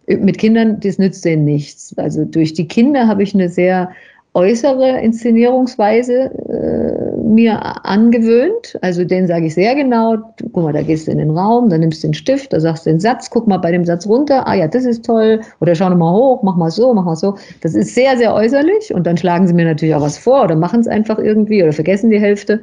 Mit 0.07 0.38
Kindern, 0.38 0.79
das 0.81 0.99
nützt 0.99 1.25
denen 1.25 1.45
nichts. 1.45 1.97
Also 1.99 2.25
durch 2.25 2.53
die 2.53 2.69
Kinder 2.69 3.09
habe 3.09 3.23
ich 3.23 3.35
eine 3.35 3.49
sehr 3.49 3.90
äußere 4.37 5.01
Inszenierungsweise 5.01 6.31
äh, 6.49 7.16
mir 7.23 7.87
angewöhnt. 7.87 8.79
Also 8.83 9.03
den 9.05 9.27
sage 9.27 9.47
ich 9.47 9.55
sehr 9.55 9.75
genau, 9.75 10.16
guck 10.53 10.62
mal, 10.62 10.73
da 10.75 10.83
gehst 10.83 11.07
du 11.07 11.12
in 11.12 11.19
den 11.19 11.31
Raum, 11.31 11.71
da 11.71 11.79
nimmst 11.79 12.05
du 12.05 12.09
den 12.09 12.14
Stift, 12.14 12.53
da 12.53 12.61
sagst 12.61 12.85
du 12.85 12.90
den 12.90 13.01
Satz, 13.01 13.31
guck 13.31 13.49
mal 13.49 13.57
bei 13.57 13.73
dem 13.73 13.87
Satz 13.87 14.07
runter, 14.07 14.47
ah 14.47 14.55
ja, 14.55 14.69
das 14.69 14.85
ist 14.85 15.07
toll, 15.07 15.40
oder 15.61 15.75
schau 15.75 15.88
nochmal 15.88 16.14
hoch, 16.14 16.42
mach 16.42 16.55
mal 16.55 16.71
so, 16.71 16.92
mach 16.92 17.07
mal 17.07 17.16
so. 17.16 17.37
Das 17.62 17.75
ist 17.75 17.95
sehr, 17.95 18.19
sehr 18.19 18.35
äußerlich 18.35 18.92
und 18.92 19.07
dann 19.07 19.16
schlagen 19.16 19.47
sie 19.47 19.55
mir 19.55 19.64
natürlich 19.64 19.95
auch 19.95 20.03
was 20.03 20.19
vor 20.19 20.45
oder 20.45 20.55
machen 20.55 20.81
es 20.81 20.87
einfach 20.87 21.19
irgendwie 21.19 21.62
oder 21.62 21.73
vergessen 21.73 22.11
die 22.11 22.21
Hälfte. 22.21 22.61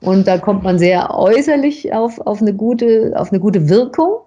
Und 0.00 0.26
da 0.26 0.38
kommt 0.38 0.62
man 0.62 0.78
sehr 0.78 1.14
äußerlich 1.14 1.92
auf, 1.92 2.18
auf, 2.26 2.40
eine, 2.40 2.54
gute, 2.54 3.12
auf 3.16 3.30
eine 3.30 3.40
gute 3.40 3.68
Wirkung. 3.68 4.20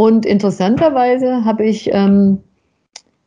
Und 0.00 0.24
interessanterweise 0.24 1.44
habe 1.44 1.66
ich 1.66 1.90
ähm, 1.92 2.38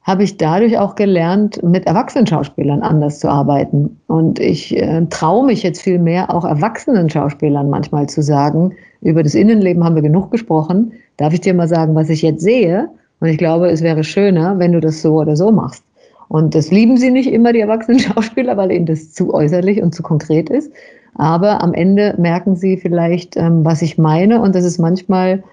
habe 0.02 0.24
ich 0.24 0.38
dadurch 0.38 0.80
auch 0.80 0.96
gelernt, 0.96 1.62
mit 1.62 1.86
erwachsenen 1.86 2.26
Schauspielern 2.26 2.82
anders 2.82 3.20
zu 3.20 3.30
arbeiten. 3.30 4.02
Und 4.08 4.40
ich 4.40 4.76
äh, 4.76 5.06
traue 5.12 5.46
mich 5.46 5.62
jetzt 5.62 5.84
viel 5.84 6.00
mehr, 6.00 6.34
auch 6.34 6.44
erwachsenen 6.44 7.12
Schauspielern 7.12 7.70
manchmal 7.70 8.10
zu 8.10 8.24
sagen, 8.24 8.74
über 9.02 9.22
das 9.22 9.36
Innenleben 9.36 9.84
haben 9.84 9.94
wir 9.94 10.02
genug 10.02 10.32
gesprochen. 10.32 10.94
Darf 11.18 11.32
ich 11.32 11.42
dir 11.42 11.54
mal 11.54 11.68
sagen, 11.68 11.94
was 11.94 12.10
ich 12.10 12.24
jetzt 12.24 12.42
sehe? 12.42 12.90
Und 13.20 13.28
ich 13.28 13.38
glaube, 13.38 13.68
es 13.68 13.84
wäre 13.84 14.04
schöner, 14.04 14.58
wenn 14.58 14.72
du 14.72 14.80
das 14.80 15.04
so 15.04 15.22
oder 15.22 15.36
so 15.36 15.52
machst. 15.52 15.84
Und 16.28 16.56
das 16.56 16.72
lieben 16.72 16.98
sie 16.98 17.12
nicht 17.12 17.32
immer, 17.32 17.54
die 17.54 17.60
erwachsenen 17.60 18.00
Schauspieler, 18.08 18.58
weil 18.58 18.72
ihnen 18.72 18.88
das 18.88 19.14
zu 19.14 19.32
äußerlich 19.32 19.80
und 19.84 19.94
zu 19.94 20.02
konkret 20.02 20.50
ist. 20.50 20.72
Aber 21.14 21.62
am 21.62 21.76
Ende 21.76 22.16
merken 22.18 22.56
sie 22.56 22.78
vielleicht, 22.78 23.38
ähm, 23.38 23.64
was 23.64 23.84
ich 23.84 24.00
meine. 24.00 24.42
Und 24.42 24.56
das 24.56 24.66
ist 24.66 24.80
manchmal 24.80 25.44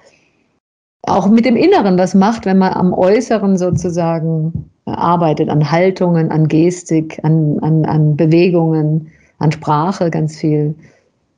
auch 1.02 1.28
mit 1.28 1.44
dem 1.44 1.56
Inneren 1.56 1.98
was 1.98 2.14
macht, 2.14 2.46
wenn 2.46 2.58
man 2.58 2.72
am 2.74 2.92
Äußeren 2.92 3.56
sozusagen 3.56 4.70
arbeitet, 4.84 5.48
an 5.48 5.70
Haltungen, 5.70 6.30
an 6.30 6.48
Gestik, 6.48 7.18
an, 7.22 7.58
an, 7.60 7.84
an 7.84 8.16
Bewegungen, 8.16 9.10
an 9.38 9.52
Sprache 9.52 10.10
ganz 10.10 10.36
viel. 10.36 10.74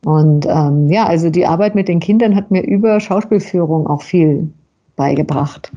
Und 0.04 0.46
ähm, 0.46 0.90
ja, 0.90 1.06
also 1.06 1.30
die 1.30 1.46
Arbeit 1.46 1.74
mit 1.74 1.88
den 1.88 2.00
Kindern 2.00 2.34
hat 2.34 2.50
mir 2.50 2.62
über 2.62 2.98
Schauspielführung 2.98 3.86
auch 3.86 4.02
viel 4.02 4.48
beigebracht. 4.96 5.70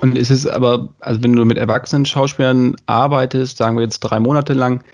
Und 0.00 0.16
ist 0.16 0.30
es 0.30 0.46
aber, 0.46 0.90
also 1.00 1.22
wenn 1.22 1.32
du 1.32 1.44
mit 1.44 1.58
erwachsenen 1.58 2.04
Schauspielern 2.04 2.76
arbeitest, 2.86 3.56
sagen 3.56 3.76
wir 3.76 3.82
jetzt 3.82 4.00
drei 4.00 4.20
Monate 4.20 4.52
lang, 4.52 4.84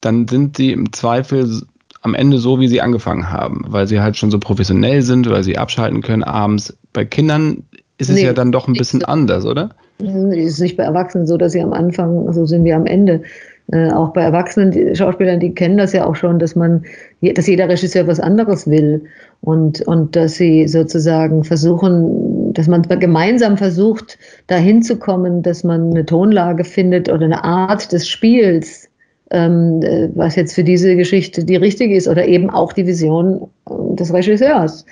dann 0.00 0.28
sind 0.28 0.56
sie 0.56 0.72
im 0.72 0.92
Zweifel 0.92 1.62
am 2.02 2.14
Ende 2.14 2.38
so, 2.38 2.60
wie 2.60 2.68
sie 2.68 2.80
angefangen 2.80 3.30
haben, 3.30 3.64
weil 3.68 3.86
sie 3.86 4.00
halt 4.00 4.16
schon 4.16 4.30
so 4.30 4.38
professionell 4.38 5.02
sind, 5.02 5.28
weil 5.28 5.42
sie 5.42 5.58
abschalten 5.58 6.02
können 6.02 6.22
abends. 6.22 6.76
Bei 6.92 7.04
Kindern 7.04 7.64
ist 7.98 8.10
es 8.10 8.16
nee, 8.16 8.24
ja 8.24 8.32
dann 8.32 8.52
doch 8.52 8.68
ein 8.68 8.74
bisschen 8.74 9.00
so. 9.00 9.06
anders, 9.06 9.44
oder? 9.44 9.70
Es 9.98 10.52
ist 10.52 10.60
nicht 10.60 10.76
bei 10.76 10.84
Erwachsenen 10.84 11.26
so, 11.26 11.36
dass 11.36 11.52
sie 11.52 11.60
am 11.60 11.72
Anfang, 11.72 12.32
so 12.32 12.46
sind 12.46 12.64
wir 12.64 12.76
am 12.76 12.86
Ende. 12.86 13.22
Äh, 13.70 13.90
auch 13.90 14.14
bei 14.14 14.22
Erwachsenen, 14.22 14.70
die 14.70 14.96
Schauspielern, 14.96 15.40
die 15.40 15.54
kennen 15.54 15.76
das 15.76 15.92
ja 15.92 16.06
auch 16.06 16.16
schon, 16.16 16.38
dass 16.38 16.56
man, 16.56 16.84
dass 17.20 17.46
jeder 17.46 17.68
Regisseur 17.68 18.06
was 18.06 18.20
anderes 18.20 18.66
will 18.70 19.04
und, 19.42 19.82
und 19.82 20.16
dass 20.16 20.36
sie 20.36 20.66
sozusagen 20.68 21.44
versuchen, 21.44 22.54
dass 22.54 22.66
man 22.66 22.82
gemeinsam 22.82 23.58
versucht, 23.58 24.18
dahin 24.46 24.82
zu 24.82 24.96
kommen, 24.98 25.42
dass 25.42 25.64
man 25.64 25.90
eine 25.90 26.06
Tonlage 26.06 26.64
findet 26.64 27.10
oder 27.10 27.26
eine 27.26 27.44
Art 27.44 27.92
des 27.92 28.08
Spiels, 28.08 28.87
was 29.30 30.36
jetzt 30.36 30.54
für 30.54 30.64
diese 30.64 30.96
Geschichte 30.96 31.44
die 31.44 31.56
richtige 31.56 31.94
ist 31.94 32.08
oder 32.08 32.26
eben 32.26 32.50
auch 32.50 32.72
die 32.72 32.86
Vision 32.86 33.48
äh, 33.68 33.94
des 33.96 34.12
Regisseurs. 34.12 34.84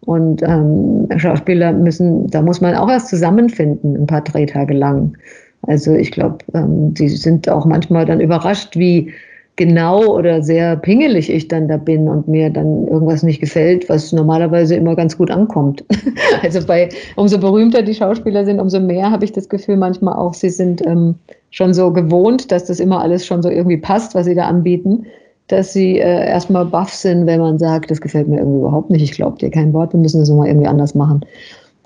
Und 0.00 0.42
ähm, 0.42 1.08
Schauspieler 1.16 1.72
müssen, 1.72 2.28
da 2.28 2.40
muss 2.40 2.60
man 2.60 2.74
auch 2.74 2.88
erst 2.88 3.08
zusammenfinden, 3.08 3.96
ein 3.96 4.06
paar 4.06 4.22
Drehtage 4.22 4.74
lang. 4.74 5.16
Also 5.62 5.94
ich 5.94 6.12
glaube, 6.12 6.38
ähm, 6.54 6.94
die 6.94 7.08
sind 7.08 7.48
auch 7.48 7.66
manchmal 7.66 8.06
dann 8.06 8.20
überrascht, 8.20 8.76
wie 8.76 9.12
genau 9.58 10.06
oder 10.06 10.40
sehr 10.42 10.76
pingelig 10.76 11.28
ich 11.28 11.48
dann 11.48 11.68
da 11.68 11.76
bin 11.76 12.08
und 12.08 12.28
mir 12.28 12.48
dann 12.48 12.86
irgendwas 12.86 13.24
nicht 13.24 13.40
gefällt, 13.40 13.88
was 13.88 14.12
normalerweise 14.12 14.76
immer 14.76 14.94
ganz 14.94 15.18
gut 15.18 15.30
ankommt. 15.30 15.84
also 16.42 16.64
bei 16.64 16.88
umso 17.16 17.38
berühmter 17.38 17.82
die 17.82 17.92
Schauspieler 17.94 18.44
sind, 18.46 18.60
umso 18.60 18.80
mehr 18.80 19.10
habe 19.10 19.24
ich 19.24 19.32
das 19.32 19.48
Gefühl 19.48 19.76
manchmal 19.76 20.14
auch, 20.14 20.32
sie 20.32 20.48
sind 20.48 20.86
ähm, 20.86 21.16
schon 21.50 21.74
so 21.74 21.92
gewohnt, 21.92 22.52
dass 22.52 22.66
das 22.66 22.78
immer 22.78 23.02
alles 23.02 23.26
schon 23.26 23.42
so 23.42 23.50
irgendwie 23.50 23.76
passt, 23.76 24.14
was 24.14 24.26
sie 24.26 24.36
da 24.36 24.46
anbieten, 24.46 25.06
dass 25.48 25.72
sie 25.72 25.98
äh, 25.98 26.28
erstmal 26.28 26.64
baff 26.64 26.94
sind, 26.94 27.26
wenn 27.26 27.40
man 27.40 27.58
sagt, 27.58 27.90
das 27.90 28.00
gefällt 28.00 28.28
mir 28.28 28.38
irgendwie 28.38 28.60
überhaupt 28.60 28.90
nicht, 28.90 29.02
ich 29.02 29.12
glaube 29.12 29.38
dir 29.38 29.50
kein 29.50 29.72
Wort, 29.72 29.92
wir 29.92 30.00
müssen 30.00 30.20
das 30.20 30.30
mal 30.30 30.46
irgendwie 30.46 30.68
anders 30.68 30.94
machen. 30.94 31.26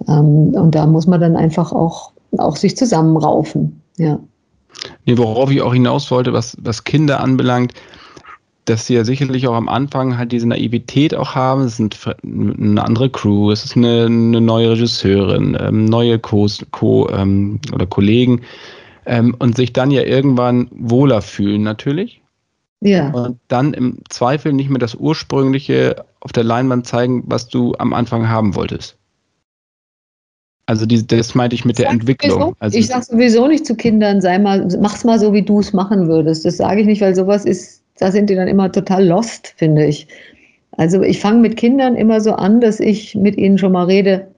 Ähm, 0.09 0.55
und 0.55 0.75
da 0.75 0.85
muss 0.87 1.07
man 1.07 1.23
dann 1.23 1.37
einfach 1.37 1.73
auch, 1.73 2.13
auch 2.37 2.57
sich 2.57 2.77
zusammenraufen. 2.77 3.81
Ja. 3.97 4.21
Nee, 5.05 5.17
worauf 5.19 5.51
ich 5.51 5.63
auch 5.63 5.73
hinaus 5.73 6.11
wollte, 6.11 6.33
was, 6.33 6.57
was 6.61 6.85
Kinder 6.85 7.21
anbelangt, 7.21 7.75
dass 8.65 8.87
sie 8.87 8.95
ja 8.95 9.05
sicherlich 9.05 9.49
auch 9.49 9.55
am 9.55 9.69
Anfang 9.69 10.17
halt 10.17 10.33
diese 10.33 10.49
Naivität 10.49 11.15
auch 11.15 11.35
haben. 11.35 11.63
Es 11.63 11.81
ist 11.81 12.07
eine 12.23 12.85
andere 12.85 13.11
Crew, 13.11 13.51
es 13.51 13.65
ist 13.65 13.77
eine, 13.77 14.07
eine 14.07 14.41
neue 14.41 14.71
Regisseurin, 14.71 15.57
ähm, 15.61 15.85
neue 15.85 16.19
Co, 16.19 16.47
Co 16.71 17.09
ähm, 17.11 17.61
oder 17.73 17.87
Kollegen 17.87 18.43
ähm, 19.07 19.35
und 19.39 19.57
sich 19.57 19.73
dann 19.73 19.91
ja 19.91 20.03
irgendwann 20.03 20.69
wohler 20.71 21.23
fühlen 21.23 21.63
natürlich. 21.63 22.21
Ja. 22.81 23.11
Und 23.11 23.39
dann 23.49 23.75
im 23.75 23.99
Zweifel 24.09 24.53
nicht 24.53 24.69
mehr 24.69 24.81
das 24.81 24.95
Ursprüngliche 24.95 26.05
auf 26.21 26.33
der 26.33 26.45
Leinwand 26.45 26.87
zeigen, 26.87 27.25
was 27.27 27.49
du 27.49 27.75
am 27.79 27.93
Anfang 27.93 28.29
haben 28.29 28.55
wolltest. 28.55 28.97
Also 30.67 30.87
die, 30.87 31.07
das 31.07 31.35
meinte 31.35 31.55
ich 31.55 31.65
mit 31.65 31.79
ich 31.79 31.85
der 31.85 31.93
Entwicklung. 31.93 32.31
Sowieso, 32.31 32.57
also 32.61 32.79
ich 32.79 32.87
sage 32.87 33.05
sowieso 33.05 33.47
nicht 33.49 33.67
zu 33.67 33.75
Kindern, 33.75 34.21
sei 34.21 34.39
mal, 34.39 34.67
mach's 34.81 35.05
mal 35.05 35.19
so, 35.19 35.33
wie 35.33 35.43
du 35.43 35.61
es 35.61 35.73
machen 35.73 36.09
würdest. 36.09 36.45
Das 36.45 36.57
sage 36.57 36.81
ich 36.81 36.87
nicht, 36.87 37.01
weil 37.01 37.15
sowas 37.15 37.45
ist, 37.45 37.83
da 37.99 38.13
sind 38.13 38.31
die 38.31 38.35
dann 38.35 38.49
immer 38.49 38.71
total 38.71 39.07
lost, 39.07 39.55
finde 39.57 39.87
ich. 39.87 40.07
Also 40.73 41.03
ich 41.03 41.21
fange 41.21 41.41
mit 41.41 41.57
Kindern 41.57 41.97
immer 41.97 42.21
so 42.21 42.33
an, 42.33 42.61
dass 42.61 42.81
ich 42.81 43.15
mit 43.15 43.37
ihnen 43.37 43.59
schon 43.59 43.73
mal 43.73 43.85
rede, 43.85 44.29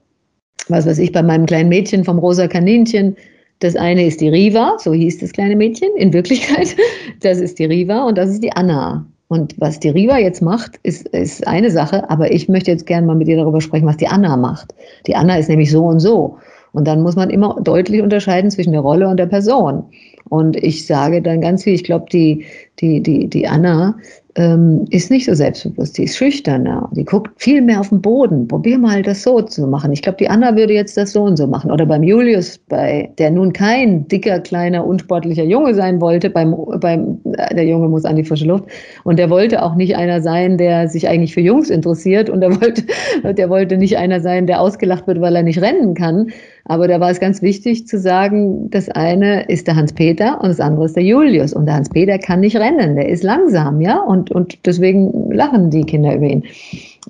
was 0.67 0.85
weiß 0.85 0.97
ich, 0.99 1.11
bei 1.11 1.23
meinem 1.23 1.45
kleinen 1.45 1.69
Mädchen 1.69 2.03
vom 2.03 2.19
rosa 2.19 2.47
Kaninchen. 2.47 3.15
Das 3.59 3.75
eine 3.75 4.05
ist 4.05 4.19
die 4.19 4.27
Riva, 4.27 4.77
so 4.79 4.93
hieß 4.93 5.19
das 5.19 5.31
kleine 5.31 5.55
Mädchen 5.55 5.89
in 5.95 6.11
Wirklichkeit. 6.11 6.75
Das 7.21 7.39
ist 7.39 7.59
die 7.59 7.65
Riva 7.65 8.03
und 8.03 8.17
das 8.17 8.29
ist 8.29 8.43
die 8.43 8.51
Anna. 8.51 9.05
Und 9.27 9.55
was 9.59 9.79
die 9.79 9.89
Riva 9.89 10.17
jetzt 10.19 10.41
macht, 10.41 10.77
ist, 10.83 11.07
ist 11.09 11.47
eine 11.47 11.71
Sache, 11.71 12.09
aber 12.09 12.31
ich 12.31 12.47
möchte 12.47 12.71
jetzt 12.71 12.85
gerne 12.85 13.07
mal 13.07 13.15
mit 13.15 13.27
dir 13.27 13.37
darüber 13.37 13.59
sprechen, 13.59 13.87
was 13.87 13.97
die 13.97 14.07
Anna 14.07 14.37
macht. 14.37 14.75
Die 15.07 15.15
Anna 15.15 15.37
ist 15.37 15.49
nämlich 15.49 15.71
so 15.71 15.85
und 15.85 15.99
so. 15.99 16.37
Und 16.73 16.87
dann 16.87 17.01
muss 17.01 17.15
man 17.15 17.29
immer 17.29 17.57
deutlich 17.61 18.01
unterscheiden 18.01 18.51
zwischen 18.51 18.73
der 18.73 18.81
Rolle 18.81 19.07
und 19.07 19.17
der 19.17 19.25
Person. 19.25 19.85
Und 20.29 20.57
ich 20.57 20.85
sage 20.85 21.21
dann 21.21 21.41
ganz 21.41 21.63
viel, 21.63 21.73
ich 21.73 21.83
glaube, 21.83 22.05
die, 22.11 22.45
die, 22.79 23.01
die, 23.01 23.27
die 23.27 23.47
Anna 23.47 23.95
ähm, 24.35 24.85
ist 24.89 25.09
nicht 25.09 25.25
so 25.25 25.33
selbstbewusst, 25.33 25.97
die 25.97 26.03
ist 26.03 26.17
schüchterner, 26.17 26.89
die 26.93 27.05
guckt 27.05 27.31
viel 27.41 27.61
mehr 27.61 27.79
auf 27.79 27.89
den 27.89 28.01
Boden. 28.01 28.47
Probier 28.47 28.77
mal 28.77 29.01
das 29.01 29.23
so 29.23 29.41
zu 29.41 29.65
machen. 29.65 29.93
Ich 29.93 30.01
glaube, 30.01 30.17
die 30.19 30.29
Anna 30.29 30.55
würde 30.57 30.73
jetzt 30.73 30.97
das 30.97 31.13
so 31.13 31.23
und 31.23 31.37
so 31.37 31.47
machen. 31.47 31.71
Oder 31.71 31.85
beim 31.85 32.03
Julius, 32.03 32.57
bei, 32.67 33.09
der 33.17 33.31
nun 33.31 33.53
kein 33.53 34.07
dicker, 34.09 34.39
kleiner, 34.39 34.85
unsportlicher 34.85 35.45
Junge 35.45 35.73
sein 35.73 36.01
wollte, 36.01 36.29
beim, 36.29 36.53
beim, 36.81 37.17
der 37.23 37.65
Junge 37.65 37.87
muss 37.87 38.03
an 38.03 38.17
die 38.17 38.25
frische 38.25 38.45
Luft. 38.45 38.65
Und 39.05 39.17
der 39.19 39.29
wollte 39.29 39.63
auch 39.63 39.75
nicht 39.75 39.95
einer 39.95 40.21
sein, 40.21 40.57
der 40.57 40.89
sich 40.89 41.07
eigentlich 41.07 41.33
für 41.33 41.41
Jungs 41.41 41.69
interessiert. 41.69 42.29
Und 42.29 42.41
der 42.41 42.51
wollte, 42.61 42.83
der 43.23 43.49
wollte 43.49 43.77
nicht 43.77 43.97
einer 43.97 44.19
sein, 44.19 44.47
der 44.47 44.59
ausgelacht 44.59 45.07
wird, 45.07 45.21
weil 45.21 45.35
er 45.35 45.43
nicht 45.43 45.61
rennen 45.61 45.93
kann. 45.93 46.27
Aber 46.67 46.87
da 46.87 46.99
war 46.99 47.11
es 47.11 47.19
ganz 47.19 47.43
wichtig 47.43 47.87
zu 47.87 47.99
sagen, 47.99 48.71
das 48.71 48.89
eine 48.89 49.47
ist 49.47 49.67
der 49.67 49.75
Hans-Peter 49.75 50.41
und 50.41 50.49
das 50.49 50.59
andere 50.59 50.85
ist 50.85 50.95
der 50.95 51.03
Julius. 51.03 51.53
Und 51.53 51.67
der 51.67 51.75
Hans-Peter 51.75 52.17
kann 52.17 52.39
nicht 52.39 52.55
rennen, 52.55 52.95
der 52.95 53.07
ist 53.07 53.23
langsam, 53.23 53.81
ja, 53.81 53.99
und, 53.99 54.31
und 54.31 54.65
deswegen 54.65 55.31
lachen 55.31 55.69
die 55.69 55.83
Kinder 55.83 56.15
über 56.15 56.25
ihn. 56.25 56.43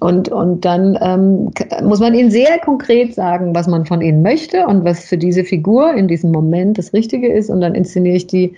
Und, 0.01 0.27
und 0.27 0.65
dann 0.65 0.97
ähm, 1.01 1.51
muss 1.87 2.01
man 2.01 2.13
ihnen 2.13 2.31
sehr 2.31 2.59
konkret 2.59 3.15
sagen, 3.15 3.55
was 3.55 3.67
man 3.67 3.85
von 3.85 4.01
ihnen 4.01 4.21
möchte 4.21 4.67
und 4.67 4.83
was 4.83 5.05
für 5.05 5.17
diese 5.17 5.45
Figur 5.45 5.93
in 5.93 6.09
diesem 6.09 6.33
Moment 6.33 6.77
das 6.77 6.91
Richtige 6.91 7.31
ist. 7.31 7.49
Und 7.49 7.61
dann 7.61 7.75
inszeniere 7.75 8.17
ich 8.17 8.27
die 8.27 8.55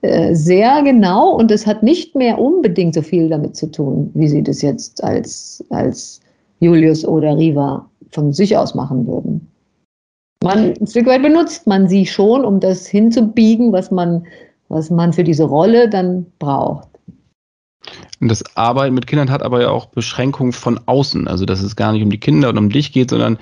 äh, 0.00 0.34
sehr 0.34 0.82
genau 0.82 1.36
und 1.36 1.52
es 1.52 1.68
hat 1.68 1.84
nicht 1.84 2.16
mehr 2.16 2.40
unbedingt 2.40 2.94
so 2.94 3.02
viel 3.02 3.28
damit 3.28 3.54
zu 3.54 3.70
tun, 3.70 4.10
wie 4.14 4.26
sie 4.26 4.42
das 4.42 4.60
jetzt 4.60 5.04
als, 5.04 5.64
als 5.70 6.20
Julius 6.58 7.04
oder 7.04 7.36
Riva 7.36 7.88
von 8.10 8.32
sich 8.32 8.56
aus 8.56 8.74
machen 8.74 9.06
würden. 9.06 9.51
Man, 10.42 10.74
ein 10.80 10.86
Stück 10.86 11.06
weit 11.06 11.22
benutzt 11.22 11.66
man 11.66 11.88
sie 11.88 12.06
schon, 12.06 12.44
um 12.44 12.60
das 12.60 12.86
hinzubiegen, 12.86 13.72
was 13.72 13.90
man, 13.90 14.26
was 14.68 14.90
man 14.90 15.12
für 15.12 15.24
diese 15.24 15.44
Rolle 15.44 15.88
dann 15.88 16.26
braucht. 16.38 16.88
Und 18.20 18.28
das 18.28 18.44
Arbeiten 18.56 18.94
mit 18.94 19.08
Kindern 19.08 19.30
hat 19.30 19.42
aber 19.42 19.62
ja 19.62 19.70
auch 19.70 19.86
Beschränkungen 19.86 20.52
von 20.52 20.78
außen. 20.86 21.26
Also, 21.26 21.44
dass 21.44 21.60
es 21.60 21.74
gar 21.74 21.92
nicht 21.92 22.02
um 22.02 22.10
die 22.10 22.20
Kinder 22.20 22.50
und 22.50 22.58
um 22.58 22.70
dich 22.70 22.92
geht, 22.92 23.10
sondern 23.10 23.38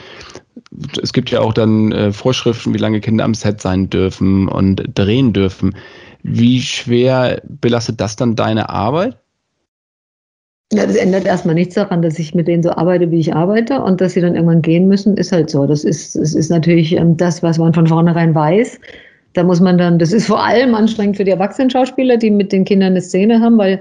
es 1.02 1.12
gibt 1.12 1.30
ja 1.30 1.40
auch 1.40 1.52
dann 1.52 1.92
äh, 1.92 2.12
Vorschriften, 2.12 2.72
wie 2.72 2.78
lange 2.78 3.00
Kinder 3.00 3.24
am 3.24 3.34
Set 3.34 3.60
sein 3.60 3.90
dürfen 3.90 4.48
und 4.48 4.82
drehen 4.94 5.32
dürfen. 5.32 5.76
Wie 6.22 6.62
schwer 6.62 7.42
belastet 7.44 8.00
das 8.00 8.16
dann 8.16 8.36
deine 8.36 8.70
Arbeit? 8.70 9.19
Ja, 10.72 10.86
das 10.86 10.94
ändert 10.96 11.26
erstmal 11.26 11.56
nichts 11.56 11.74
daran, 11.74 12.00
dass 12.00 12.18
ich 12.20 12.32
mit 12.32 12.46
denen 12.46 12.62
so 12.62 12.70
arbeite, 12.70 13.10
wie 13.10 13.18
ich 13.18 13.34
arbeite 13.34 13.82
und 13.82 14.00
dass 14.00 14.12
sie 14.12 14.20
dann 14.20 14.36
irgendwann 14.36 14.62
gehen 14.62 14.86
müssen, 14.86 15.16
ist 15.16 15.32
halt 15.32 15.50
so. 15.50 15.66
Das 15.66 15.82
ist, 15.82 16.14
das 16.14 16.34
ist 16.34 16.48
natürlich 16.48 16.92
ähm, 16.92 17.16
das, 17.16 17.42
was 17.42 17.58
man 17.58 17.74
von 17.74 17.88
vornherein 17.88 18.34
weiß. 18.34 18.78
Da 19.32 19.42
muss 19.42 19.60
man 19.60 19.78
dann, 19.78 19.98
das 19.98 20.12
ist 20.12 20.26
vor 20.26 20.44
allem 20.44 20.74
anstrengend 20.76 21.16
für 21.16 21.24
die 21.24 21.32
Erwachsenen-Schauspieler, 21.32 22.16
die 22.18 22.30
mit 22.30 22.52
den 22.52 22.64
Kindern 22.64 22.92
eine 22.92 23.00
Szene 23.00 23.40
haben, 23.40 23.58
weil 23.58 23.80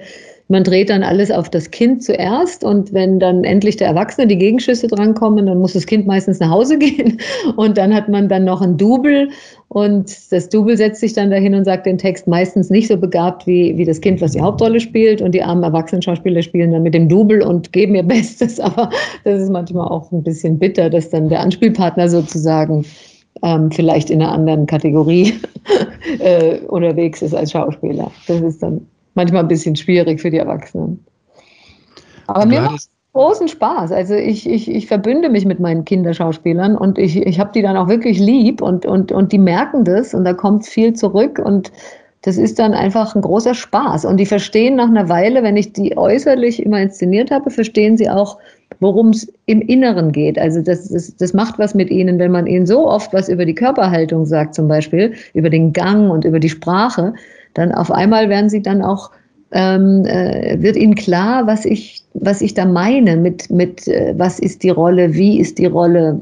man 0.49 0.63
dreht 0.63 0.89
dann 0.89 1.03
alles 1.03 1.29
auf 1.29 1.49
das 1.49 1.69
Kind 1.69 2.03
zuerst 2.03 2.63
und 2.63 2.91
wenn 2.91 3.19
dann 3.19 3.43
endlich 3.43 3.77
der 3.77 3.87
Erwachsene 3.87 4.25
die 4.25 4.37
Gegenschüsse 4.37 4.87
drankommen, 4.87 5.45
dann 5.45 5.59
muss 5.59 5.73
das 5.73 5.85
Kind 5.85 6.07
meistens 6.07 6.39
nach 6.39 6.49
Hause 6.49 6.77
gehen 6.79 7.19
und 7.55 7.77
dann 7.77 7.93
hat 7.93 8.09
man 8.09 8.27
dann 8.27 8.45
noch 8.45 8.61
ein 8.61 8.75
Double 8.75 9.29
und 9.67 10.11
das 10.31 10.49
Double 10.49 10.75
setzt 10.75 11.01
sich 11.01 11.13
dann 11.13 11.29
dahin 11.29 11.53
und 11.53 11.65
sagt 11.65 11.85
den 11.85 11.99
Text 11.99 12.25
meistens 12.27 12.71
nicht 12.71 12.87
so 12.87 12.97
begabt 12.97 13.45
wie, 13.45 13.77
wie 13.77 13.85
das 13.85 14.01
Kind, 14.01 14.21
was 14.21 14.31
die 14.31 14.41
Hauptrolle 14.41 14.79
spielt 14.79 15.21
und 15.21 15.33
die 15.33 15.43
armen 15.43 15.63
Erwachsenen-Schauspieler 15.63 16.41
spielen 16.41 16.71
dann 16.71 16.81
mit 16.81 16.95
dem 16.95 17.07
Double 17.07 17.43
und 17.43 17.71
geben 17.71 17.93
ihr 17.93 18.03
Bestes, 18.09 18.59
aber 18.59 18.89
das 19.23 19.43
ist 19.43 19.51
manchmal 19.51 19.87
auch 19.87 20.11
ein 20.11 20.23
bisschen 20.23 20.57
bitter, 20.57 20.89
dass 20.89 21.11
dann 21.11 21.29
der 21.29 21.41
Anspielpartner 21.41 22.09
sozusagen 22.09 22.85
ähm, 23.43 23.69
vielleicht 23.71 24.09
in 24.09 24.19
einer 24.19 24.31
anderen 24.31 24.65
Kategorie 24.65 25.35
äh, 26.19 26.57
unterwegs 26.61 27.21
ist 27.21 27.35
als 27.35 27.51
Schauspieler. 27.51 28.09
Das 28.27 28.41
ist 28.41 28.63
dann 28.63 28.87
manchmal 29.19 29.43
ein 29.43 29.49
bisschen 29.49 29.75
schwierig 29.75 30.21
für 30.21 30.31
die 30.31 30.37
Erwachsenen. 30.37 31.03
Aber 32.27 32.45
mir 32.45 32.61
macht 32.61 32.77
es 32.77 32.89
großen 33.13 33.49
Spaß. 33.49 33.91
Also 33.91 34.13
ich, 34.13 34.47
ich, 34.47 34.69
ich 34.69 34.87
verbünde 34.87 35.29
mich 35.29 35.45
mit 35.45 35.59
meinen 35.59 35.83
Kinderschauspielern 35.83 36.77
und 36.77 36.97
ich, 36.97 37.17
ich 37.17 37.39
habe 37.39 37.51
die 37.53 37.61
dann 37.61 37.75
auch 37.75 37.89
wirklich 37.89 38.17
lieb 38.19 38.61
und, 38.61 38.85
und, 38.85 39.11
und 39.11 39.31
die 39.31 39.39
merken 39.39 39.83
das 39.83 40.13
und 40.13 40.23
da 40.23 40.33
kommt 40.33 40.65
viel 40.65 40.93
zurück 40.93 41.41
und 41.43 41.71
das 42.21 42.37
ist 42.37 42.59
dann 42.59 42.73
einfach 42.73 43.15
ein 43.15 43.21
großer 43.21 43.53
Spaß. 43.53 44.05
Und 44.05 44.17
die 44.17 44.25
verstehen 44.25 44.75
nach 44.75 44.89
einer 44.89 45.07
Weile, 45.07 45.41
wenn 45.41 45.57
ich 45.57 45.73
die 45.73 45.97
äußerlich 45.97 46.63
immer 46.63 46.81
inszeniert 46.81 47.31
habe, 47.31 47.49
verstehen 47.49 47.97
sie 47.97 48.09
auch, 48.09 48.37
worum 48.79 49.09
es 49.09 49.31
im 49.45 49.61
Inneren 49.61 50.11
geht. 50.11 50.37
Also 50.37 50.61
das, 50.61 50.89
das, 50.89 51.15
das 51.15 51.33
macht 51.33 51.57
was 51.59 51.75
mit 51.75 51.89
ihnen, 51.89 52.19
wenn 52.19 52.31
man 52.31 52.45
ihnen 52.45 52.65
so 52.65 52.87
oft 52.87 53.13
was 53.13 53.29
über 53.29 53.45
die 53.45 53.55
Körperhaltung 53.55 54.25
sagt, 54.25 54.53
zum 54.53 54.67
Beispiel, 54.67 55.13
über 55.33 55.49
den 55.49 55.71
Gang 55.71 56.11
und 56.11 56.25
über 56.25 56.39
die 56.39 56.49
Sprache, 56.49 57.13
dann 57.53 57.71
auf 57.73 57.91
einmal 57.91 58.29
werden 58.29 58.49
sie 58.49 58.61
dann 58.61 58.81
auch, 58.81 59.11
ähm, 59.51 60.05
äh, 60.05 60.61
wird 60.61 60.75
ihnen 60.75 60.95
klar, 60.95 61.47
was 61.47 61.65
ich, 61.65 62.03
was 62.13 62.41
ich 62.41 62.53
da 62.53 62.65
meine 62.65 63.17
mit, 63.17 63.49
mit 63.49 63.87
äh, 63.87 64.13
was 64.17 64.39
ist 64.39 64.63
die 64.63 64.69
Rolle, 64.69 65.13
wie 65.13 65.39
ist 65.39 65.57
die 65.57 65.65
Rolle. 65.65 66.19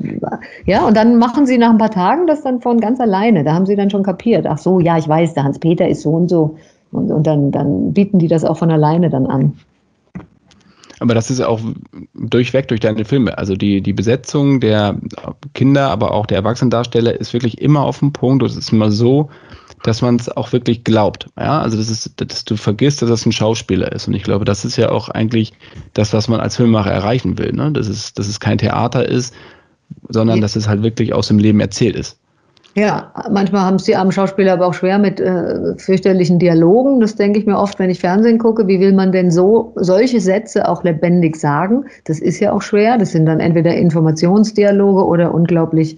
Ja, 0.65 0.85
und 0.85 0.95
dann 0.95 1.17
machen 1.17 1.45
sie 1.45 1.57
nach 1.57 1.71
ein 1.71 1.77
paar 1.77 1.91
Tagen 1.91 2.27
das 2.27 2.43
dann 2.43 2.61
von 2.61 2.79
ganz 2.79 2.99
alleine. 2.99 3.43
Da 3.43 3.53
haben 3.53 3.65
sie 3.65 3.75
dann 3.75 3.89
schon 3.89 4.03
kapiert. 4.03 4.45
Ach 4.47 4.57
so, 4.57 4.79
ja, 4.79 4.97
ich 4.97 5.07
weiß, 5.07 5.33
der 5.33 5.43
Hans-Peter 5.43 5.87
ist 5.87 6.03
so 6.03 6.11
und 6.11 6.29
so. 6.29 6.55
Und, 6.91 7.11
und 7.11 7.27
dann, 7.27 7.51
dann 7.51 7.93
bieten 7.93 8.19
die 8.19 8.29
das 8.29 8.45
auch 8.45 8.57
von 8.57 8.71
alleine 8.71 9.09
dann 9.09 9.25
an. 9.25 9.53
Aber 10.99 11.13
das 11.13 11.29
ist 11.29 11.41
auch 11.41 11.59
durchweg 12.15 12.67
durch 12.69 12.79
deine 12.79 13.05
Filme. 13.05 13.37
Also 13.37 13.55
die, 13.55 13.81
die 13.81 13.93
Besetzung 13.93 14.59
der 14.59 14.95
Kinder, 15.53 15.89
aber 15.89 16.11
auch 16.11 16.25
der 16.25 16.37
Erwachsenendarsteller 16.37 17.19
ist 17.19 17.33
wirklich 17.33 17.61
immer 17.61 17.83
auf 17.83 17.99
dem 17.99 18.13
Punkt. 18.13 18.43
Es 18.43 18.55
ist 18.55 18.71
immer 18.71 18.89
so 18.89 19.29
dass 19.87 20.01
man 20.01 20.17
es 20.17 20.29
auch 20.29 20.51
wirklich 20.51 20.83
glaubt. 20.83 21.29
Ja, 21.37 21.61
also 21.61 21.77
das 21.77 21.89
ist, 21.89 22.11
dass 22.17 22.43
du 22.43 22.57
vergisst, 22.57 23.01
dass 23.01 23.09
das 23.09 23.25
ein 23.25 23.31
Schauspieler 23.31 23.89
ist. 23.93 24.07
Und 24.07 24.15
ich 24.15 24.23
glaube, 24.23 24.43
das 24.43 24.65
ist 24.65 24.75
ja 24.75 24.89
auch 24.89 25.07
eigentlich 25.07 25.53
das, 25.93 26.11
was 26.11 26.27
man 26.27 26.41
als 26.41 26.57
Filmemacher 26.57 26.91
erreichen 26.91 27.37
will. 27.37 27.53
Ne? 27.53 27.71
Dass, 27.71 27.87
es, 27.87 28.13
dass 28.13 28.27
es 28.27 28.41
kein 28.41 28.57
Theater 28.57 29.07
ist, 29.07 29.33
sondern 30.09 30.37
ja. 30.37 30.41
dass 30.41 30.57
es 30.57 30.67
halt 30.67 30.83
wirklich 30.83 31.13
aus 31.13 31.29
dem 31.29 31.39
Leben 31.39 31.61
erzählt 31.61 31.95
ist. 31.95 32.19
Ja, 32.75 33.13
manchmal 33.31 33.61
haben 33.61 33.77
es 33.77 33.85
die 33.85 33.95
armen 33.95 34.11
Schauspieler 34.11 34.53
aber 34.53 34.67
auch 34.67 34.73
schwer 34.73 34.99
mit 34.99 35.21
äh, 35.21 35.75
fürchterlichen 35.77 36.37
Dialogen. 36.37 36.99
Das 36.99 37.15
denke 37.15 37.39
ich 37.39 37.45
mir 37.45 37.57
oft, 37.57 37.79
wenn 37.79 37.89
ich 37.89 37.99
Fernsehen 37.99 38.37
gucke. 38.37 38.67
Wie 38.67 38.79
will 38.81 38.93
man 38.93 39.13
denn 39.13 39.31
so 39.31 39.71
solche 39.77 40.19
Sätze 40.19 40.67
auch 40.67 40.83
lebendig 40.83 41.37
sagen? 41.37 41.85
Das 42.03 42.19
ist 42.19 42.39
ja 42.41 42.51
auch 42.51 42.61
schwer. 42.61 42.97
Das 42.97 43.13
sind 43.13 43.25
dann 43.25 43.39
entweder 43.39 43.73
Informationsdialoge 43.73 45.05
oder 45.05 45.33
unglaublich 45.33 45.97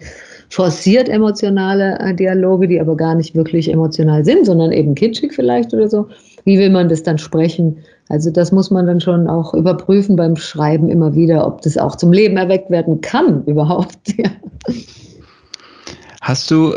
forciert 0.49 1.09
emotionale 1.09 1.97
äh, 1.99 2.13
Dialoge, 2.13 2.67
die 2.67 2.81
aber 2.81 2.97
gar 2.97 3.15
nicht 3.15 3.35
wirklich 3.35 3.71
emotional 3.71 4.25
sind, 4.25 4.45
sondern 4.45 4.71
eben 4.71 4.95
kitschig 4.95 5.33
vielleicht 5.33 5.73
oder 5.73 5.87
so. 5.87 6.07
Wie 6.43 6.57
will 6.57 6.69
man 6.69 6.89
das 6.89 7.03
dann 7.03 7.17
sprechen? 7.17 7.77
Also 8.09 8.31
das 8.31 8.51
muss 8.51 8.71
man 8.71 8.87
dann 8.87 8.99
schon 8.99 9.27
auch 9.27 9.53
überprüfen 9.53 10.15
beim 10.15 10.35
Schreiben 10.35 10.89
immer 10.89 11.13
wieder, 11.13 11.45
ob 11.45 11.61
das 11.61 11.77
auch 11.77 11.95
zum 11.95 12.11
Leben 12.11 12.37
erweckt 12.37 12.71
werden 12.71 13.01
kann 13.01 13.43
überhaupt. 13.45 14.17
Ja. 14.17 14.31
Hast 16.21 16.49
du, 16.49 16.73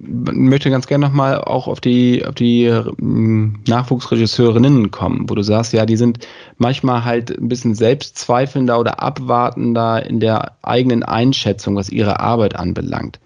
möchte 0.00 0.70
ganz 0.70 0.86
gerne 0.86 1.06
nochmal 1.06 1.40
auch 1.40 1.68
auf 1.68 1.80
die, 1.80 2.24
auf 2.26 2.34
die 2.34 2.70
hm, 2.70 3.60
Nachwuchsregisseurinnen 3.66 4.90
kommen, 4.90 5.28
wo 5.28 5.34
du 5.34 5.42
sagst, 5.42 5.72
ja, 5.72 5.86
die 5.86 5.96
sind 5.96 6.26
manchmal 6.58 7.04
halt 7.04 7.36
ein 7.36 7.48
bisschen 7.48 7.74
selbstzweifelnder 7.74 8.78
oder 8.78 9.02
abwartender 9.02 10.04
in 10.06 10.20
der 10.20 10.52
eigenen 10.62 11.02
Einschätzung, 11.02 11.76
was 11.76 11.88
ihre 11.88 12.20
Arbeit 12.20 12.56
anbelangt. 12.56 13.20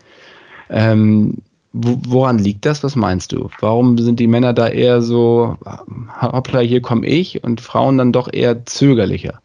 Ähm, 0.68 1.38
woran 1.72 2.38
liegt 2.38 2.66
das? 2.66 2.82
Was 2.82 2.96
meinst 2.96 3.32
du? 3.32 3.48
Warum 3.60 3.96
sind 3.98 4.20
die 4.20 4.26
Männer 4.26 4.52
da 4.52 4.68
eher 4.68 5.02
so, 5.02 5.56
hoppla, 6.20 6.60
hier 6.60 6.82
komme 6.82 7.06
ich 7.06 7.44
und 7.44 7.60
Frauen 7.60 7.98
dann 7.98 8.12
doch 8.12 8.32
eher 8.32 8.64
zögerlicher? 8.66 9.40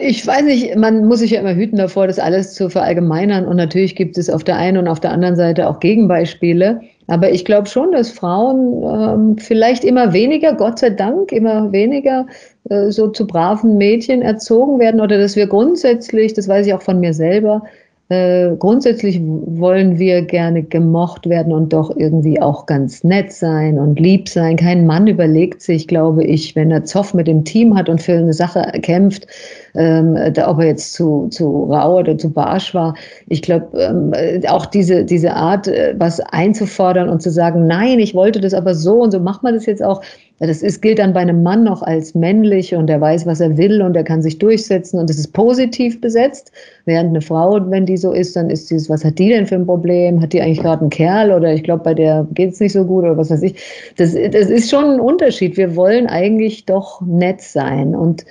Ich 0.00 0.26
weiß 0.26 0.42
nicht, 0.42 0.74
man 0.76 1.04
muss 1.04 1.20
sich 1.20 1.30
ja 1.30 1.40
immer 1.40 1.54
hüten 1.54 1.76
davor, 1.76 2.06
das 2.08 2.18
alles 2.18 2.54
zu 2.54 2.68
verallgemeinern. 2.68 3.46
Und 3.46 3.56
natürlich 3.56 3.94
gibt 3.94 4.18
es 4.18 4.28
auf 4.28 4.42
der 4.42 4.56
einen 4.56 4.78
und 4.78 4.88
auf 4.88 5.00
der 5.00 5.12
anderen 5.12 5.36
Seite 5.36 5.68
auch 5.68 5.78
Gegenbeispiele. 5.78 6.80
Aber 7.06 7.30
ich 7.30 7.44
glaube 7.44 7.68
schon, 7.68 7.92
dass 7.92 8.10
Frauen 8.10 8.82
ähm, 8.82 9.38
vielleicht 9.38 9.84
immer 9.84 10.12
weniger, 10.12 10.54
Gott 10.54 10.80
sei 10.80 10.90
Dank, 10.90 11.30
immer 11.30 11.70
weniger 11.70 12.26
äh, 12.68 12.90
so 12.90 13.08
zu 13.08 13.26
braven 13.26 13.76
Mädchen 13.78 14.22
erzogen 14.22 14.80
werden 14.80 15.00
oder 15.00 15.18
dass 15.18 15.36
wir 15.36 15.46
grundsätzlich, 15.46 16.34
das 16.34 16.48
weiß 16.48 16.66
ich 16.66 16.74
auch 16.74 16.82
von 16.82 16.98
mir 16.98 17.14
selber, 17.14 17.62
äh, 18.08 18.54
grundsätzlich 18.56 19.20
wollen 19.20 19.98
wir 19.98 20.22
gerne 20.22 20.62
gemocht 20.62 21.28
werden 21.28 21.52
und 21.52 21.72
doch 21.72 21.90
irgendwie 21.96 22.40
auch 22.40 22.66
ganz 22.66 23.02
nett 23.02 23.32
sein 23.32 23.80
und 23.80 23.98
lieb 23.98 24.28
sein. 24.28 24.56
Kein 24.56 24.86
Mann 24.86 25.08
überlegt 25.08 25.60
sich, 25.60 25.88
glaube 25.88 26.22
ich, 26.22 26.54
wenn 26.54 26.70
er 26.70 26.84
Zoff 26.84 27.14
mit 27.14 27.26
dem 27.26 27.44
Team 27.44 27.76
hat 27.76 27.88
und 27.88 28.00
für 28.00 28.12
eine 28.12 28.32
Sache 28.32 28.62
kämpft, 28.82 29.26
ähm, 29.74 30.16
da, 30.34 30.48
ob 30.48 30.60
er 30.60 30.66
jetzt 30.66 30.92
zu, 30.92 31.26
zu 31.30 31.64
rau 31.64 31.98
oder 31.98 32.16
zu 32.16 32.30
barsch 32.30 32.74
war. 32.74 32.94
Ich 33.26 33.42
glaube, 33.42 33.76
ähm, 33.76 34.12
auch 34.48 34.66
diese, 34.66 35.04
diese 35.04 35.34
Art, 35.34 35.66
äh, 35.66 35.94
was 35.98 36.20
einzufordern 36.20 37.08
und 37.08 37.22
zu 37.22 37.30
sagen, 37.30 37.66
nein, 37.66 37.98
ich 37.98 38.14
wollte 38.14 38.40
das 38.40 38.54
aber 38.54 38.76
so 38.76 39.02
und 39.02 39.10
so 39.10 39.18
macht 39.18 39.42
man 39.42 39.54
das 39.54 39.66
jetzt 39.66 39.82
auch. 39.82 40.00
Das 40.38 40.62
ist, 40.62 40.82
gilt 40.82 40.98
dann 40.98 41.14
bei 41.14 41.20
einem 41.20 41.42
Mann 41.42 41.64
noch 41.64 41.80
als 41.82 42.14
männlich 42.14 42.74
und 42.74 42.90
er 42.90 43.00
weiß, 43.00 43.24
was 43.24 43.40
er 43.40 43.56
will 43.56 43.80
und 43.80 43.96
er 43.96 44.04
kann 44.04 44.20
sich 44.20 44.38
durchsetzen 44.38 45.00
und 45.00 45.08
es 45.08 45.18
ist 45.18 45.32
positiv 45.32 45.98
besetzt. 46.00 46.52
Während 46.84 47.10
eine 47.10 47.22
Frau, 47.22 47.58
wenn 47.70 47.86
die 47.86 47.96
so 47.96 48.12
ist, 48.12 48.36
dann 48.36 48.50
ist 48.50 48.70
dieses, 48.70 48.90
was 48.90 49.02
hat 49.02 49.18
die 49.18 49.30
denn 49.30 49.46
für 49.46 49.54
ein 49.54 49.64
Problem? 49.64 50.20
Hat 50.20 50.34
die 50.34 50.42
eigentlich 50.42 50.60
gerade 50.60 50.82
einen 50.82 50.90
Kerl 50.90 51.32
oder 51.32 51.54
ich 51.54 51.62
glaube, 51.62 51.84
bei 51.84 51.94
der 51.94 52.26
geht 52.34 52.52
es 52.52 52.60
nicht 52.60 52.74
so 52.74 52.84
gut 52.84 53.04
oder 53.04 53.16
was 53.16 53.30
weiß 53.30 53.42
ich. 53.42 53.54
Das, 53.96 54.12
das 54.12 54.50
ist 54.50 54.70
schon 54.70 54.84
ein 54.84 55.00
Unterschied. 55.00 55.56
Wir 55.56 55.74
wollen 55.74 56.06
eigentlich 56.06 56.66
doch 56.66 57.00
nett 57.00 57.40
sein 57.40 57.94
und 57.94 58.26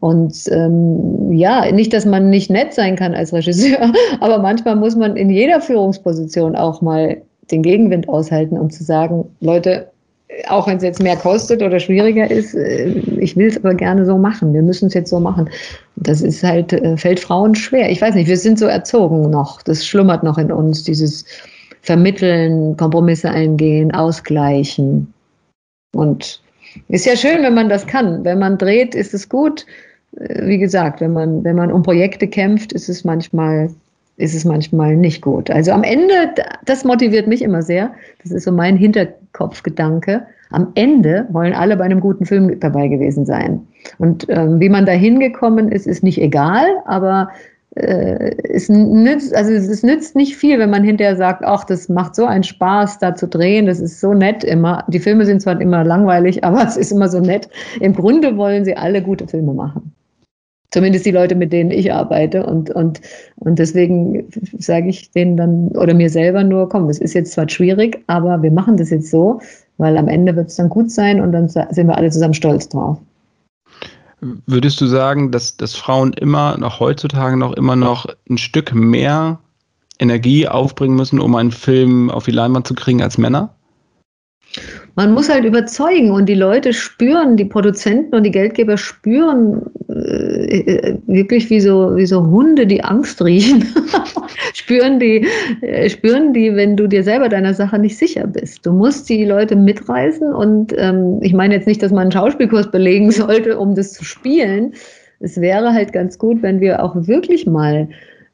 und 0.00 0.36
ähm, 0.52 1.32
ja, 1.32 1.72
nicht, 1.72 1.92
dass 1.92 2.04
man 2.04 2.28
nicht 2.28 2.50
nett 2.50 2.74
sein 2.74 2.96
kann 2.96 3.14
als 3.14 3.32
Regisseur, 3.32 3.92
aber 4.20 4.38
manchmal 4.38 4.76
muss 4.76 4.94
man 4.94 5.16
in 5.16 5.30
jeder 5.30 5.60
Führungsposition 5.60 6.54
auch 6.54 6.82
mal 6.82 7.22
den 7.50 7.62
Gegenwind 7.62 8.08
aushalten, 8.08 8.58
um 8.58 8.68
zu 8.68 8.84
sagen, 8.84 9.24
Leute, 9.40 9.88
auch 10.48 10.66
wenn 10.66 10.76
es 10.76 10.82
jetzt 10.82 11.02
mehr 11.02 11.16
kostet 11.16 11.62
oder 11.62 11.78
schwieriger 11.78 12.30
ist, 12.30 12.54
äh, 12.54 12.88
ich 12.88 13.36
will 13.36 13.46
es 13.46 13.56
aber 13.56 13.74
gerne 13.74 14.04
so 14.04 14.18
machen. 14.18 14.52
Wir 14.52 14.62
müssen 14.62 14.86
es 14.86 14.94
jetzt 14.94 15.10
so 15.10 15.20
machen. 15.20 15.48
Das 15.96 16.20
ist 16.20 16.42
halt, 16.42 16.72
äh, 16.72 16.96
fällt 16.96 17.20
Frauen 17.20 17.54
schwer. 17.54 17.90
Ich 17.90 18.00
weiß 18.00 18.14
nicht, 18.14 18.28
wir 18.28 18.36
sind 18.36 18.58
so 18.58 18.66
erzogen 18.66 19.30
noch. 19.30 19.62
Das 19.62 19.86
schlummert 19.86 20.22
noch 20.22 20.38
in 20.38 20.50
uns, 20.50 20.82
dieses 20.82 21.24
Vermitteln, 21.82 22.76
Kompromisse 22.76 23.30
eingehen, 23.30 23.94
ausgleichen. 23.94 25.12
Und 25.94 26.42
ist 26.88 27.06
ja 27.06 27.16
schön, 27.16 27.42
wenn 27.42 27.54
man 27.54 27.68
das 27.68 27.86
kann. 27.86 28.24
Wenn 28.24 28.38
man 28.38 28.58
dreht, 28.58 28.94
ist 28.94 29.14
es 29.14 29.28
gut. 29.28 29.64
Äh, 30.18 30.46
wie 30.46 30.58
gesagt, 30.58 31.00
wenn 31.00 31.12
man, 31.12 31.44
wenn 31.44 31.56
man 31.56 31.70
um 31.70 31.82
Projekte 31.82 32.26
kämpft, 32.26 32.72
ist 32.72 32.88
es 32.88 33.04
manchmal 33.04 33.70
ist 34.16 34.34
es 34.34 34.44
manchmal 34.44 34.96
nicht 34.96 35.22
gut. 35.22 35.50
Also 35.50 35.72
am 35.72 35.82
Ende, 35.82 36.34
das 36.64 36.84
motiviert 36.84 37.26
mich 37.26 37.42
immer 37.42 37.62
sehr. 37.62 37.92
Das 38.22 38.32
ist 38.32 38.44
so 38.44 38.52
mein 38.52 38.76
Hinterkopfgedanke. 38.76 40.26
Am 40.50 40.68
Ende 40.74 41.26
wollen 41.30 41.52
alle 41.52 41.76
bei 41.76 41.84
einem 41.84 42.00
guten 42.00 42.24
Film 42.24 42.58
dabei 42.60 42.88
gewesen 42.88 43.26
sein. 43.26 43.66
Und 43.98 44.26
ähm, 44.28 44.60
wie 44.60 44.68
man 44.68 44.86
da 44.86 44.92
hingekommen 44.92 45.70
ist, 45.70 45.86
ist 45.86 46.02
nicht 46.02 46.20
egal, 46.20 46.66
aber 46.86 47.30
äh, 47.76 48.34
es 48.42 48.68
nützt, 48.70 49.34
also 49.34 49.52
es 49.52 49.82
nützt 49.82 50.16
nicht 50.16 50.36
viel, 50.36 50.58
wenn 50.58 50.70
man 50.70 50.82
hinterher 50.82 51.16
sagt, 51.16 51.44
ach, 51.44 51.64
das 51.64 51.88
macht 51.88 52.14
so 52.14 52.24
einen 52.24 52.44
Spaß, 52.44 52.98
da 53.00 53.14
zu 53.14 53.28
drehen, 53.28 53.66
das 53.66 53.80
ist 53.80 54.00
so 54.00 54.14
nett 54.14 54.44
immer. 54.44 54.84
Die 54.88 55.00
Filme 55.00 55.26
sind 55.26 55.42
zwar 55.42 55.60
immer 55.60 55.84
langweilig, 55.84 56.42
aber 56.44 56.64
es 56.64 56.76
ist 56.76 56.92
immer 56.92 57.08
so 57.08 57.20
nett. 57.20 57.48
Im 57.80 57.92
Grunde 57.92 58.36
wollen 58.36 58.64
sie 58.64 58.76
alle 58.76 59.02
gute 59.02 59.28
Filme 59.28 59.52
machen. 59.52 59.92
Zumindest 60.76 61.06
die 61.06 61.10
Leute, 61.10 61.34
mit 61.34 61.54
denen 61.54 61.70
ich 61.70 61.90
arbeite. 61.90 62.44
Und, 62.44 62.68
und, 62.68 63.00
und 63.36 63.58
deswegen 63.58 64.28
sage 64.58 64.90
ich 64.90 65.10
denen 65.12 65.34
dann 65.38 65.68
oder 65.68 65.94
mir 65.94 66.10
selber 66.10 66.44
nur, 66.44 66.68
komm, 66.68 66.86
das 66.86 66.98
ist 66.98 67.14
jetzt 67.14 67.32
zwar 67.32 67.48
schwierig, 67.48 68.04
aber 68.08 68.42
wir 68.42 68.50
machen 68.50 68.76
das 68.76 68.90
jetzt 68.90 69.10
so, 69.10 69.40
weil 69.78 69.96
am 69.96 70.06
Ende 70.06 70.36
wird 70.36 70.48
es 70.48 70.56
dann 70.56 70.68
gut 70.68 70.90
sein 70.90 71.22
und 71.22 71.32
dann 71.32 71.48
sind 71.48 71.86
wir 71.86 71.96
alle 71.96 72.10
zusammen 72.10 72.34
stolz 72.34 72.68
drauf. 72.68 72.98
Würdest 74.20 74.78
du 74.82 74.86
sagen, 74.86 75.32
dass, 75.32 75.56
dass 75.56 75.74
Frauen 75.74 76.12
immer 76.12 76.58
noch 76.58 76.78
heutzutage 76.78 77.38
noch 77.38 77.54
immer 77.54 77.74
noch 77.74 78.04
ein 78.28 78.36
Stück 78.36 78.74
mehr 78.74 79.38
Energie 79.98 80.46
aufbringen 80.46 80.94
müssen, 80.94 81.20
um 81.20 81.36
einen 81.36 81.52
Film 81.52 82.10
auf 82.10 82.26
die 82.26 82.32
Leinwand 82.32 82.66
zu 82.66 82.74
kriegen 82.74 83.00
als 83.00 83.16
Männer? 83.16 83.54
Man 84.94 85.14
muss 85.14 85.30
halt 85.30 85.46
überzeugen 85.46 86.10
und 86.10 86.26
die 86.26 86.34
Leute 86.34 86.74
spüren, 86.74 87.38
die 87.38 87.46
Produzenten 87.46 88.14
und 88.14 88.24
die 88.24 88.30
Geldgeber 88.30 88.76
spüren 88.76 89.62
äh, 90.06 90.98
wirklich 91.06 91.50
wie 91.50 91.60
so, 91.60 91.96
wie 91.96 92.06
so 92.06 92.24
Hunde, 92.26 92.66
die 92.66 92.82
Angst 92.82 93.22
riechen. 93.22 93.64
spüren, 94.54 94.98
die, 94.98 95.26
äh, 95.62 95.88
spüren 95.88 96.32
die, 96.32 96.54
wenn 96.54 96.76
du 96.76 96.86
dir 96.86 97.02
selber 97.02 97.28
deiner 97.28 97.54
Sache 97.54 97.78
nicht 97.78 97.96
sicher 97.96 98.26
bist. 98.26 98.64
Du 98.64 98.72
musst 98.72 99.08
die 99.08 99.24
Leute 99.24 99.56
mitreißen 99.56 100.32
und 100.32 100.74
ähm, 100.76 101.18
ich 101.22 101.32
meine 101.32 101.54
jetzt 101.54 101.66
nicht, 101.66 101.82
dass 101.82 101.92
man 101.92 102.02
einen 102.02 102.12
Schauspielkurs 102.12 102.70
belegen 102.70 103.10
sollte, 103.10 103.58
um 103.58 103.74
das 103.74 103.92
zu 103.92 104.04
spielen. 104.04 104.72
Es 105.20 105.40
wäre 105.40 105.72
halt 105.72 105.92
ganz 105.92 106.18
gut, 106.18 106.42
wenn 106.42 106.60
wir 106.60 106.82
auch 106.82 106.94
wirklich 107.06 107.46
mal 107.46 107.88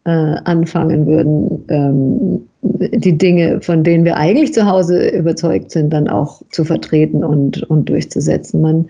äh, 0.04 0.10
anfangen 0.10 1.06
würden, 1.06 1.64
ähm, 1.68 2.48
die 2.62 3.16
Dinge, 3.16 3.60
von 3.60 3.84
denen 3.84 4.04
wir 4.04 4.16
eigentlich 4.16 4.52
zu 4.52 4.66
Hause 4.66 5.08
überzeugt 5.10 5.70
sind, 5.70 5.92
dann 5.92 6.08
auch 6.08 6.42
zu 6.50 6.64
vertreten 6.64 7.22
und, 7.22 7.62
und 7.70 7.88
durchzusetzen. 7.88 8.60
Man, 8.60 8.88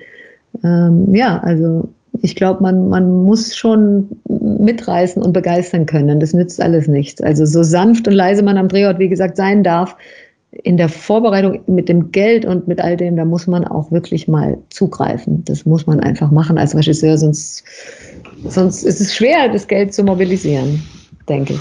ähm, 0.65 1.15
ja, 1.15 1.39
also 1.41 1.89
ich 2.21 2.37
glaube, 2.37 2.63
man, 2.63 2.89
man 2.89 3.25
muss 3.25 3.57
schon 3.57 4.09
mitreißen 4.29 5.23
und 5.23 5.33
begeistern 5.33 5.87
können. 5.87 6.21
Das 6.21 6.35
nützt 6.35 6.61
alles 6.61 6.87
nichts. 6.87 7.23
Also 7.23 7.47
so 7.47 7.63
sanft 7.63 8.07
und 8.07 8.15
leise 8.15 8.43
man 8.43 8.59
am 8.59 8.69
Drehort, 8.69 8.99
wie 8.99 9.09
gesagt, 9.09 9.37
sein 9.37 9.65
darf, 9.65 9.97
in 10.65 10.77
der 10.77 10.91
Vorbereitung 10.91 11.61
mit 11.67 11.89
dem 11.89 12.13
Geld 12.13 12.45
und 12.45 12.69
mit 12.69 12.81
all 12.81 12.97
dem, 12.97 13.17
da 13.17 13.25
muss 13.25 13.47
man 13.47 13.65
auch 13.65 13.91
wirklich 13.91 14.29
mal 14.29 14.59
zugreifen. 14.69 15.43
Das 15.47 15.65
muss 15.65 15.87
man 15.87 16.01
einfach 16.01 16.31
machen 16.31 16.59
als 16.59 16.77
Regisseur, 16.77 17.17
sonst, 17.17 17.65
sonst 18.45 18.83
ist 18.83 19.01
es 19.01 19.15
schwer, 19.15 19.49
das 19.49 19.67
Geld 19.67 19.95
zu 19.95 20.05
mobilisieren, 20.05 20.83
denke 21.27 21.55
ich. 21.55 21.61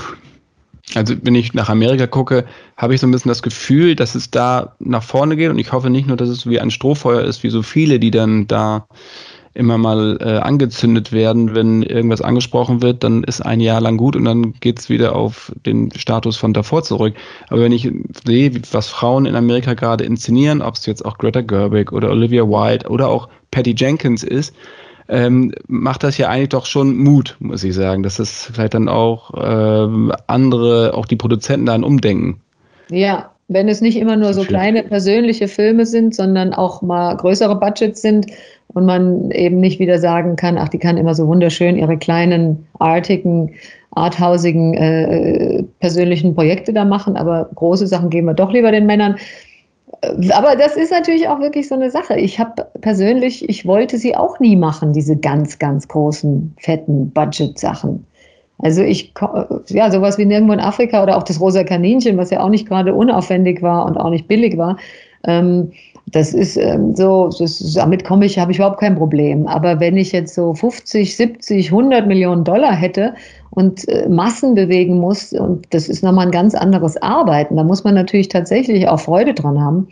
Also 0.94 1.16
wenn 1.22 1.36
ich 1.36 1.54
nach 1.54 1.70
Amerika 1.70 2.06
gucke, 2.06 2.44
habe 2.76 2.94
ich 2.94 3.00
so 3.00 3.08
ein 3.08 3.12
bisschen 3.12 3.30
das 3.30 3.44
Gefühl, 3.44 3.96
dass 3.96 4.14
es 4.14 4.30
da 4.30 4.76
nach 4.80 5.04
vorne 5.04 5.38
geht 5.38 5.50
und 5.50 5.58
ich 5.60 5.72
hoffe 5.72 5.90
nicht 5.90 6.08
nur, 6.08 6.18
dass 6.18 6.28
es 6.28 6.46
wie 6.46 6.60
ein 6.60 6.70
Strohfeuer 6.70 7.24
ist, 7.24 7.44
wie 7.44 7.50
so 7.50 7.62
viele, 7.62 7.98
die 7.98 8.12
dann 8.12 8.46
da 8.48 8.88
immer 9.54 9.78
mal 9.78 10.18
äh, 10.22 10.38
angezündet 10.38 11.12
werden, 11.12 11.56
wenn 11.56 11.84
irgendwas 11.84 12.22
angesprochen 12.22 12.82
wird, 12.82 13.04
dann 13.04 13.24
ist 13.24 13.42
ein 13.42 13.60
Jahr 13.60 13.82
lang 13.82 13.98
gut 13.98 14.16
und 14.16 14.26
dann 14.26 14.54
geht's 14.60 14.90
wieder 14.90 15.16
auf 15.16 15.52
den 15.66 15.92
Status 15.92 16.38
von 16.38 16.54
davor 16.54 16.84
zurück. 16.84 17.16
Aber 17.50 17.62
wenn 17.62 17.72
ich 17.72 17.92
sehe, 18.26 18.52
was 18.72 18.88
Frauen 18.88 19.26
in 19.26 19.36
Amerika 19.36 19.74
gerade 19.74 20.06
inszenieren, 20.06 20.62
ob 20.62 20.76
es 20.76 20.86
jetzt 20.86 21.04
auch 21.04 21.18
Greta 21.18 21.42
Gerwig 21.42 21.92
oder 21.92 22.10
Olivia 22.10 22.44
Wilde 22.44 22.90
oder 22.90 23.10
auch 23.10 23.28
Patty 23.52 23.76
Jenkins 23.78 24.24
ist, 24.24 24.56
ähm, 25.10 25.54
macht 25.68 26.04
das 26.04 26.18
ja 26.18 26.30
eigentlich 26.30 26.50
doch 26.50 26.66
schon 26.66 26.96
Mut, 26.96 27.36
muss 27.40 27.66
ich 27.66 27.76
sagen, 27.76 28.04
dass 28.04 28.16
das 28.16 28.50
vielleicht 28.54 28.74
dann 28.74 28.88
auch 28.88 29.32
ähm, 29.36 30.14
andere, 30.28 30.94
auch 30.94 31.06
die 31.06 31.18
Produzenten 31.18 31.66
da 31.66 31.74
ein 31.74 31.84
Umdenken. 31.84 32.40
Ja, 32.90 33.31
wenn 33.52 33.68
es 33.68 33.82
nicht 33.82 33.98
immer 33.98 34.16
nur 34.16 34.34
so 34.34 34.44
kleine 34.44 34.84
persönliche 34.84 35.48
Filme 35.48 35.86
sind, 35.86 36.16
sondern 36.16 36.54
auch 36.54 36.82
mal 36.82 37.16
größere 37.18 37.60
Budgets 37.60 38.02
sind 38.02 38.28
und 38.74 38.86
man 38.86 39.30
eben 39.32 39.60
nicht 39.60 39.80
wieder 39.80 40.00
sagen 40.00 40.38
kann, 40.38 40.58
ach, 40.58 40.70
die 40.70 40.80
kann 40.80 40.98
immer 40.98 41.14
so 41.14 41.28
wunderschön 41.28 41.78
ihre 41.78 41.98
kleinen, 41.98 42.66
artigen, 42.80 43.54
arthausigen, 43.92 44.74
äh, 44.74 45.64
persönlichen 45.80 46.34
Projekte 46.34 46.72
da 46.72 46.86
machen, 46.86 47.18
aber 47.18 47.50
große 47.56 47.88
Sachen 47.88 48.10
geben 48.10 48.28
wir 48.28 48.34
doch 48.34 48.54
lieber 48.54 48.72
den 48.72 48.86
Männern. 48.86 49.18
Äh, 50.02 50.32
aber 50.32 50.56
das 50.56 50.78
ist 50.78 50.92
natürlich 50.92 51.28
auch 51.28 51.42
wirklich 51.42 51.68
so 51.68 51.76
eine 51.76 51.92
Sache. 51.92 52.18
Ich 52.18 52.40
habe 52.40 52.68
persönlich, 52.80 53.48
ich 53.50 53.66
wollte 53.66 53.98
sie 53.98 54.16
auch 54.16 54.40
nie 54.40 54.56
machen, 54.56 54.94
diese 54.94 55.18
ganz, 55.18 55.60
ganz 55.60 55.90
großen, 55.90 56.56
fetten 56.58 57.12
Budget-Sachen. 57.12 58.06
Also 58.62 58.84
ich, 58.84 59.14
ja, 59.70 59.92
sowas 59.92 60.18
wie 60.18 60.26
nirgendwo 60.26 60.54
in 60.54 60.60
Afrika 60.60 61.02
oder 61.02 61.18
auch 61.18 61.24
das 61.24 61.40
rosa 61.40 61.64
Kaninchen, 61.64 62.18
was 62.18 62.30
ja 62.30 62.42
auch 62.42 62.50
nicht 62.50 62.68
gerade 62.68 62.94
unaufwendig 62.94 63.62
war 63.62 63.86
und 63.86 63.98
auch 63.98 64.10
nicht 64.10 64.28
billig 64.28 64.58
war. 64.58 64.78
Ähm, 65.26 65.72
das 66.08 66.34
ist 66.34 66.58
ähm, 66.58 66.96
so, 66.96 67.30
das, 67.40 67.74
damit 67.74 68.04
komme 68.04 68.26
ich, 68.26 68.38
habe 68.38 68.52
ich 68.52 68.58
überhaupt 68.58 68.80
kein 68.80 68.96
Problem. 68.96 69.48
Aber 69.48 69.80
wenn 69.80 69.98
ich 69.98 70.12
jetzt 70.12 70.36
so 70.36 70.54
50, 70.54 71.16
70, 71.16 71.72
100 71.72 72.08
Millionen 72.08 72.44
Dollar 72.44 72.74
hätte 72.74 73.14
und 73.52 73.88
äh, 73.88 74.10
Massen 74.10 74.56
bewegen 74.56 74.98
muss, 74.98 75.32
und 75.32 75.66
das 75.74 75.88
ist 75.88 76.04
nochmal 76.04 76.26
ein 76.26 76.32
ganz 76.32 76.56
anderes 76.56 77.02
Arbeiten, 77.02 77.56
da 77.56 77.64
muss 77.64 77.84
man 77.84 77.96
natürlich 77.96 78.30
tatsächlich 78.30 78.88
auch 78.88 79.00
Freude 79.00 79.34
dran 79.34 79.62
haben. 79.62 79.88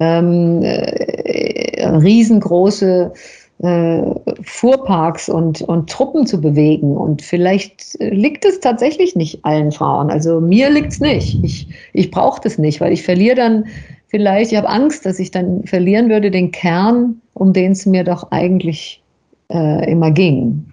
Ähm, 0.00 0.62
äh, 0.62 1.86
riesengroße 1.86 3.12
äh, 3.60 4.02
Fuhrparks 4.42 5.28
und, 5.28 5.62
und 5.62 5.88
Truppen 5.88 6.26
zu 6.26 6.40
bewegen. 6.40 6.96
Und 6.96 7.22
vielleicht 7.22 7.96
liegt 8.00 8.44
es 8.44 8.60
tatsächlich 8.60 9.16
nicht 9.16 9.44
allen 9.44 9.72
Frauen. 9.72 10.10
Also 10.10 10.40
mir 10.40 10.70
liegt 10.70 10.92
es 10.92 11.00
nicht. 11.00 11.42
Ich, 11.42 11.68
ich 11.92 12.10
brauche 12.10 12.40
das 12.40 12.58
nicht, 12.58 12.80
weil 12.80 12.92
ich 12.92 13.02
verliere 13.02 13.36
dann 13.36 13.66
vielleicht, 14.08 14.52
ich 14.52 14.58
habe 14.58 14.68
Angst, 14.68 15.06
dass 15.06 15.18
ich 15.18 15.30
dann 15.30 15.64
verlieren 15.64 16.08
würde, 16.08 16.30
den 16.30 16.50
Kern, 16.50 17.20
um 17.34 17.52
den 17.52 17.72
es 17.72 17.86
mir 17.86 18.04
doch 18.04 18.30
eigentlich 18.30 19.02
äh, 19.50 19.90
immer 19.90 20.10
ging. 20.10 20.64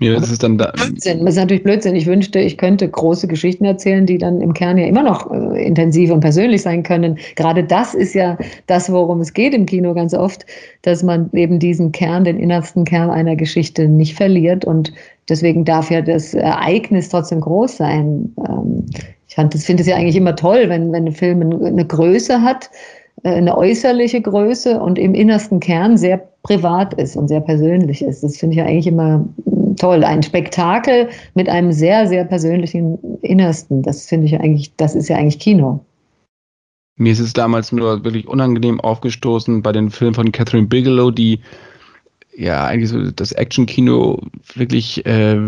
Das 0.00 0.30
ist 0.30 0.42
dann 0.44 0.58
da. 0.58 0.70
Blödsinn. 0.76 1.24
Das 1.24 1.34
ist 1.34 1.40
natürlich 1.40 1.64
Blödsinn. 1.64 1.96
Ich 1.96 2.06
wünschte, 2.06 2.38
ich 2.38 2.56
könnte 2.56 2.88
große 2.88 3.26
Geschichten 3.26 3.64
erzählen, 3.64 4.06
die 4.06 4.18
dann 4.18 4.40
im 4.40 4.54
Kern 4.54 4.78
ja 4.78 4.86
immer 4.86 5.02
noch 5.02 5.28
äh, 5.32 5.66
intensiv 5.66 6.12
und 6.12 6.20
persönlich 6.20 6.62
sein 6.62 6.84
können. 6.84 7.18
Gerade 7.34 7.64
das 7.64 7.94
ist 7.94 8.14
ja 8.14 8.38
das, 8.66 8.92
worum 8.92 9.20
es 9.20 9.32
geht 9.32 9.54
im 9.54 9.66
Kino 9.66 9.94
ganz 9.94 10.14
oft, 10.14 10.46
dass 10.82 11.02
man 11.02 11.30
eben 11.32 11.58
diesen 11.58 11.90
Kern, 11.90 12.22
den 12.22 12.38
innersten 12.38 12.84
Kern 12.84 13.10
einer 13.10 13.34
Geschichte 13.34 13.88
nicht 13.88 14.14
verliert. 14.14 14.64
Und 14.64 14.92
deswegen 15.28 15.64
darf 15.64 15.90
ja 15.90 16.00
das 16.00 16.32
Ereignis 16.32 17.08
trotzdem 17.08 17.40
groß 17.40 17.76
sein. 17.76 18.32
Ähm, 18.48 18.86
ich 19.26 19.34
finde 19.64 19.82
es 19.82 19.88
ja 19.88 19.96
eigentlich 19.96 20.16
immer 20.16 20.36
toll, 20.36 20.68
wenn, 20.68 20.92
wenn 20.92 21.06
ein 21.06 21.12
Film 21.12 21.42
eine 21.42 21.84
Größe 21.84 22.40
hat, 22.40 22.70
äh, 23.24 23.30
eine 23.30 23.56
äußerliche 23.58 24.20
Größe 24.20 24.80
und 24.80 24.96
im 24.96 25.14
innersten 25.14 25.58
Kern 25.58 25.96
sehr 25.96 26.22
privat 26.44 26.94
ist 26.94 27.16
und 27.16 27.26
sehr 27.26 27.40
persönlich 27.40 28.02
ist. 28.02 28.22
Das 28.22 28.36
finde 28.36 28.54
ich 28.54 28.58
ja 28.58 28.64
eigentlich 28.64 28.86
immer 28.86 29.24
toll. 29.78 30.04
Ein 30.04 30.22
Spektakel 30.22 31.08
mit 31.34 31.48
einem 31.48 31.72
sehr, 31.72 32.06
sehr 32.06 32.24
persönlichen 32.24 32.98
Innersten. 33.22 33.82
Das 33.82 34.06
finde 34.06 34.26
ich 34.26 34.38
eigentlich, 34.38 34.74
das 34.76 34.94
ist 34.94 35.08
ja 35.08 35.16
eigentlich 35.16 35.38
Kino. 35.38 35.84
Mir 36.96 37.12
ist 37.12 37.20
es 37.20 37.32
damals 37.32 37.70
nur 37.70 38.04
wirklich 38.04 38.26
unangenehm 38.26 38.80
aufgestoßen 38.80 39.62
bei 39.62 39.72
den 39.72 39.90
Filmen 39.90 40.14
von 40.14 40.32
Catherine 40.32 40.66
Bigelow, 40.66 41.12
die 41.12 41.40
ja 42.36 42.64
eigentlich 42.66 42.90
so 42.90 43.10
das 43.10 43.32
Action-Kino 43.32 44.20
wirklich 44.54 45.04
äh, 45.06 45.40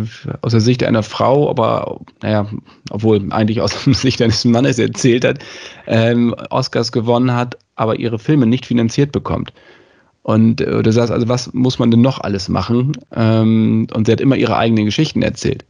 aus 0.42 0.52
der 0.52 0.60
Sicht 0.60 0.82
einer 0.82 1.02
Frau, 1.02 1.48
aber 1.48 2.00
naja, 2.22 2.48
obwohl 2.90 3.32
eigentlich 3.32 3.60
aus 3.60 3.84
der 3.84 3.94
Sicht 3.94 4.20
eines 4.20 4.44
Mannes 4.44 4.78
erzählt 4.78 5.24
hat, 5.24 5.38
ähm, 5.86 6.34
Oscars 6.50 6.90
gewonnen 6.90 7.32
hat, 7.32 7.56
aber 7.76 7.98
ihre 7.98 8.18
Filme 8.18 8.46
nicht 8.46 8.66
finanziert 8.66 9.12
bekommt. 9.12 9.52
Und 10.30 10.60
äh, 10.60 10.82
du 10.82 10.92
sagst, 10.92 11.10
also 11.10 11.28
was 11.28 11.52
muss 11.52 11.80
man 11.80 11.90
denn 11.90 12.02
noch 12.02 12.20
alles 12.20 12.48
machen? 12.48 12.92
Ähm, 13.14 13.88
und 13.92 14.06
sie 14.06 14.12
hat 14.12 14.20
immer 14.20 14.36
ihre 14.36 14.56
eigenen 14.56 14.84
Geschichten 14.84 15.22
erzählt. 15.22 15.64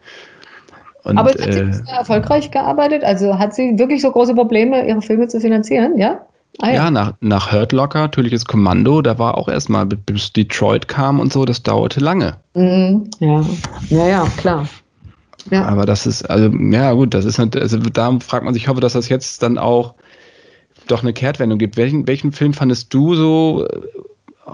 Und, 1.02 1.16
Aber 1.16 1.30
hat 1.30 1.38
sie 1.38 1.60
äh, 1.60 1.96
erfolgreich 1.96 2.50
gearbeitet? 2.50 3.02
Also 3.02 3.38
hat 3.38 3.54
sie 3.54 3.78
wirklich 3.78 4.02
so 4.02 4.10
große 4.10 4.34
Probleme, 4.34 4.86
ihre 4.86 5.00
Filme 5.00 5.28
zu 5.28 5.40
finanzieren? 5.40 5.96
Ja? 5.96 6.20
Ah, 6.58 6.68
ja. 6.68 6.74
ja, 6.74 6.90
nach, 6.90 7.14
nach 7.20 7.52
Hurt 7.52 7.72
Locker, 7.72 8.00
natürliches 8.00 8.44
Kommando, 8.44 9.00
da 9.00 9.18
war 9.18 9.38
auch 9.38 9.48
erstmal, 9.48 9.86
bis 9.86 10.30
Detroit 10.34 10.88
kam 10.88 11.20
und 11.20 11.32
so, 11.32 11.46
das 11.46 11.62
dauerte 11.62 12.00
lange. 12.00 12.36
Mhm, 12.52 13.08
ja, 13.20 13.42
ja, 13.88 14.08
ja, 14.08 14.26
klar. 14.36 14.68
Ja. 15.50 15.64
Aber 15.64 15.86
das 15.86 16.06
ist, 16.06 16.28
also, 16.28 16.50
ja, 16.54 16.92
gut, 16.92 17.14
das 17.14 17.24
ist, 17.24 17.40
also 17.40 17.78
da 17.78 18.18
fragt 18.20 18.44
man 18.44 18.52
sich, 18.52 18.64
ich 18.64 18.68
hoffe, 18.68 18.82
dass 18.82 18.92
das 18.92 19.08
jetzt 19.08 19.42
dann 19.42 19.56
auch 19.56 19.94
doch 20.86 21.02
eine 21.02 21.14
Kehrtwendung 21.14 21.58
gibt. 21.58 21.78
Welchen, 21.78 22.06
welchen 22.06 22.32
Film 22.32 22.52
fandest 22.52 22.92
du 22.92 23.14
so 23.14 23.66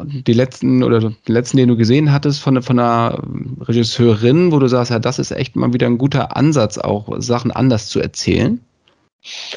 die 0.04 0.32
letzten 0.32 0.82
oder 0.82 1.00
den 1.00 1.16
letzten, 1.26 1.56
den 1.56 1.68
du 1.68 1.76
gesehen 1.76 2.12
hattest 2.12 2.40
von, 2.40 2.60
von 2.62 2.78
einer 2.78 3.22
Regisseurin, 3.60 4.52
wo 4.52 4.58
du 4.58 4.68
sagst, 4.68 4.90
ja, 4.90 4.98
das 4.98 5.18
ist 5.18 5.30
echt 5.30 5.56
mal 5.56 5.72
wieder 5.72 5.86
ein 5.86 5.98
guter 5.98 6.36
Ansatz, 6.36 6.78
auch 6.78 7.08
Sachen 7.20 7.50
anders 7.50 7.88
zu 7.88 8.00
erzählen? 8.00 8.60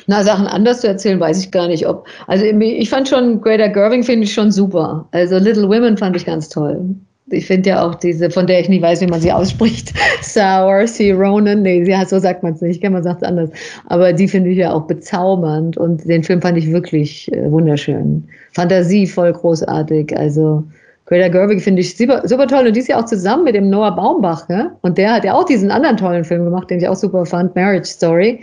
Na, 0.08 0.24
Sachen 0.24 0.48
anders 0.48 0.82
zu 0.82 0.88
erzählen, 0.88 1.20
weiß 1.20 1.44
ich 1.44 1.52
gar 1.52 1.68
nicht. 1.68 1.88
Ob, 1.88 2.08
also 2.28 2.46
ich 2.46 2.90
fand 2.90 3.08
schon 3.08 3.42
Greater 3.42 3.70
Gerving 3.70 4.04
finde 4.04 4.24
ich 4.24 4.34
schon 4.34 4.52
super. 4.52 5.08
Also 5.12 5.38
Little 5.38 5.68
Women 5.68 5.98
fand 5.98 6.16
ich 6.16 6.26
ganz 6.26 6.50
toll. 6.50 6.96
Ich 7.32 7.48
finde 7.48 7.70
ja 7.70 7.86
auch 7.86 7.96
diese, 7.96 8.30
von 8.30 8.48
der 8.48 8.60
ich 8.60 8.70
nie 8.70 8.82
weiß, 8.82 9.02
wie 9.02 9.08
man 9.08 9.22
sie 9.22 9.32
ausspricht, 9.32 9.94
Saoirse 10.22 11.14
Ronan, 11.14 11.62
nee, 11.62 11.84
ja, 11.84 12.06
so 12.06 12.20
sagt 12.20 12.44
man 12.44 12.54
es 12.54 12.62
nicht, 12.62 12.84
man 12.84 13.04
sagt 13.04 13.22
es 13.22 13.28
anders, 13.28 13.50
aber 13.88 14.14
die 14.14 14.28
finde 14.28 14.50
ich 14.50 14.58
ja 14.58 14.72
auch 14.74 14.88
bezaubernd 14.88 15.78
und 15.78 16.08
den 16.08 16.24
Film 16.24 16.42
fand 16.42 16.58
ich 16.58 16.72
wirklich 16.72 17.32
äh, 17.34 17.52
wunderschön. 17.52 18.28
Fantasievoll 18.54 19.34
großartig, 19.34 20.18
also 20.18 20.64
Greta 21.06 21.28
Gerwig 21.28 21.62
finde 21.62 21.82
ich 21.82 21.98
super, 21.98 22.22
super 22.26 22.48
toll 22.48 22.68
und 22.68 22.76
die 22.76 22.80
ist 22.80 22.90
ja 22.90 23.00
auch 23.00 23.06
zusammen 23.06 23.44
mit 23.44 23.56
dem 23.56 23.70
Noah 23.70 23.96
Baumbach, 23.96 24.48
ne? 24.50 24.72
und 24.82 24.98
der 24.98 25.14
hat 25.14 25.24
ja 25.24 25.34
auch 25.34 25.46
diesen 25.46 25.72
anderen 25.72 25.98
tollen 25.98 26.24
Film 26.24 26.46
gemacht, 26.46 26.70
den 26.70 26.80
ich 26.80 26.88
auch 26.88 26.96
super 26.96 27.26
fand, 27.26 27.56
Marriage 27.56 27.90
Story. 27.90 28.42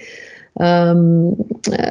Ähm, 0.59 1.37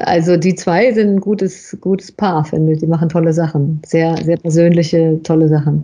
also 0.06 0.38
die 0.38 0.56
zwei 0.56 0.92
sind 0.92 1.16
ein 1.16 1.20
gutes, 1.22 1.78
gutes 1.82 2.12
Paar, 2.12 2.46
finde 2.46 2.74
ich. 2.74 2.80
Die 2.80 2.88
machen 2.88 3.10
tolle 3.10 3.34
Sachen. 3.34 3.82
Sehr, 3.86 4.18
sehr 4.18 4.38
persönliche, 4.38 5.20
tolle 5.24 5.48
Sachen. 5.48 5.84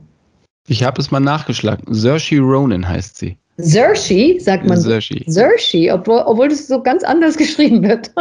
Ich 0.68 0.84
habe 0.84 1.02
es 1.02 1.12
mal 1.12 1.20
nachgeschlagen. 1.20 1.94
Saoirse 1.94 2.40
Ronan 2.40 2.88
heißt 2.88 3.18
sie. 3.18 3.38
Zershi, 3.62 4.40
sagt 4.40 4.68
man. 4.68 4.80
Zershi. 4.80 5.26
Zershi, 5.28 5.92
obwohl, 5.92 6.24
obwohl 6.26 6.50
das 6.50 6.68
so 6.68 6.82
ganz 6.82 7.04
anders 7.04 7.38
geschrieben 7.38 7.84
wird. 7.84 8.12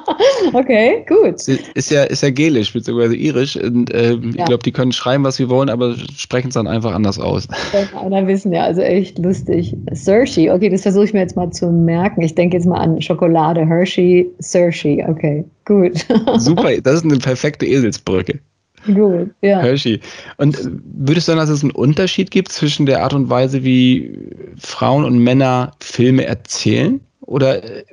okay, 0.52 1.04
gut. 1.08 1.46
Ist 1.46 1.90
ja, 1.90 2.04
ist 2.04 2.22
ja 2.22 2.30
gelisch, 2.30 2.72
beziehungsweise 2.72 3.14
irisch. 3.14 3.56
Und, 3.56 3.92
äh, 3.92 4.12
ja. 4.12 4.18
Ich 4.22 4.44
glaube, 4.44 4.62
die 4.64 4.72
können 4.72 4.92
schreiben, 4.92 5.24
was 5.24 5.36
sie 5.36 5.48
wollen, 5.48 5.68
aber 5.68 5.94
sprechen 6.16 6.48
es 6.48 6.54
dann 6.54 6.66
einfach 6.66 6.94
anders 6.94 7.18
aus. 7.18 7.48
Einer 7.94 8.26
wissen, 8.26 8.52
ja, 8.52 8.64
also 8.64 8.80
echt 8.80 9.18
lustig. 9.18 9.76
Zershi, 9.92 10.50
okay, 10.50 10.68
das 10.68 10.82
versuche 10.82 11.04
ich 11.04 11.12
mir 11.12 11.20
jetzt 11.20 11.36
mal 11.36 11.50
zu 11.50 11.70
merken. 11.70 12.22
Ich 12.22 12.34
denke 12.34 12.56
jetzt 12.56 12.66
mal 12.66 12.78
an 12.78 13.00
Schokolade, 13.00 13.66
Hershey, 13.66 14.28
Zershi, 14.40 15.04
okay, 15.06 15.44
gut. 15.64 16.06
Super, 16.38 16.80
das 16.80 16.96
ist 16.96 17.04
eine 17.04 17.18
perfekte 17.18 17.66
Eselsbrücke. 17.66 18.40
Gut, 18.94 19.30
ja. 19.42 19.60
Hershey. 19.60 20.00
Und 20.38 20.58
würdest 20.82 21.28
du 21.28 21.32
sagen, 21.32 21.40
dass 21.40 21.50
es 21.50 21.62
einen 21.62 21.72
Unterschied 21.72 22.30
gibt 22.30 22.50
zwischen 22.50 22.86
der 22.86 23.02
Art 23.02 23.12
und 23.12 23.28
Weise, 23.28 23.62
wie 23.62 24.18
Frauen 24.58 25.04
und 25.04 25.18
Männer 25.18 25.72
Filme 25.80 26.24
erzählen? 26.24 27.00
Oder 27.28 27.62
äh, 27.62 27.84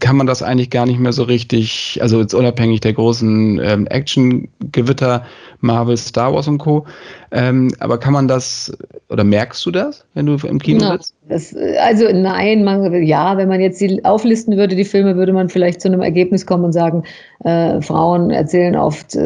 kann 0.00 0.16
man 0.16 0.26
das 0.26 0.42
eigentlich 0.42 0.68
gar 0.68 0.86
nicht 0.86 0.98
mehr 0.98 1.12
so 1.12 1.22
richtig, 1.22 2.00
also 2.02 2.18
jetzt 2.20 2.34
unabhängig 2.34 2.80
der 2.80 2.92
großen 2.92 3.60
ähm, 3.62 3.86
Action-Gewitter, 3.86 5.24
Marvel, 5.60 5.96
Star 5.96 6.34
Wars 6.34 6.48
und 6.48 6.58
Co., 6.58 6.84
ähm, 7.30 7.72
aber 7.78 7.98
kann 7.98 8.12
man 8.12 8.26
das, 8.26 8.76
oder 9.08 9.22
merkst 9.22 9.64
du 9.64 9.70
das, 9.70 10.04
wenn 10.14 10.26
du 10.26 10.36
im 10.44 10.58
Kino 10.58 10.84
no, 10.84 10.92
sitzt? 10.94 11.14
Das, 11.28 11.54
also 11.80 12.06
nein, 12.12 12.64
man, 12.64 13.04
ja, 13.04 13.36
wenn 13.36 13.48
man 13.48 13.60
jetzt 13.60 13.80
die 13.80 14.04
auflisten 14.04 14.56
würde, 14.56 14.74
die 14.74 14.84
Filme, 14.84 15.14
würde 15.14 15.32
man 15.32 15.48
vielleicht 15.48 15.80
zu 15.80 15.86
einem 15.86 16.02
Ergebnis 16.02 16.44
kommen 16.44 16.64
und 16.64 16.72
sagen, 16.72 17.04
äh, 17.44 17.80
Frauen 17.80 18.30
erzählen 18.30 18.74
oft, 18.74 19.14
äh, 19.14 19.20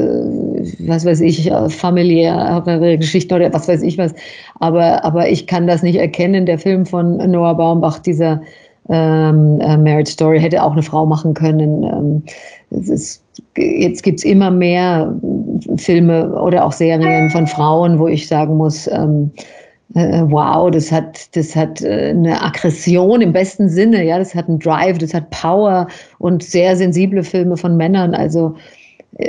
was 0.80 1.07
weiß 1.07 1.22
ich, 1.22 1.50
äh, 1.50 1.70
familiäre 1.70 2.98
Geschichten 2.98 3.32
oder 3.32 3.50
was 3.54 3.68
weiß 3.68 3.82
ich 3.82 3.96
was, 3.96 4.14
aber, 4.61 5.02
aber 5.02 5.30
ich 5.30 5.46
kann 5.46 5.66
das 5.66 5.82
nicht 5.82 5.96
erkennen. 5.96 6.44
Der 6.44 6.59
Film 6.59 6.84
von 6.84 7.16
Noah 7.16 7.54
Baumbach, 7.54 7.98
dieser 7.98 8.42
ähm, 8.89 9.61
äh, 9.61 9.76
Marriage 9.76 10.12
Story 10.12 10.41
hätte 10.41 10.62
auch 10.62 10.72
eine 10.72 10.82
Frau 10.82 11.07
machen 11.07 11.34
können. 11.34 11.82
Ähm, 11.82 12.22
ist, 12.70 13.22
jetzt 13.57 14.03
gibt 14.03 14.20
es 14.20 14.24
immer 14.24 14.51
mehr 14.51 15.14
Filme 15.76 16.32
oder 16.41 16.64
auch 16.64 16.72
Serien 16.72 17.30
von 17.30 17.47
Frauen, 17.47 17.99
wo 17.99 18.09
ich 18.09 18.28
sagen 18.28 18.57
muss, 18.57 18.87
ähm, 18.89 19.30
äh, 19.95 20.22
wow, 20.24 20.70
das 20.70 20.91
hat, 20.91 21.34
das 21.37 21.55
hat 21.55 21.80
äh, 21.82 22.11
eine 22.11 22.43
Aggression 22.43 23.22
im 23.22 23.32
besten 23.32 23.68
Sinne, 23.68 24.05
ja, 24.05 24.18
das 24.18 24.34
hat 24.34 24.49
einen 24.49 24.59
Drive, 24.59 24.99
das 24.99 25.14
hat 25.14 25.30
Power 25.30 25.87
und 26.18 26.43
sehr 26.43 26.76
sensible 26.76 27.22
Filme 27.22 27.57
von 27.57 27.76
Männern. 27.76 28.14
Also 28.14 28.55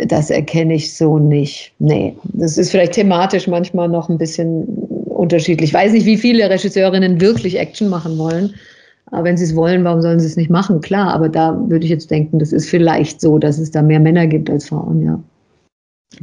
das 0.06 0.30
erkenne 0.30 0.74
ich 0.74 0.94
so 0.94 1.18
nicht. 1.18 1.72
Nee, 1.80 2.16
das 2.34 2.58
ist 2.58 2.72
vielleicht 2.72 2.94
thematisch 2.94 3.48
manchmal 3.48 3.88
noch 3.88 4.10
ein 4.10 4.18
bisschen 4.18 4.66
unterschiedlich. 5.06 5.70
Ich 5.70 5.74
weiß 5.74 5.94
nicht, 5.94 6.06
wie 6.06 6.18
viele 6.18 6.50
Regisseurinnen 6.50 7.22
wirklich 7.22 7.58
Action 7.58 7.88
machen 7.88 8.18
wollen. 8.18 8.54
Aber 9.12 9.24
wenn 9.24 9.38
sie 9.38 9.46
es 9.46 9.56
wollen, 9.56 9.84
warum 9.84 10.02
sollen 10.02 10.20
sie 10.20 10.26
es 10.28 10.36
nicht 10.36 10.50
machen? 10.50 10.82
Klar, 10.82 11.14
aber 11.14 11.30
da 11.30 11.58
würde 11.70 11.86
ich 11.86 11.92
jetzt 11.92 12.12
denken, 12.12 12.40
das 12.40 12.52
ist 12.52 12.70
vielleicht 12.70 13.22
so, 13.22 13.40
dass 13.40 13.58
es 13.58 13.72
da 13.72 13.82
mehr 13.82 14.00
Männer 14.00 14.28
gibt 14.28 14.50
als 14.50 14.68
Frauen, 14.70 15.02
ja. 15.02 15.20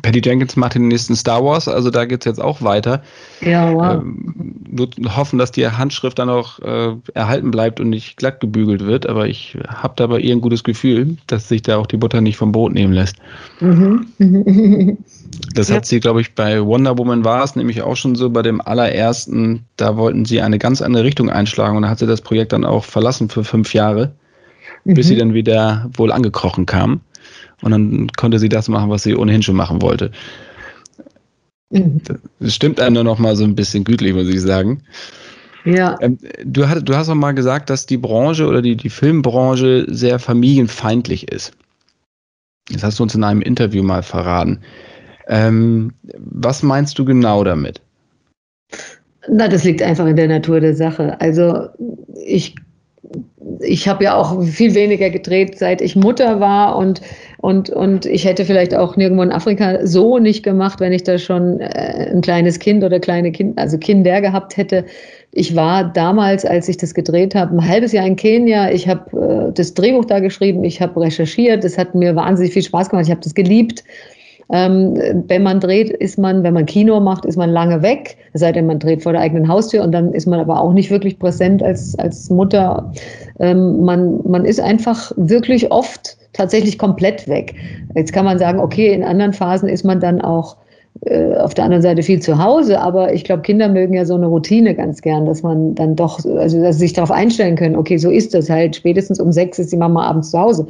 Patty 0.00 0.22
Jenkins 0.24 0.56
macht 0.56 0.74
den 0.74 0.88
nächsten 0.88 1.14
Star 1.14 1.44
Wars, 1.44 1.68
also 1.68 1.90
da 1.90 2.06
geht 2.06 2.22
es 2.22 2.24
jetzt 2.24 2.40
auch 2.40 2.62
weiter. 2.62 3.02
Ja, 3.42 3.70
wow. 3.72 4.02
Ähm, 4.02 4.64
nur 4.70 4.88
hoffen, 5.14 5.38
dass 5.38 5.52
die 5.52 5.68
Handschrift 5.68 6.18
dann 6.18 6.30
auch 6.30 6.58
äh, 6.60 6.96
erhalten 7.12 7.50
bleibt 7.50 7.80
und 7.80 7.90
nicht 7.90 8.16
glatt 8.16 8.40
gebügelt 8.40 8.86
wird, 8.86 9.06
aber 9.06 9.28
ich 9.28 9.58
habe 9.68 9.92
da 9.96 10.06
bei 10.06 10.18
ihr 10.20 10.34
ein 10.34 10.40
gutes 10.40 10.64
Gefühl, 10.64 11.18
dass 11.26 11.48
sich 11.48 11.62
da 11.62 11.76
auch 11.76 11.86
die 11.86 11.98
Butter 11.98 12.22
nicht 12.22 12.38
vom 12.38 12.50
Brot 12.50 12.72
nehmen 12.72 12.94
lässt. 12.94 13.16
Mhm. 13.60 14.06
das 15.54 15.68
ja. 15.68 15.76
hat 15.76 15.86
sie, 15.86 16.00
glaube 16.00 16.22
ich, 16.22 16.34
bei 16.34 16.64
Wonder 16.64 16.96
Woman 16.96 17.24
war 17.24 17.44
es 17.44 17.54
nämlich 17.54 17.82
auch 17.82 17.96
schon 17.96 18.14
so, 18.14 18.30
bei 18.30 18.42
dem 18.42 18.62
allerersten, 18.62 19.66
da 19.76 19.98
wollten 19.98 20.24
sie 20.24 20.40
eine 20.40 20.58
ganz 20.58 20.80
andere 20.80 21.04
Richtung 21.04 21.28
einschlagen 21.28 21.76
und 21.76 21.82
da 21.82 21.90
hat 21.90 21.98
sie 21.98 22.06
das 22.06 22.22
Projekt 22.22 22.52
dann 22.54 22.64
auch 22.64 22.84
verlassen 22.84 23.28
für 23.28 23.44
fünf 23.44 23.74
Jahre, 23.74 24.12
mhm. 24.84 24.94
bis 24.94 25.08
sie 25.08 25.16
dann 25.16 25.34
wieder 25.34 25.90
wohl 25.92 26.10
angekrochen 26.10 26.64
kam. 26.64 27.02
Und 27.62 27.70
dann 27.70 28.08
konnte 28.16 28.38
sie 28.38 28.48
das 28.48 28.68
machen, 28.68 28.90
was 28.90 29.02
sie 29.02 29.14
ohnehin 29.14 29.42
schon 29.42 29.56
machen 29.56 29.82
wollte. 29.82 30.10
Mhm. 31.70 32.00
Das 32.40 32.54
stimmt 32.54 32.80
einem 32.80 32.94
nur 32.94 33.04
noch 33.04 33.18
mal 33.18 33.36
so 33.36 33.44
ein 33.44 33.54
bisschen 33.54 33.84
gütlich, 33.84 34.14
muss 34.14 34.28
ich 34.28 34.40
sagen. 34.40 34.82
Ja. 35.64 35.96
Ähm, 36.00 36.18
du, 36.44 36.68
hast, 36.68 36.84
du 36.84 36.94
hast 36.94 37.08
auch 37.08 37.14
mal 37.14 37.32
gesagt, 37.32 37.70
dass 37.70 37.86
die 37.86 37.96
Branche 37.96 38.46
oder 38.46 38.60
die, 38.60 38.76
die 38.76 38.90
Filmbranche 38.90 39.86
sehr 39.88 40.18
familienfeindlich 40.18 41.30
ist. 41.32 41.52
Das 42.70 42.82
hast 42.82 42.98
du 42.98 43.02
uns 43.02 43.14
in 43.14 43.24
einem 43.24 43.42
Interview 43.42 43.82
mal 43.82 44.02
verraten. 44.02 44.60
Ähm, 45.26 45.92
was 46.18 46.62
meinst 46.62 46.98
du 46.98 47.04
genau 47.04 47.44
damit? 47.44 47.80
Na, 49.28 49.48
das 49.48 49.64
liegt 49.64 49.82
einfach 49.82 50.06
in 50.06 50.16
der 50.16 50.28
Natur 50.28 50.60
der 50.60 50.74
Sache. 50.74 51.18
Also 51.20 51.68
ich 52.26 52.54
ich 53.60 53.88
habe 53.88 54.04
ja 54.04 54.14
auch 54.14 54.42
viel 54.42 54.74
weniger 54.74 55.10
gedreht, 55.10 55.58
seit 55.58 55.80
ich 55.80 55.96
Mutter 55.96 56.40
war 56.40 56.76
und, 56.76 57.00
und, 57.44 57.68
und 57.68 58.06
ich 58.06 58.24
hätte 58.24 58.46
vielleicht 58.46 58.74
auch 58.74 58.96
nirgendwo 58.96 59.22
in 59.22 59.30
Afrika 59.30 59.86
so 59.86 60.18
nicht 60.18 60.42
gemacht, 60.42 60.80
wenn 60.80 60.94
ich 60.94 61.02
da 61.02 61.18
schon 61.18 61.60
äh, 61.60 62.10
ein 62.10 62.22
kleines 62.22 62.58
Kind 62.58 62.82
oder 62.82 62.98
kleine 62.98 63.32
Kind, 63.32 63.58
also 63.58 63.76
Kinder 63.76 64.22
gehabt 64.22 64.56
hätte. 64.56 64.86
Ich 65.30 65.54
war 65.54 65.92
damals, 65.92 66.46
als 66.46 66.70
ich 66.70 66.78
das 66.78 66.94
gedreht 66.94 67.34
habe, 67.34 67.54
ein 67.54 67.68
halbes 67.68 67.92
Jahr 67.92 68.06
in 68.06 68.16
Kenia. 68.16 68.70
Ich 68.70 68.88
habe 68.88 69.50
äh, 69.50 69.52
das 69.52 69.74
Drehbuch 69.74 70.06
da 70.06 70.20
geschrieben, 70.20 70.64
ich 70.64 70.80
habe 70.80 70.98
recherchiert. 70.98 71.64
Es 71.64 71.76
hat 71.76 71.94
mir 71.94 72.16
wahnsinnig 72.16 72.54
viel 72.54 72.62
Spaß 72.62 72.88
gemacht. 72.88 73.04
Ich 73.04 73.10
habe 73.10 73.20
das 73.20 73.34
geliebt. 73.34 73.84
Ähm, 74.52 75.24
wenn 75.26 75.42
man 75.42 75.60
dreht, 75.60 75.90
ist 75.90 76.18
man, 76.18 76.42
wenn 76.42 76.54
man 76.54 76.66
Kino 76.66 77.00
macht, 77.00 77.24
ist 77.24 77.36
man 77.36 77.50
lange 77.50 77.82
weg, 77.82 78.16
es 78.32 78.40
sei 78.40 78.52
denn, 78.52 78.66
man 78.66 78.78
dreht 78.78 79.02
vor 79.02 79.12
der 79.12 79.22
eigenen 79.22 79.48
Haustür 79.48 79.82
und 79.82 79.92
dann 79.92 80.12
ist 80.12 80.26
man 80.26 80.40
aber 80.40 80.60
auch 80.60 80.72
nicht 80.72 80.90
wirklich 80.90 81.18
präsent 81.18 81.62
als, 81.62 81.98
als 81.98 82.28
Mutter. 82.30 82.92
Ähm, 83.40 83.84
man, 83.84 84.20
man 84.28 84.44
ist 84.44 84.60
einfach 84.60 85.12
wirklich 85.16 85.72
oft 85.72 86.16
tatsächlich 86.32 86.78
komplett 86.78 87.26
weg. 87.28 87.54
Jetzt 87.94 88.12
kann 88.12 88.24
man 88.24 88.38
sagen, 88.38 88.58
okay, 88.58 88.92
in 88.92 89.02
anderen 89.02 89.32
Phasen 89.32 89.68
ist 89.68 89.84
man 89.84 90.00
dann 90.00 90.20
auch 90.20 90.56
äh, 91.02 91.34
auf 91.36 91.54
der 91.54 91.64
anderen 91.64 91.82
Seite 91.82 92.02
viel 92.02 92.20
zu 92.20 92.38
Hause, 92.42 92.80
aber 92.80 93.12
ich 93.12 93.24
glaube, 93.24 93.42
Kinder 93.42 93.68
mögen 93.68 93.94
ja 93.94 94.04
so 94.04 94.14
eine 94.14 94.26
Routine 94.26 94.74
ganz 94.74 95.02
gern, 95.02 95.26
dass 95.26 95.42
man 95.42 95.74
dann 95.74 95.96
doch, 95.96 96.24
also 96.24 96.60
dass 96.60 96.76
sie 96.76 96.86
sich 96.86 96.92
darauf 96.92 97.10
einstellen 97.10 97.56
können, 97.56 97.76
okay, 97.76 97.96
so 97.96 98.10
ist 98.10 98.34
das 98.34 98.48
halt, 98.48 98.76
spätestens 98.76 99.20
um 99.20 99.32
sechs 99.32 99.58
ist 99.58 99.72
die 99.72 99.76
Mama 99.76 100.06
abends 100.06 100.30
zu 100.30 100.38
Hause. 100.38 100.66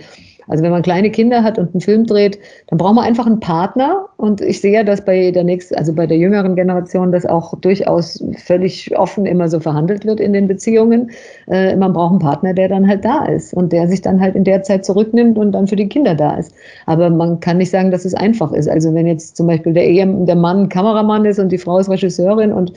Also 0.49 0.63
wenn 0.63 0.71
man 0.71 0.83
kleine 0.83 1.11
Kinder 1.11 1.43
hat 1.43 1.59
und 1.59 1.75
einen 1.75 1.81
Film 1.81 2.07
dreht, 2.07 2.39
dann 2.69 2.79
braucht 2.79 2.95
man 2.95 3.05
einfach 3.05 3.27
einen 3.27 3.41
Partner. 3.41 4.07
Und 4.17 4.41
ich 4.41 4.61
sehe 4.61 4.73
ja, 4.73 4.85
dass 4.85 5.05
bei 5.05 5.31
der 5.31 5.45
nächsten, 5.45 5.75
also 5.75 5.93
bei 5.93 6.07
der 6.07 6.19
jüngeren 6.19 6.55
Generation, 6.55 7.13
das 7.13 7.27
auch 7.27 7.59
durchaus 7.61 8.23
völlig 8.45 8.97
offen 8.99 9.27
immer 9.27 9.49
so 9.49 9.61
verhandelt 9.61 10.05
wird 10.05 10.21
in 10.21 10.33
den 10.33 10.49
Beziehungen. 10.49 11.11
Äh, 11.49 11.77
man 11.77 11.93
braucht 11.93 12.11
einen 12.11 12.19
Partner, 12.21 12.55
der 12.55 12.69
dann 12.69 12.87
halt 12.87 13.05
da 13.05 13.25
ist 13.25 13.55
und 13.55 13.73
der 13.73 13.89
sich 13.89 14.03
dann 14.03 14.21
halt 14.21 14.35
in 14.35 14.45
der 14.45 14.63
Zeit 14.63 14.85
zurücknimmt 14.85 15.39
und 15.39 15.53
dann 15.53 15.67
für 15.67 15.77
die 15.77 15.89
Kinder 15.89 16.15
da 16.15 16.37
ist. 16.37 16.55
Aber 16.87 17.11
man 17.11 17.41
kann 17.41 17.59
nicht 17.59 17.71
sagen, 17.71 17.91
dass 17.91 18.05
es 18.05 18.15
einfach 18.15 18.53
ist. 18.53 18.69
Also 18.69 18.95
wenn 18.95 19.07
jetzt 19.07 19.37
zum 19.37 19.47
Beispiel 19.47 19.73
der, 19.73 19.87
Ehe, 19.87 20.07
der 20.07 20.37
Mann 20.37 20.69
Kameramann 20.69 21.25
ist 21.25 21.39
und 21.39 21.51
die 21.51 21.59
Frau 21.59 21.79
ist 21.79 21.89
Regisseurin 21.89 22.53
und 22.53 22.73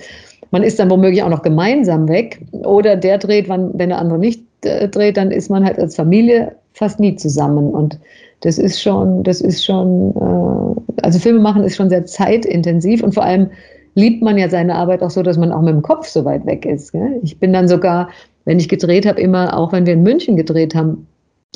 man 0.51 0.63
ist 0.63 0.80
dann 0.80 0.89
womöglich 0.89 1.24
auch 1.24 1.30
noch 1.30 1.41
gemeinsam 1.41 2.07
weg 2.07 2.39
oder 2.51 2.95
der 2.95 3.18
dreht, 3.18 3.49
wann, 3.49 3.72
wenn 3.74 3.89
der 3.89 3.99
andere 3.99 4.18
nicht 4.20 4.43
äh, 4.63 4.88
dreht, 4.88 5.18
dann 5.18 5.32
ist 5.32 5.49
man 5.49 5.65
halt 5.65 5.80
als 5.80 5.95
Familie 5.95 6.53
fast 6.78 6.99
nie 6.99 7.15
zusammen. 7.15 7.71
Und 7.71 7.99
das 8.41 8.57
ist 8.57 8.82
schon, 8.82 9.23
das 9.23 9.41
ist 9.41 9.65
schon, 9.65 10.13
äh, 10.15 11.01
also 11.01 11.19
Filme 11.19 11.39
machen 11.39 11.63
ist 11.63 11.75
schon 11.75 11.89
sehr 11.89 12.05
zeitintensiv 12.05 13.03
und 13.03 13.13
vor 13.13 13.23
allem 13.23 13.49
liebt 13.95 14.21
man 14.21 14.38
ja 14.38 14.47
seine 14.47 14.75
Arbeit 14.75 15.01
auch 15.01 15.09
so, 15.09 15.23
dass 15.23 15.38
man 15.38 15.51
auch 15.51 15.61
mit 15.61 15.73
dem 15.73 15.82
Kopf 15.82 16.07
so 16.07 16.23
weit 16.23 16.45
weg 16.45 16.65
ist. 16.65 16.91
Gell? 16.91 17.19
Ich 17.23 17.39
bin 17.39 17.51
dann 17.51 17.67
sogar, 17.67 18.09
wenn 18.45 18.59
ich 18.59 18.69
gedreht 18.69 19.07
habe, 19.07 19.19
immer, 19.19 19.57
auch 19.57 19.71
wenn 19.71 19.88
wir 19.88 19.93
in 19.93 20.03
München 20.03 20.36
gedreht 20.36 20.75
haben, 20.75 21.07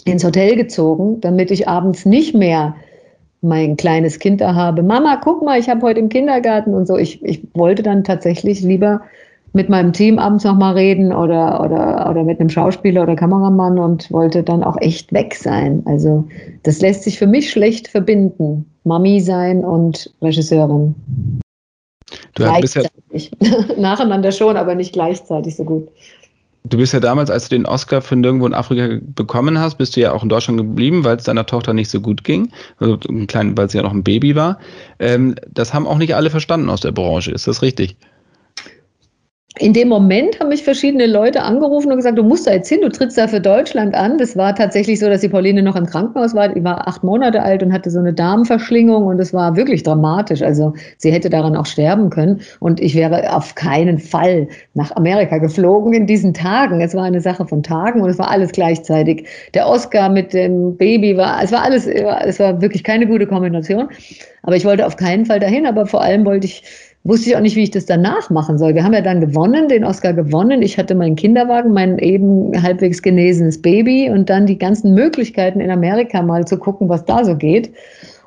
ins 0.06 0.24
Hotel 0.24 0.56
gezogen, 0.56 1.22
damit 1.22 1.52
ich 1.52 1.68
abends 1.68 2.06
nicht 2.06 2.34
mehr 2.34 2.76
mein 3.42 3.76
kleines 3.76 4.18
Kind 4.18 4.42
da 4.42 4.56
habe. 4.56 4.82
Mama, 4.82 5.20
guck 5.24 5.44
mal, 5.44 5.60
ich 5.60 5.70
habe 5.70 5.82
heute 5.82 6.00
im 6.00 6.10
Kindergarten 6.10 6.74
und 6.74 6.88
so. 6.88 6.98
Ich, 6.98 7.24
ich 7.24 7.44
wollte 7.54 7.84
dann 7.84 8.04
tatsächlich 8.04 8.62
lieber 8.62 9.02
mit 9.54 9.70
meinem 9.70 9.92
Team 9.92 10.18
abends 10.18 10.44
nochmal 10.44 10.74
reden 10.76 11.12
oder, 11.12 11.62
oder, 11.62 12.10
oder 12.10 12.24
mit 12.24 12.40
einem 12.40 12.50
Schauspieler 12.50 13.04
oder 13.04 13.16
Kameramann 13.16 13.80
und 13.80 14.12
wollte 14.12 14.44
dann 14.44 14.64
auch 14.64 14.78
echt 14.80 15.12
weg 15.12 15.36
sein. 15.36 15.84
Also 15.86 16.28
das 16.64 16.80
lässt 16.80 17.04
sich 17.04 17.20
für 17.20 17.28
mich 17.28 17.52
schlecht 17.52 17.88
verbinden. 17.88 18.66
Mami 18.84 19.20
sein 19.20 19.64
und 19.64 20.14
Regisseurin. 20.22 20.96
Du 22.36 22.44
gleichzeitig. 22.44 23.32
Ja 23.40 23.66
Nacheinander 23.78 24.32
schon, 24.32 24.58
aber 24.58 24.76
nicht 24.76 24.94
gleichzeitig 24.94 25.56
so 25.56 25.66
gut. 25.66 25.90
Du 26.64 26.78
bist 26.78 26.94
ja 26.94 27.00
damals, 27.00 27.32
als 27.32 27.50
du 27.50 27.56
den 27.56 27.66
Oscar 27.66 28.02
für 28.02 28.16
Nirgendwo 28.16 28.46
in 28.46 28.54
Afrika 28.54 29.00
bekommen 29.02 29.60
hast, 29.60 29.78
bist 29.80 29.96
du 29.96 30.02
ja 30.02 30.12
auch 30.14 30.22
in 30.22 30.30
Deutschland 30.30 30.60
geblieben, 30.60 31.04
weil 31.04 31.18
es 31.18 31.24
deiner 31.24 31.46
Tochter 31.46 31.74
nicht 31.74 31.90
so 31.90 32.00
gut 32.00 32.24
ging, 32.24 32.52
also 32.78 33.00
ein 33.10 33.26
klein, 33.26 33.58
weil 33.58 33.70
sie 33.70 33.78
ja 33.78 33.84
noch 33.84 33.94
ein 33.94 34.04
Baby 34.04 34.36
war. 34.36 34.60
Ähm, 35.00 35.36
das 35.52 35.74
haben 35.74 35.88
auch 35.88 35.98
nicht 35.98 36.16
alle 36.16 36.30
verstanden 36.30 36.70
aus 36.70 36.82
der 36.82 36.92
Branche, 36.92 37.32
ist 37.32 37.48
das 37.48 37.64
richtig? 37.64 37.98
In 39.60 39.74
dem 39.74 39.90
Moment 39.90 40.40
haben 40.40 40.48
mich 40.48 40.64
verschiedene 40.64 41.08
Leute 41.08 41.44
angerufen 41.44 41.92
und 41.92 41.98
gesagt, 41.98 42.18
du 42.18 42.24
musst 42.24 42.48
da 42.48 42.54
jetzt 42.54 42.70
hin, 42.70 42.80
du 42.82 42.90
trittst 42.90 43.18
da 43.18 43.28
für 43.28 43.42
Deutschland 43.42 43.94
an. 43.94 44.18
Das 44.18 44.38
war 44.38 44.56
tatsächlich 44.56 45.00
so, 45.00 45.10
dass 45.10 45.22
die 45.22 45.30
Pauline 45.30 45.62
noch 45.62 45.76
im 45.76 45.86
Krankenhaus 45.86 46.34
war. 46.34 46.48
Die 46.48 46.64
war 46.64 46.88
acht 46.88 47.04
Monate 47.04 47.42
alt 47.44 47.62
und 47.62 47.74
hatte 47.74 47.90
so 47.90 48.00
eine 48.00 48.14
Darmverschlingung 48.14 49.06
und 49.08 49.20
es 49.20 49.34
war 49.34 49.58
wirklich 49.58 49.84
dramatisch. 49.84 50.42
Also 50.42 50.74
sie 50.98 51.12
hätte 51.12 51.30
daran 51.30 51.58
auch 51.58 51.66
sterben 51.66 52.10
können 52.10 52.40
und 52.62 52.80
ich 52.80 52.96
wäre 52.96 53.36
auf 53.36 53.56
keinen 53.56 54.00
Fall 54.00 54.48
nach 54.74 54.96
Amerika 54.96 55.38
geflogen 55.38 55.94
in 55.94 56.08
diesen 56.08 56.34
Tagen. 56.34 56.80
Es 56.80 56.96
war 56.96 57.04
eine 57.04 57.20
Sache 57.20 57.46
von 57.46 57.62
Tagen 57.62 58.02
und 58.02 58.10
es 58.10 58.18
war 58.18 58.32
alles 58.32 58.54
gleichzeitig. 58.54 59.28
Der 59.54 59.68
Oscar 59.68 60.08
mit 60.08 60.34
dem 60.34 60.78
Baby 60.78 61.18
war, 61.18 61.44
es 61.44 61.52
war 61.52 61.64
alles, 61.64 61.88
es 61.88 62.40
war 62.40 62.62
wirklich 62.62 62.86
keine 62.86 63.06
gute 63.06 63.28
Kombination. 63.28 63.90
Aber 64.44 64.56
ich 64.56 64.64
wollte 64.66 64.88
auf 64.88 64.96
keinen 64.96 65.26
Fall 65.26 65.40
dahin, 65.40 65.68
aber 65.68 65.86
vor 65.86 66.02
allem 66.02 66.26
wollte 66.26 66.48
ich 66.48 66.64
wusste 67.04 67.30
ich 67.30 67.36
auch 67.36 67.42
nicht, 67.42 67.56
wie 67.56 67.64
ich 67.64 67.72
das 67.72 67.86
danach 67.86 68.30
machen 68.30 68.58
soll. 68.58 68.76
Wir 68.76 68.84
haben 68.84 68.94
ja 68.94 69.02
dann 69.02 69.22
gewonnen, 69.22 69.68
den 69.68 69.84
Oscar 69.84 70.14
gewonnen. 70.14 70.62
Ich 70.62 70.78
hatte 70.78 70.94
meinen 70.94 71.16
Kinderwagen, 71.16 71.74
mein 71.74 71.98
eben 71.98 72.52
halbwegs 72.62 73.02
genesenes 73.02 73.62
Baby 73.62 74.10
und 74.10 74.30
dann 74.30 74.46
die 74.46 74.58
ganzen 74.58 74.94
Möglichkeiten 74.94 75.60
in 75.60 75.72
Amerika 75.72 76.22
mal 76.22 76.46
zu 76.46 76.58
gucken, 76.58 76.90
was 76.90 77.06
da 77.06 77.24
so 77.26 77.36
geht. 77.36 77.72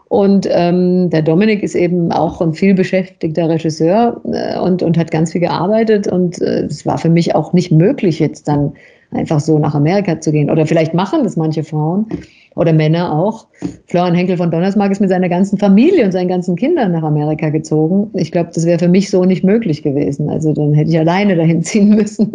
Und 0.09 0.47
ähm, 0.51 1.11
der 1.11 1.23
Dominik 1.23 1.63
ist 1.63 1.75
eben 1.75 2.13
auch 2.13 2.41
ein 2.41 2.53
viel 2.53 2.75
beschäftigter 2.75 3.49
Regisseur 3.49 4.21
äh, 4.33 4.59
und, 4.59 4.83
und 4.83 4.99
hat 4.99 5.11
ganz 5.11 5.33
viel 5.33 5.41
gearbeitet. 5.41 6.07
Und 6.07 6.41
äh, 6.41 6.65
es 6.65 6.85
war 6.85 6.99
für 6.99 7.09
mich 7.09 7.35
auch 7.35 7.53
nicht 7.53 7.73
möglich, 7.73 8.19
jetzt 8.19 8.47
dann 8.47 8.75
einfach 9.15 9.41
so 9.41 9.59
nach 9.59 9.75
Amerika 9.75 10.21
zu 10.21 10.33
gehen. 10.33 10.51
Oder 10.51 10.67
vielleicht 10.67 10.95
machen 10.95 11.25
das 11.25 11.37
manche 11.37 11.65
Frauen 11.65 12.07
oder 12.55 12.73
Männer 12.73 13.13
auch. 13.13 13.47
Florian 13.87 14.15
Henkel 14.15 14.37
von 14.37 14.51
Donnersmarck 14.51 14.93
ist 14.93 15.01
mit 15.01 15.11
seiner 15.11 15.29
ganzen 15.29 15.59
Familie 15.59 16.05
und 16.05 16.13
seinen 16.13 16.29
ganzen 16.29 16.57
Kindern 16.57 16.93
nach 16.93 17.03
Amerika 17.03 17.51
gezogen. 17.51 18.11
Ich 18.15 18.33
glaube, 18.33 18.51
das 18.55 18.67
wäre 18.67 18.79
für 18.79 18.89
mich 18.89 19.11
so 19.11 19.25
nicht 19.25 19.45
möglich 19.45 19.83
gewesen. 19.83 20.29
Also 20.29 20.53
dann 20.53 20.73
hätte 20.75 20.91
ich 20.91 20.99
alleine 20.99 21.37
dahin 21.37 21.63
ziehen 21.65 21.91
müssen. 21.91 22.33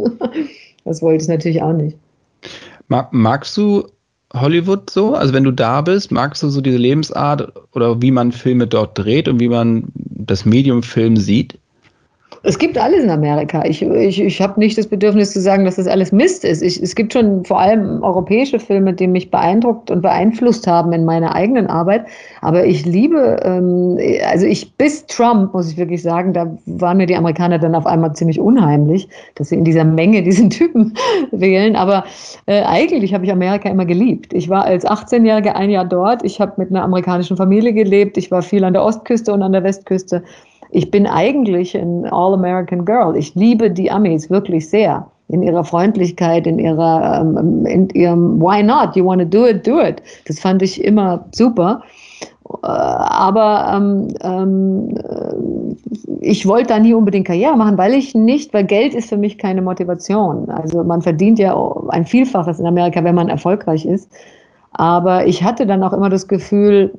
Das 0.86 1.01
wollte 1.01 1.23
ich 1.23 1.30
natürlich 1.30 1.61
auch 1.61 1.73
nicht. 1.73 1.97
Magst 2.88 3.55
du 3.55 3.86
Hollywood 4.34 4.89
so? 4.89 5.13
Also 5.13 5.34
wenn 5.34 5.43
du 5.43 5.51
da 5.51 5.82
bist, 5.82 6.11
magst 6.11 6.43
du 6.43 6.49
so 6.49 6.61
diese 6.61 6.77
Lebensart 6.77 7.51
oder 7.73 8.01
wie 8.01 8.11
man 8.11 8.32
Filme 8.32 8.67
dort 8.67 8.97
dreht 8.97 9.27
und 9.27 9.39
wie 9.39 9.49
man 9.49 9.86
das 9.95 10.45
Medium 10.45 10.84
Film 10.84 11.17
sieht? 11.17 11.57
Es 12.43 12.57
gibt 12.57 12.77
alles 12.77 13.03
in 13.03 13.09
Amerika. 13.09 13.65
Ich, 13.65 13.81
ich, 13.81 14.21
ich 14.21 14.41
habe 14.41 14.59
nicht 14.59 14.77
das 14.77 14.87
Bedürfnis 14.87 15.31
zu 15.31 15.41
sagen, 15.41 15.65
dass 15.65 15.75
das 15.75 15.87
alles 15.87 16.13
Mist 16.13 16.45
ist. 16.45 16.61
Ich, 16.61 16.81
es 16.81 16.95
gibt 16.95 17.11
schon 17.11 17.43
vor 17.43 17.59
allem 17.59 18.01
europäische 18.01 18.59
Filme, 18.59 18.93
die 18.93 19.07
mich 19.07 19.29
beeindruckt 19.29 19.91
und 19.91 20.01
beeinflusst 20.01 20.65
haben 20.65 20.93
in 20.93 21.03
meiner 21.03 21.35
eigenen 21.35 21.67
Arbeit. 21.67 22.05
Aber 22.41 22.65
ich 22.65 22.85
liebe, 22.85 23.37
ähm, 23.43 23.97
also 24.25 24.45
ich 24.45 24.73
bis 24.77 25.05
Trump, 25.07 25.53
muss 25.53 25.69
ich 25.69 25.77
wirklich 25.77 26.01
sagen, 26.01 26.31
da 26.31 26.57
waren 26.65 26.97
mir 26.97 27.07
die 27.07 27.15
Amerikaner 27.15 27.59
dann 27.59 27.75
auf 27.75 27.85
einmal 27.85 28.13
ziemlich 28.13 28.39
unheimlich, 28.39 29.09
dass 29.35 29.49
sie 29.49 29.55
in 29.55 29.65
dieser 29.65 29.83
Menge 29.83 30.23
diesen 30.23 30.49
Typen 30.49 30.93
wählen. 31.31 31.75
Aber 31.75 32.05
äh, 32.45 32.61
eigentlich 32.63 33.13
habe 33.13 33.25
ich 33.25 33.31
Amerika 33.33 33.69
immer 33.69 33.85
geliebt. 33.85 34.33
Ich 34.33 34.47
war 34.47 34.63
als 34.63 34.85
18-Jährige 34.85 35.57
ein 35.57 35.69
Jahr 35.69 35.85
dort. 35.85 36.23
Ich 36.23 36.39
habe 36.39 36.53
mit 36.55 36.69
einer 36.69 36.83
amerikanischen 36.83 37.35
Familie 37.35 37.73
gelebt. 37.73 38.17
Ich 38.17 38.31
war 38.31 38.41
viel 38.41 38.63
an 38.63 38.71
der 38.71 38.83
Ostküste 38.83 39.33
und 39.33 39.43
an 39.43 39.51
der 39.51 39.63
Westküste 39.63 40.23
ich 40.72 40.91
bin 40.91 41.07
eigentlich 41.07 41.76
ein 41.76 42.05
All-American 42.05 42.86
Girl. 42.86 43.15
Ich 43.15 43.34
liebe 43.36 43.72
die 43.72 43.89
Amis 43.89 44.30
wirklich 44.30 44.70
sehr. 44.70 45.07
In 45.28 45.43
ihrer 45.43 45.63
Freundlichkeit, 45.63 46.47
in 46.47 46.57
ihrer, 46.57 47.22
ähm, 47.22 47.65
in 47.65 47.89
ihrem 47.89 48.41
Why 48.41 48.63
not? 48.63 48.95
You 48.95 49.05
want 49.05 49.22
to 49.22 49.28
do 49.28 49.45
it, 49.45 49.65
do 49.65 49.80
it. 49.80 50.01
Das 50.28 50.39
fand 50.39 50.61
ich 50.61 50.84
immer 50.84 51.24
super. 51.32 51.84
Äh, 52.63 52.67
aber 52.67 53.74
ähm, 53.76 54.07
ähm, 54.22 55.76
ich 56.20 56.47
wollte 56.47 56.70
da 56.70 56.80
nie 56.80 56.93
unbedingt 56.93 57.28
Karriere 57.28 57.55
machen, 57.55 57.78
weil 57.78 57.93
ich 57.93 58.15
nicht, 58.15 58.53
weil 58.53 58.63
Geld 58.63 58.95
ist 58.95 59.09
für 59.09 59.17
mich 59.17 59.38
keine 59.38 59.61
Motivation. 59.61 60.49
Also 60.49 60.84
man 60.84 61.01
verdient 61.01 61.38
ja 61.38 61.55
ein 61.89 62.05
Vielfaches 62.05 62.59
in 62.59 62.65
Amerika, 62.65 63.03
wenn 63.03 63.15
man 63.15 63.30
erfolgreich 63.30 63.86
ist. 63.86 64.11
Aber 64.72 65.26
ich 65.28 65.43
hatte 65.43 65.65
dann 65.65 65.84
auch 65.84 65.93
immer 65.93 66.09
das 66.09 66.28
Gefühl, 66.28 66.91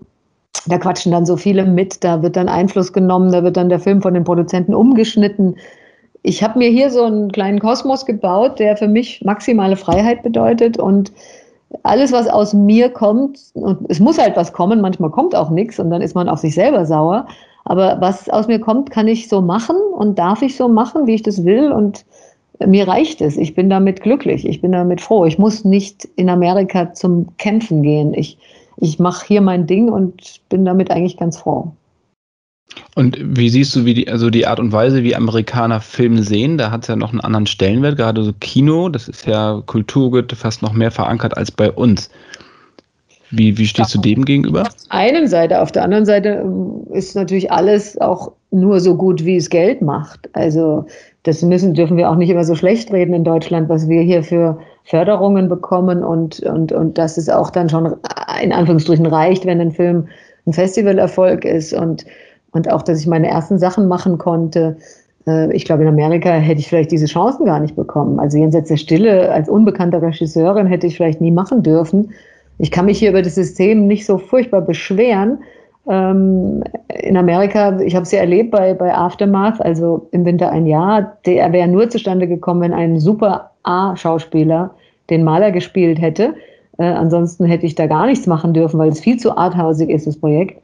da 0.66 0.78
quatschen 0.78 1.12
dann 1.12 1.26
so 1.26 1.36
viele 1.36 1.64
mit, 1.64 2.02
da 2.04 2.22
wird 2.22 2.36
dann 2.36 2.48
Einfluss 2.48 2.92
genommen, 2.92 3.32
da 3.32 3.42
wird 3.42 3.56
dann 3.56 3.68
der 3.68 3.80
Film 3.80 4.02
von 4.02 4.14
den 4.14 4.24
Produzenten 4.24 4.74
umgeschnitten. 4.74 5.56
Ich 6.22 6.42
habe 6.42 6.58
mir 6.58 6.68
hier 6.68 6.90
so 6.90 7.04
einen 7.04 7.32
kleinen 7.32 7.60
Kosmos 7.60 8.04
gebaut, 8.04 8.58
der 8.58 8.76
für 8.76 8.88
mich 8.88 9.22
maximale 9.24 9.76
Freiheit 9.76 10.22
bedeutet 10.22 10.78
und 10.78 11.12
alles, 11.84 12.12
was 12.12 12.28
aus 12.28 12.52
mir 12.52 12.90
kommt, 12.90 13.38
und 13.54 13.78
es 13.88 14.00
muss 14.00 14.18
halt 14.18 14.36
was 14.36 14.52
kommen, 14.52 14.80
manchmal 14.80 15.10
kommt 15.10 15.34
auch 15.34 15.50
nichts 15.50 15.78
und 15.78 15.90
dann 15.90 16.02
ist 16.02 16.14
man 16.14 16.28
auf 16.28 16.40
sich 16.40 16.54
selber 16.54 16.84
sauer. 16.84 17.26
Aber 17.64 17.98
was 18.00 18.28
aus 18.28 18.48
mir 18.48 18.58
kommt, 18.58 18.90
kann 18.90 19.06
ich 19.06 19.28
so 19.28 19.40
machen 19.40 19.76
und 19.76 20.18
darf 20.18 20.42
ich 20.42 20.56
so 20.56 20.68
machen, 20.68 21.06
wie 21.06 21.14
ich 21.14 21.22
das 21.22 21.44
will 21.44 21.70
und 21.72 22.04
mir 22.66 22.88
reicht 22.88 23.20
es. 23.20 23.36
Ich 23.36 23.54
bin 23.54 23.70
damit 23.70 24.02
glücklich, 24.02 24.46
ich 24.46 24.60
bin 24.60 24.72
damit 24.72 25.00
froh. 25.00 25.24
Ich 25.24 25.38
muss 25.38 25.64
nicht 25.64 26.06
in 26.16 26.28
Amerika 26.28 26.92
zum 26.92 27.28
Kämpfen 27.38 27.82
gehen. 27.82 28.12
Ich, 28.14 28.36
ich 28.80 28.98
mache 28.98 29.26
hier 29.26 29.40
mein 29.40 29.66
Ding 29.66 29.88
und 29.88 30.40
bin 30.48 30.64
damit 30.64 30.90
eigentlich 30.90 31.16
ganz 31.16 31.38
froh. 31.38 31.72
Und 32.94 33.18
wie 33.20 33.48
siehst 33.48 33.74
du, 33.74 33.84
wie 33.84 33.94
die, 33.94 34.08
also 34.08 34.30
die 34.30 34.46
Art 34.46 34.60
und 34.60 34.72
Weise, 34.72 35.02
wie 35.02 35.16
Amerikaner 35.16 35.80
Filme 35.80 36.22
sehen? 36.22 36.56
Da 36.56 36.70
hat 36.70 36.82
es 36.82 36.88
ja 36.88 36.96
noch 36.96 37.10
einen 37.10 37.20
anderen 37.20 37.46
Stellenwert, 37.46 37.96
gerade 37.96 38.22
so 38.22 38.32
Kino, 38.40 38.88
das 38.88 39.08
ist 39.08 39.26
ja 39.26 39.62
Kulturgut 39.66 40.32
fast 40.32 40.62
noch 40.62 40.72
mehr 40.72 40.90
verankert 40.90 41.36
als 41.36 41.50
bei 41.50 41.70
uns. 41.70 42.10
Wie, 43.30 43.56
wie 43.58 43.66
stehst 43.66 43.94
du 43.94 44.00
dem 44.00 44.24
gegenüber? 44.24 44.62
Auf 44.62 44.74
der 44.74 44.92
einen 44.92 45.28
Seite, 45.28 45.62
auf 45.62 45.70
der 45.70 45.84
anderen 45.84 46.04
Seite 46.04 46.42
ähm, 46.44 46.82
ist 46.92 47.14
natürlich 47.14 47.50
alles 47.52 48.00
auch 48.00 48.32
nur 48.50 48.80
so 48.80 48.96
gut, 48.96 49.24
wie 49.24 49.36
es 49.36 49.50
Geld 49.50 49.82
macht. 49.82 50.28
Also 50.32 50.86
das 51.22 51.42
müssen, 51.42 51.74
dürfen 51.74 51.96
wir 51.96 52.10
auch 52.10 52.16
nicht 52.16 52.30
immer 52.30 52.44
so 52.44 52.56
schlecht 52.56 52.92
reden 52.92 53.14
in 53.14 53.22
Deutschland, 53.22 53.68
was 53.68 53.88
wir 53.88 54.02
hier 54.02 54.24
für 54.24 54.58
Förderungen 54.84 55.48
bekommen 55.48 56.02
und, 56.02 56.40
und, 56.40 56.72
und 56.72 56.98
dass 56.98 57.16
es 57.16 57.28
auch 57.28 57.50
dann 57.50 57.68
schon 57.68 57.96
in 58.42 58.52
Anführungsstrichen 58.52 59.06
reicht, 59.06 59.46
wenn 59.46 59.60
ein 59.60 59.72
Film 59.72 60.08
ein 60.46 60.52
Festivalerfolg 60.52 61.44
ist 61.44 61.72
und, 61.72 62.04
und 62.52 62.70
auch, 62.70 62.82
dass 62.82 63.00
ich 63.00 63.06
meine 63.06 63.28
ersten 63.28 63.58
Sachen 63.58 63.88
machen 63.88 64.18
konnte. 64.18 64.76
Äh, 65.26 65.54
ich 65.54 65.64
glaube, 65.64 65.82
in 65.82 65.88
Amerika 65.88 66.30
hätte 66.30 66.60
ich 66.60 66.68
vielleicht 66.68 66.90
diese 66.90 67.06
Chancen 67.06 67.46
gar 67.46 67.60
nicht 67.60 67.76
bekommen. 67.76 68.18
Also 68.18 68.38
jenseits 68.38 68.68
der 68.68 68.76
Stille 68.76 69.30
als 69.30 69.48
unbekannte 69.48 70.00
Regisseurin 70.00 70.66
hätte 70.66 70.86
ich 70.86 70.96
vielleicht 70.96 71.20
nie 71.20 71.30
machen 71.30 71.62
dürfen. 71.62 72.12
Ich 72.58 72.70
kann 72.70 72.86
mich 72.86 72.98
hier 72.98 73.10
über 73.10 73.22
das 73.22 73.34
System 73.34 73.86
nicht 73.86 74.06
so 74.06 74.18
furchtbar 74.18 74.60
beschweren. 74.60 75.38
Ähm, 75.88 76.62
in 77.02 77.16
Amerika, 77.16 77.78
ich 77.80 77.94
habe 77.94 78.04
es 78.04 78.12
ja 78.12 78.20
erlebt 78.20 78.50
bei, 78.50 78.74
bei 78.74 78.94
Aftermath, 78.94 79.60
also 79.64 80.08
im 80.12 80.24
Winter 80.24 80.50
ein 80.50 80.66
Jahr, 80.66 81.16
der 81.26 81.52
wäre 81.52 81.68
nur 81.68 81.88
zustande 81.88 82.26
gekommen, 82.26 82.60
wenn 82.60 82.72
ein 82.74 83.00
super 83.00 83.50
A-Schauspieler 83.62 84.70
den 85.08 85.24
Maler 85.24 85.50
gespielt 85.50 86.00
hätte. 86.00 86.34
Äh, 86.78 86.84
ansonsten 86.84 87.44
hätte 87.44 87.66
ich 87.66 87.74
da 87.74 87.86
gar 87.86 88.06
nichts 88.06 88.26
machen 88.26 88.52
dürfen, 88.52 88.78
weil 88.78 88.90
es 88.90 89.00
viel 89.00 89.18
zu 89.18 89.36
arthausig 89.36 89.90
ist, 89.90 90.06
das 90.06 90.16
Projekt 90.16 90.62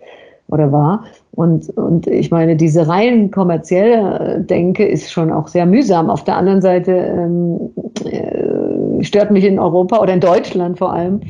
oder 0.49 0.71
war. 0.71 1.05
Und, 1.33 1.69
und 1.77 2.07
ich 2.07 2.31
meine, 2.31 2.57
diese 2.57 2.89
rein 2.89 3.31
kommerzielle 3.31 4.41
Denke 4.41 4.87
ist 4.87 5.11
schon 5.11 5.33
auch 5.33 5.49
sehr 5.49 5.67
mühsam. 5.67 6.09
Auf 6.09 6.25
der 6.25 6.37
anderen 6.37 6.63
Seite 6.63 6.93
ähm, 6.93 7.73
äh, 8.05 9.05
stört 9.05 9.31
mich 9.31 9.45
in 9.45 9.59
Europa 9.59 10.01
oder 10.01 10.15
in 10.15 10.21
Deutschland 10.21 10.79
vor 10.79 10.93
allem, 10.93 11.21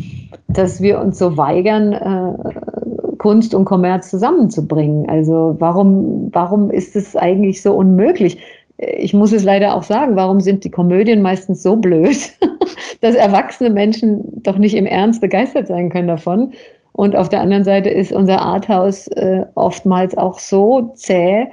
dass 0.48 0.80
wir 0.80 1.00
uns 1.00 1.18
so 1.18 1.36
weigern, 1.36 1.92
äh, 1.92 2.75
Kunst 3.18 3.54
und 3.54 3.64
Kommerz 3.64 4.10
zusammenzubringen. 4.10 5.08
Also 5.08 5.56
warum, 5.58 6.30
warum 6.32 6.70
ist 6.70 6.96
es 6.96 7.16
eigentlich 7.16 7.62
so 7.62 7.74
unmöglich? 7.74 8.38
ich 8.78 9.14
muss 9.14 9.32
es 9.32 9.44
leider 9.44 9.74
auch 9.74 9.82
sagen, 9.82 10.16
warum 10.16 10.40
sind 10.40 10.64
die 10.64 10.70
Komödien 10.70 11.22
meistens 11.22 11.62
so 11.62 11.76
blöd, 11.76 12.16
dass 13.00 13.14
erwachsene 13.14 13.70
Menschen 13.70 14.42
doch 14.42 14.58
nicht 14.58 14.74
im 14.74 14.86
Ernst 14.86 15.20
begeistert 15.20 15.66
sein 15.68 15.88
können 15.88 16.08
davon. 16.08 16.52
Und 16.92 17.14
auf 17.14 17.28
der 17.28 17.40
anderen 17.40 17.64
Seite 17.64 17.90
ist 17.90 18.12
unser 18.12 18.40
Arthouse 18.40 19.08
äh, 19.08 19.44
oftmals 19.54 20.16
auch 20.16 20.38
so 20.38 20.92
zäh, 20.94 21.46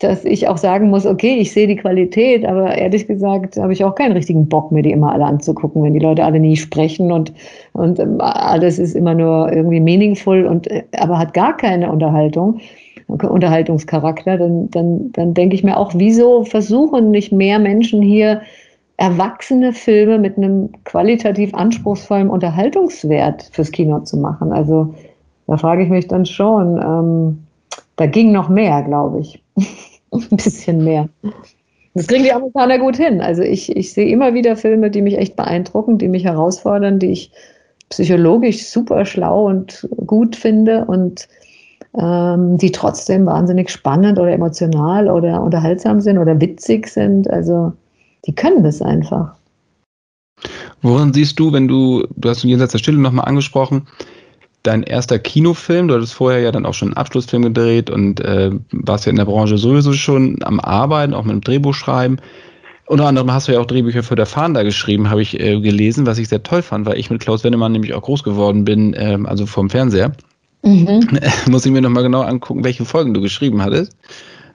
dass 0.00 0.24
ich 0.24 0.48
auch 0.48 0.56
sagen 0.56 0.88
muss, 0.88 1.04
okay, 1.04 1.36
ich 1.36 1.52
sehe 1.52 1.66
die 1.66 1.76
Qualität, 1.76 2.46
aber 2.46 2.74
ehrlich 2.74 3.06
gesagt 3.06 3.58
habe 3.58 3.72
ich 3.72 3.84
auch 3.84 3.94
keinen 3.94 4.12
richtigen 4.12 4.48
Bock, 4.48 4.72
mir 4.72 4.82
die 4.82 4.92
immer 4.92 5.12
alle 5.12 5.26
anzugucken, 5.26 5.82
wenn 5.82 5.92
die 5.92 6.00
Leute 6.00 6.24
alle 6.24 6.40
nie 6.40 6.56
sprechen 6.56 7.12
und, 7.12 7.32
und 7.74 8.00
ähm, 8.00 8.16
alles 8.20 8.78
ist 8.78 8.96
immer 8.96 9.14
nur 9.14 9.52
irgendwie 9.52 9.80
meaningful 9.80 10.46
und 10.46 10.70
äh, 10.70 10.84
aber 10.98 11.18
hat 11.18 11.34
gar 11.34 11.56
keine 11.56 11.92
Unterhaltung. 11.92 12.60
Unterhaltungscharakter, 13.08 14.38
dann, 14.38 14.70
dann, 14.70 15.10
dann 15.12 15.34
denke 15.34 15.56
ich 15.56 15.64
mir 15.64 15.76
auch, 15.76 15.92
wieso 15.96 16.44
versuchen 16.44 17.10
nicht 17.10 17.32
mehr 17.32 17.58
Menschen 17.58 18.02
hier 18.02 18.40
erwachsene 18.98 19.72
Filme 19.72 20.18
mit 20.18 20.36
einem 20.36 20.70
qualitativ 20.84 21.52
anspruchsvollen 21.52 22.30
Unterhaltungswert 22.30 23.50
fürs 23.52 23.72
Kino 23.72 23.98
zu 24.00 24.16
machen? 24.16 24.52
Also 24.52 24.94
da 25.48 25.56
frage 25.56 25.82
ich 25.82 25.88
mich 25.88 26.06
dann 26.06 26.24
schon, 26.24 26.78
ähm, 26.80 27.46
da 27.96 28.06
ging 28.06 28.30
noch 28.30 28.48
mehr, 28.48 28.82
glaube 28.82 29.20
ich. 29.20 29.42
Ein 30.12 30.26
bisschen 30.30 30.84
mehr. 30.84 31.08
Das 31.94 32.06
kriegen 32.06 32.24
die 32.24 32.32
Amerikaner 32.32 32.78
gut 32.78 32.96
hin. 32.96 33.20
Also 33.20 33.42
ich, 33.42 33.74
ich 33.76 33.92
sehe 33.92 34.08
immer 34.08 34.34
wieder 34.34 34.56
Filme, 34.56 34.90
die 34.90 35.02
mich 35.02 35.18
echt 35.18 35.36
beeindrucken, 35.36 35.98
die 35.98 36.08
mich 36.08 36.24
herausfordern, 36.24 36.98
die 36.98 37.10
ich 37.10 37.32
psychologisch 37.88 38.66
super 38.66 39.04
schlau 39.04 39.46
und 39.48 39.88
gut 40.06 40.36
finde 40.36 40.84
und 40.84 41.28
ähm, 41.98 42.56
die 42.58 42.70
trotzdem 42.70 43.26
wahnsinnig 43.26 43.70
spannend 43.70 44.18
oder 44.18 44.30
emotional 44.30 45.10
oder 45.10 45.42
unterhaltsam 45.42 46.00
sind 46.00 46.18
oder 46.18 46.40
witzig 46.40 46.86
sind. 46.86 47.28
Also 47.28 47.72
die 48.26 48.34
können 48.34 48.62
das 48.62 48.80
einfach. 48.80 49.34
Woran 50.82 51.12
siehst 51.12 51.38
du, 51.38 51.52
wenn 51.52 51.66
du, 51.66 52.06
du 52.16 52.28
hast 52.28 52.44
jenseits 52.44 52.72
der 52.72 52.78
Stille 52.78 52.98
nochmal 52.98 53.26
angesprochen, 53.26 53.86
dein 54.62 54.82
erster 54.82 55.18
Kinofilm, 55.18 55.88
du 55.88 55.94
hattest 55.94 56.14
vorher 56.14 56.40
ja 56.40 56.52
dann 56.52 56.66
auch 56.66 56.74
schon 56.74 56.88
einen 56.88 56.96
Abschlussfilm 56.96 57.42
gedreht 57.42 57.90
und 57.90 58.20
äh, 58.20 58.50
warst 58.72 59.06
ja 59.06 59.10
in 59.10 59.16
der 59.16 59.24
Branche 59.24 59.58
sowieso 59.58 59.92
schon 59.92 60.38
am 60.42 60.60
Arbeiten, 60.60 61.14
auch 61.14 61.24
mit 61.24 61.32
dem 61.32 61.40
Drehbuchschreiben. 61.40 62.20
Unter 62.86 63.06
anderem 63.06 63.32
hast 63.32 63.46
du 63.46 63.52
ja 63.52 63.60
auch 63.60 63.66
Drehbücher 63.66 64.02
für 64.02 64.16
der 64.16 64.26
Fahnder 64.26 64.64
geschrieben, 64.64 65.10
habe 65.10 65.22
ich 65.22 65.38
äh, 65.38 65.60
gelesen, 65.60 66.06
was 66.06 66.18
ich 66.18 66.28
sehr 66.28 66.42
toll 66.42 66.62
fand, 66.62 66.86
weil 66.86 66.98
ich 66.98 67.08
mit 67.08 67.20
Klaus 67.20 67.44
Wennemann 67.44 67.72
nämlich 67.72 67.94
auch 67.94 68.02
groß 68.02 68.24
geworden 68.24 68.64
bin, 68.64 68.94
äh, 68.94 69.16
also 69.24 69.46
vom 69.46 69.70
Fernseher. 69.70 70.12
Mhm. 70.62 71.08
Muss 71.48 71.64
ich 71.64 71.72
mir 71.72 71.80
nochmal 71.80 72.02
genau 72.02 72.22
angucken, 72.22 72.64
welche 72.64 72.84
Folgen 72.84 73.14
du 73.14 73.20
geschrieben 73.20 73.62
hattest. 73.62 73.96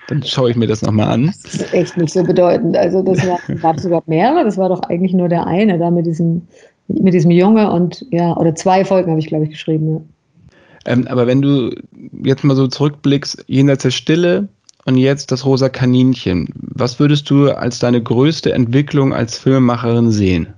Dann 0.08 0.22
schaue 0.22 0.52
ich 0.52 0.56
mir 0.56 0.68
das 0.68 0.84
nochmal 0.84 1.08
an. 1.08 1.34
Das 1.44 1.56
ist 1.56 1.74
echt 1.74 1.98
nicht 1.98 2.14
so 2.14 2.24
bedeutend. 2.24 2.78
Also 2.78 3.02
das 3.02 3.20
gab 3.62 3.78
es 3.78 3.84
sogar 3.84 4.04
mehrere, 4.06 4.44
das 4.44 4.58
war 4.58 4.70
doch 4.70 4.82
eigentlich 4.84 5.14
nur 5.14 5.30
der 5.30 5.48
eine 5.48 5.80
da 5.80 5.90
mit 5.90 6.06
diesem, 6.06 6.44
mit 6.88 7.14
diesem 7.14 7.32
Junge 7.32 7.72
und 7.72 8.06
ja, 8.12 8.36
oder 8.38 8.56
zwei 8.56 8.86
Folgen 8.86 9.12
habe 9.12 9.20
ich, 9.20 9.28
glaube 9.28 9.46
ich, 9.46 9.52
geschrieben, 9.52 9.94
ja. 9.94 10.02
Ähm, 10.86 11.08
aber 11.08 11.28
wenn 11.28 11.42
du 11.42 11.72
jetzt 12.24 12.44
mal 12.44 12.56
so 12.56 12.68
zurückblickst, 12.68 13.46
jenseits 13.48 13.84
der 13.84 13.92
Stille 13.92 14.48
und 14.86 14.98
jetzt 14.98 15.32
das 15.32 15.46
rosa 15.46 15.68
Kaninchen, 15.68 16.48
was 16.54 17.00
würdest 17.00 17.30
du 17.30 17.50
als 17.50 17.80
deine 17.80 18.02
größte 18.02 18.54
Entwicklung 18.54 19.14
als 19.14 19.38
Filmemacherin 19.40 20.12
sehen? 20.12 20.54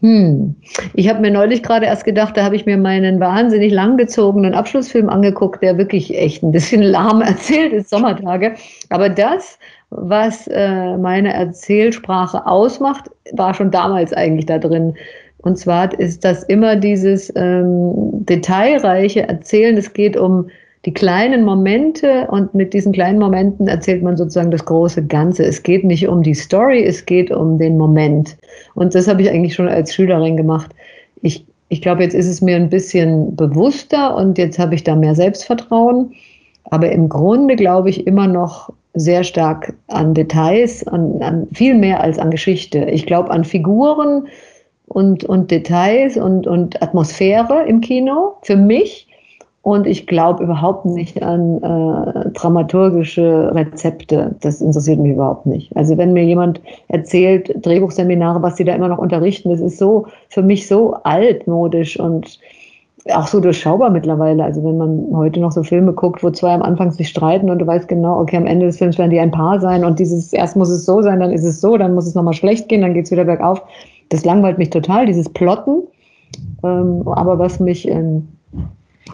Hm. 0.00 0.54
Ich 0.94 1.08
habe 1.08 1.20
mir 1.20 1.32
neulich 1.32 1.62
gerade 1.62 1.86
erst 1.86 2.04
gedacht, 2.04 2.36
da 2.36 2.44
habe 2.44 2.54
ich 2.54 2.66
mir 2.66 2.76
meinen 2.76 3.18
wahnsinnig 3.18 3.72
langgezogenen 3.72 4.54
Abschlussfilm 4.54 5.08
angeguckt, 5.08 5.60
der 5.60 5.76
wirklich 5.76 6.16
echt 6.16 6.42
ein 6.42 6.52
bisschen 6.52 6.82
lahm 6.82 7.20
erzählt 7.20 7.72
ist, 7.72 7.90
Sommertage. 7.90 8.54
Aber 8.90 9.08
das, 9.08 9.58
was 9.90 10.46
äh, 10.48 10.96
meine 10.96 11.32
Erzählsprache 11.32 12.46
ausmacht, 12.46 13.10
war 13.32 13.54
schon 13.54 13.70
damals 13.70 14.12
eigentlich 14.12 14.46
da 14.46 14.58
drin. 14.58 14.94
Und 15.38 15.56
zwar 15.56 15.98
ist 15.98 16.24
das 16.24 16.42
immer 16.44 16.76
dieses 16.76 17.32
ähm, 17.36 17.92
detailreiche 18.26 19.28
Erzählen. 19.28 19.76
Es 19.76 19.92
geht 19.92 20.16
um 20.16 20.48
die 20.84 20.92
kleinen 20.92 21.44
Momente 21.44 22.26
und 22.30 22.54
mit 22.54 22.72
diesen 22.72 22.92
kleinen 22.92 23.18
Momenten 23.18 23.66
erzählt 23.66 24.02
man 24.02 24.16
sozusagen 24.16 24.50
das 24.50 24.64
große 24.64 25.06
Ganze. 25.06 25.44
Es 25.44 25.62
geht 25.62 25.84
nicht 25.84 26.06
um 26.08 26.22
die 26.22 26.34
Story, 26.34 26.84
es 26.84 27.04
geht 27.04 27.30
um 27.30 27.58
den 27.58 27.76
Moment. 27.76 28.36
Und 28.74 28.94
das 28.94 29.08
habe 29.08 29.22
ich 29.22 29.30
eigentlich 29.30 29.54
schon 29.54 29.68
als 29.68 29.94
Schülerin 29.94 30.36
gemacht. 30.36 30.74
Ich, 31.22 31.44
ich 31.68 31.82
glaube, 31.82 32.02
jetzt 32.02 32.14
ist 32.14 32.28
es 32.28 32.40
mir 32.40 32.56
ein 32.56 32.70
bisschen 32.70 33.34
bewusster 33.34 34.16
und 34.16 34.38
jetzt 34.38 34.58
habe 34.58 34.74
ich 34.74 34.84
da 34.84 34.94
mehr 34.94 35.14
Selbstvertrauen. 35.14 36.12
Aber 36.70 36.90
im 36.90 37.08
Grunde 37.08 37.56
glaube 37.56 37.90
ich 37.90 38.06
immer 38.06 38.26
noch 38.26 38.72
sehr 38.94 39.24
stark 39.24 39.74
an 39.88 40.14
Details, 40.14 40.86
an, 40.88 41.22
an 41.22 41.46
viel 41.52 41.74
mehr 41.74 42.00
als 42.00 42.18
an 42.18 42.30
Geschichte. 42.30 42.84
Ich 42.86 43.06
glaube 43.06 43.30
an 43.30 43.44
Figuren 43.44 44.28
und, 44.86 45.24
und 45.24 45.50
Details 45.50 46.16
und, 46.16 46.46
und 46.46 46.82
Atmosphäre 46.82 47.64
im 47.66 47.80
Kino 47.80 48.34
für 48.42 48.56
mich 48.56 49.06
und 49.62 49.86
ich 49.86 50.06
glaube 50.06 50.44
überhaupt 50.44 50.86
nicht 50.86 51.22
an 51.22 51.62
äh, 51.62 52.30
dramaturgische 52.30 53.54
Rezepte. 53.54 54.34
Das 54.40 54.62
interessiert 54.62 54.98
mich 54.98 55.12
überhaupt 55.12 55.44
nicht. 55.44 55.76
Also 55.76 55.98
wenn 55.98 56.14
mir 56.14 56.24
jemand 56.24 56.60
erzählt, 56.88 57.54
Drehbuchseminare, 57.66 58.42
was 58.42 58.56
sie 58.56 58.64
da 58.64 58.74
immer 58.74 58.88
noch 58.88 58.98
unterrichten, 58.98 59.50
das 59.50 59.60
ist 59.60 59.76
so 59.76 60.06
für 60.30 60.42
mich 60.42 60.66
so 60.66 60.94
altmodisch 61.02 62.00
und 62.00 62.38
auch 63.14 63.26
so 63.26 63.40
durchschaubar 63.40 63.90
mittlerweile. 63.90 64.44
Also 64.44 64.62
wenn 64.64 64.76
man 64.76 65.06
heute 65.12 65.40
noch 65.40 65.52
so 65.52 65.62
Filme 65.62 65.92
guckt, 65.92 66.22
wo 66.22 66.30
zwei 66.30 66.52
am 66.52 66.62
Anfang 66.62 66.90
sich 66.90 67.08
streiten 67.08 67.50
und 67.50 67.58
du 67.58 67.66
weißt 67.66 67.88
genau, 67.88 68.20
okay, 68.20 68.36
am 68.36 68.46
Ende 68.46 68.66
des 68.66 68.78
Films 68.78 68.98
werden 68.98 69.10
die 69.10 69.20
ein 69.20 69.30
Paar 69.30 69.60
sein 69.60 69.84
und 69.84 69.98
dieses, 69.98 70.32
erst 70.32 70.56
muss 70.56 70.68
es 70.68 70.84
so 70.84 71.02
sein, 71.02 71.20
dann 71.20 71.32
ist 71.32 71.44
es 71.44 71.60
so, 71.60 71.76
dann 71.76 71.94
muss 71.94 72.06
es 72.06 72.14
nochmal 72.14 72.34
schlecht 72.34 72.68
gehen, 72.68 72.82
dann 72.82 72.94
geht 72.94 73.06
es 73.06 73.10
wieder 73.10 73.24
bergauf. 73.24 73.62
Das 74.10 74.24
langweilt 74.24 74.58
mich 74.58 74.70
total, 74.70 75.06
dieses 75.06 75.28
Plotten. 75.28 75.82
Ähm, 76.62 77.02
aber 77.06 77.38
was 77.38 77.60
mich 77.60 77.88
ähm, 77.88 78.28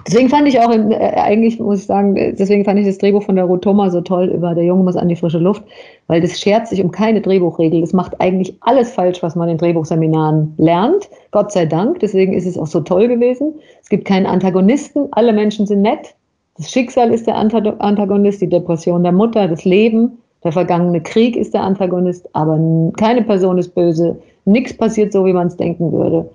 Deswegen 0.07 0.29
fand 0.29 0.49
ich 0.49 0.59
auch, 0.61 0.71
äh, 0.71 0.95
eigentlich 1.15 1.59
muss 1.59 1.81
ich 1.81 1.87
sagen, 1.87 2.15
deswegen 2.15 2.65
fand 2.65 2.81
ich 2.81 2.87
das 2.87 2.99
Drehbuch 2.99 3.23
von 3.23 3.37
der 3.37 3.45
Ruth 3.45 3.63
Thoma 3.63 3.91
so 3.91 4.01
toll 4.01 4.27
über 4.27 4.55
Der 4.55 4.65
Junge 4.65 4.85
muss 4.85 4.97
an 4.97 5.09
die 5.09 5.17
frische 5.17 5.39
Luft, 5.39 5.63
weil 6.07 6.21
das 6.21 6.39
schert 6.41 6.69
sich 6.69 6.83
um 6.83 6.91
keine 6.91 7.21
Drehbuchregel. 7.21 7.81
Das 7.81 7.93
macht 7.93 8.21
eigentlich 8.21 8.57
alles 8.61 8.93
falsch, 8.93 9.23
was 9.23 9.37
man 9.37 9.49
in 9.49 9.59
Drehbuchseminaren 9.59 10.55
lernt. 10.59 11.09
Gott 11.31 11.53
sei 11.53 11.67
Dank. 11.67 12.01
Deswegen 12.01 12.33
ist 12.33 12.47
es 12.47 12.59
auch 12.59 12.67
so 12.67 12.81
toll 12.81 13.09
gewesen. 13.09 13.55
Es 13.83 13.89
gibt 13.89 14.05
keinen 14.05 14.27
Antagonisten. 14.27 15.09
Alle 15.13 15.33
Menschen 15.33 15.67
sind 15.67 15.83
nett. 15.83 16.15
Das 16.57 16.71
Schicksal 16.71 17.13
ist 17.13 17.27
der 17.27 17.37
Antagonist, 17.37 18.41
die 18.41 18.49
Depression 18.49 19.03
der 19.03 19.11
Mutter, 19.13 19.49
das 19.49 19.65
Leben, 19.65 20.19
der 20.45 20.53
vergangene 20.53 21.01
Krieg 21.01 21.37
ist 21.37 21.53
der 21.53 21.63
Antagonist, 21.63 22.29
aber 22.33 22.61
keine 22.97 23.23
Person 23.23 23.59
ist 23.59 23.75
böse. 23.75 24.17
Nichts 24.45 24.77
passiert 24.77 25.13
so, 25.13 25.25
wie 25.25 25.33
man 25.33 25.49
es 25.49 25.57
denken 25.57 25.91
würde. 25.91 26.31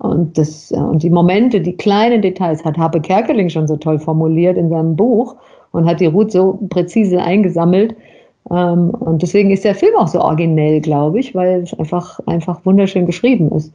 Und, 0.00 0.38
das, 0.38 0.72
und 0.72 1.02
die 1.02 1.10
Momente, 1.10 1.60
die 1.60 1.76
kleinen 1.76 2.22
Details 2.22 2.64
hat 2.64 2.78
Harpe 2.78 3.02
Kerkeling 3.02 3.50
schon 3.50 3.68
so 3.68 3.76
toll 3.76 3.98
formuliert 3.98 4.56
in 4.56 4.70
seinem 4.70 4.96
Buch 4.96 5.36
und 5.72 5.84
hat 5.84 6.00
die 6.00 6.06
Ruth 6.06 6.32
so 6.32 6.58
präzise 6.70 7.20
eingesammelt. 7.20 7.94
Ähm, 8.50 8.90
und 8.90 9.20
deswegen 9.20 9.50
ist 9.50 9.64
der 9.64 9.74
Film 9.74 9.94
auch 9.96 10.08
so 10.08 10.18
originell, 10.22 10.80
glaube 10.80 11.20
ich, 11.20 11.34
weil 11.34 11.64
es 11.64 11.78
einfach, 11.78 12.18
einfach 12.24 12.64
wunderschön 12.64 13.04
geschrieben 13.04 13.52
ist. 13.52 13.74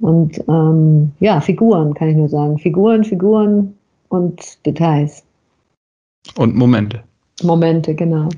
Und 0.00 0.42
ähm, 0.48 1.12
ja, 1.20 1.42
Figuren, 1.42 1.92
kann 1.92 2.08
ich 2.08 2.16
nur 2.16 2.30
sagen. 2.30 2.58
Figuren, 2.58 3.04
Figuren 3.04 3.74
und 4.08 4.64
Details. 4.64 5.22
Und 6.36 6.56
Momente. 6.56 7.02
Momente, 7.42 7.94
genau. 7.94 8.30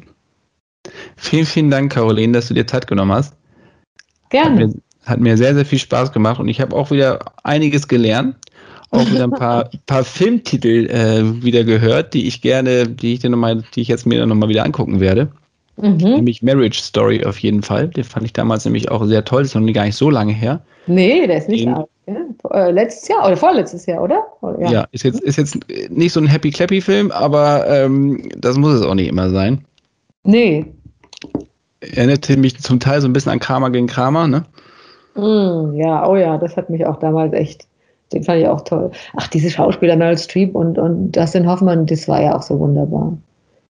Vielen, 1.14 1.46
vielen 1.46 1.70
Dank, 1.70 1.92
Caroline, 1.92 2.32
dass 2.32 2.48
du 2.48 2.54
dir 2.54 2.66
Zeit 2.66 2.88
genommen 2.88 3.12
hast. 3.12 3.36
Gerne. 4.30 4.62
Hat 4.62 4.74
mir 4.74 4.82
sehr, 5.07 5.55
sehr 5.55 5.64
viel 5.64 5.78
Spaß 5.78 6.12
gemacht 6.12 6.40
und 6.40 6.48
ich 6.48 6.61
habe 6.61 6.76
auch 6.76 6.90
wieder 6.90 7.18
einiges 7.42 7.88
gelernt. 7.88 8.36
Auch 8.90 9.11
wieder 9.11 9.24
ein 9.24 9.30
paar, 9.30 9.70
paar 9.86 10.05
Filmtitel 10.05 10.86
äh, 10.90 11.42
wieder 11.42 11.64
gehört, 11.64 12.12
die 12.12 12.26
ich 12.26 12.42
gerne, 12.42 12.86
die 12.86 13.14
ich 13.14 13.20
dir 13.20 13.30
noch 13.30 13.38
mal, 13.38 13.64
die 13.74 13.80
ich 13.80 13.88
jetzt 13.88 14.07
mir 14.07 14.24
nochmal 14.26 14.50
wieder 14.50 14.64
angucken 14.64 15.00
werde. 15.00 15.28
Mhm. 15.76 15.96
Nämlich 15.96 16.42
Marriage 16.42 16.80
Story 16.80 17.24
auf 17.24 17.38
jeden 17.38 17.62
Fall. 17.62 17.88
Den 17.88 18.05
fand 18.05 18.26
ich 18.26 18.34
damals 18.34 18.66
nämlich 18.66 18.90
auch 18.90 19.05
sehr 19.07 19.24
toll. 19.24 19.42
Das 19.42 19.55
ist 19.55 19.61
noch 19.61 19.72
gar 19.72 19.86
nicht 19.86 19.96
so 19.96 20.11
lange 20.11 20.32
her. 20.32 20.61
Nee, 20.86 21.26
der 21.26 21.38
ist 21.38 21.48
nicht 21.48 21.66
alt. 21.66 21.86
Ja? 22.07 22.16
Äh, 22.50 22.70
letztes 22.72 23.09
Jahr 23.09 23.26
oder 23.26 23.36
vorletztes 23.36 23.86
Jahr, 23.86 24.03
oder? 24.03 24.22
Ja, 24.61 24.70
ja 24.70 24.88
ist, 24.90 25.05
jetzt, 25.05 25.20
ist 25.20 25.38
jetzt 25.38 25.59
nicht 25.88 26.12
so 26.12 26.20
ein 26.20 26.26
Happy 26.26 26.50
Clappy 26.50 26.80
Film, 26.80 27.11
aber 27.11 27.66
ähm, 27.68 28.28
das 28.36 28.57
muss 28.59 28.74
es 28.74 28.82
auch 28.82 28.94
nicht 28.94 29.09
immer 29.09 29.30
sein. 29.30 29.64
Nee. 30.24 30.66
Erinnerte 31.80 32.36
mich 32.36 32.59
zum 32.61 32.80
Teil 32.80 33.00
so 33.00 33.09
ein 33.09 33.12
bisschen 33.12 33.32
an 33.32 33.38
Kramer 33.38 33.70
gegen 33.70 33.86
Kramer, 33.86 34.28
ne? 34.28 34.44
Mm, 35.14 35.74
ja, 35.74 36.08
oh 36.08 36.16
ja, 36.16 36.38
das 36.38 36.56
hat 36.56 36.70
mich 36.70 36.86
auch 36.86 36.98
damals 36.98 37.32
echt, 37.34 37.66
den 38.12 38.22
fand 38.22 38.40
ich 38.40 38.48
auch 38.48 38.62
toll. 38.62 38.90
Ach, 39.16 39.28
diese 39.28 39.50
Schauspieler 39.50 39.96
Meryl 39.96 40.18
Streep 40.18 40.54
und, 40.54 40.78
und 40.78 41.12
Dustin 41.12 41.48
Hoffmann, 41.48 41.86
das 41.86 42.08
war 42.08 42.22
ja 42.22 42.34
auch 42.34 42.42
so 42.42 42.58
wunderbar. 42.58 43.16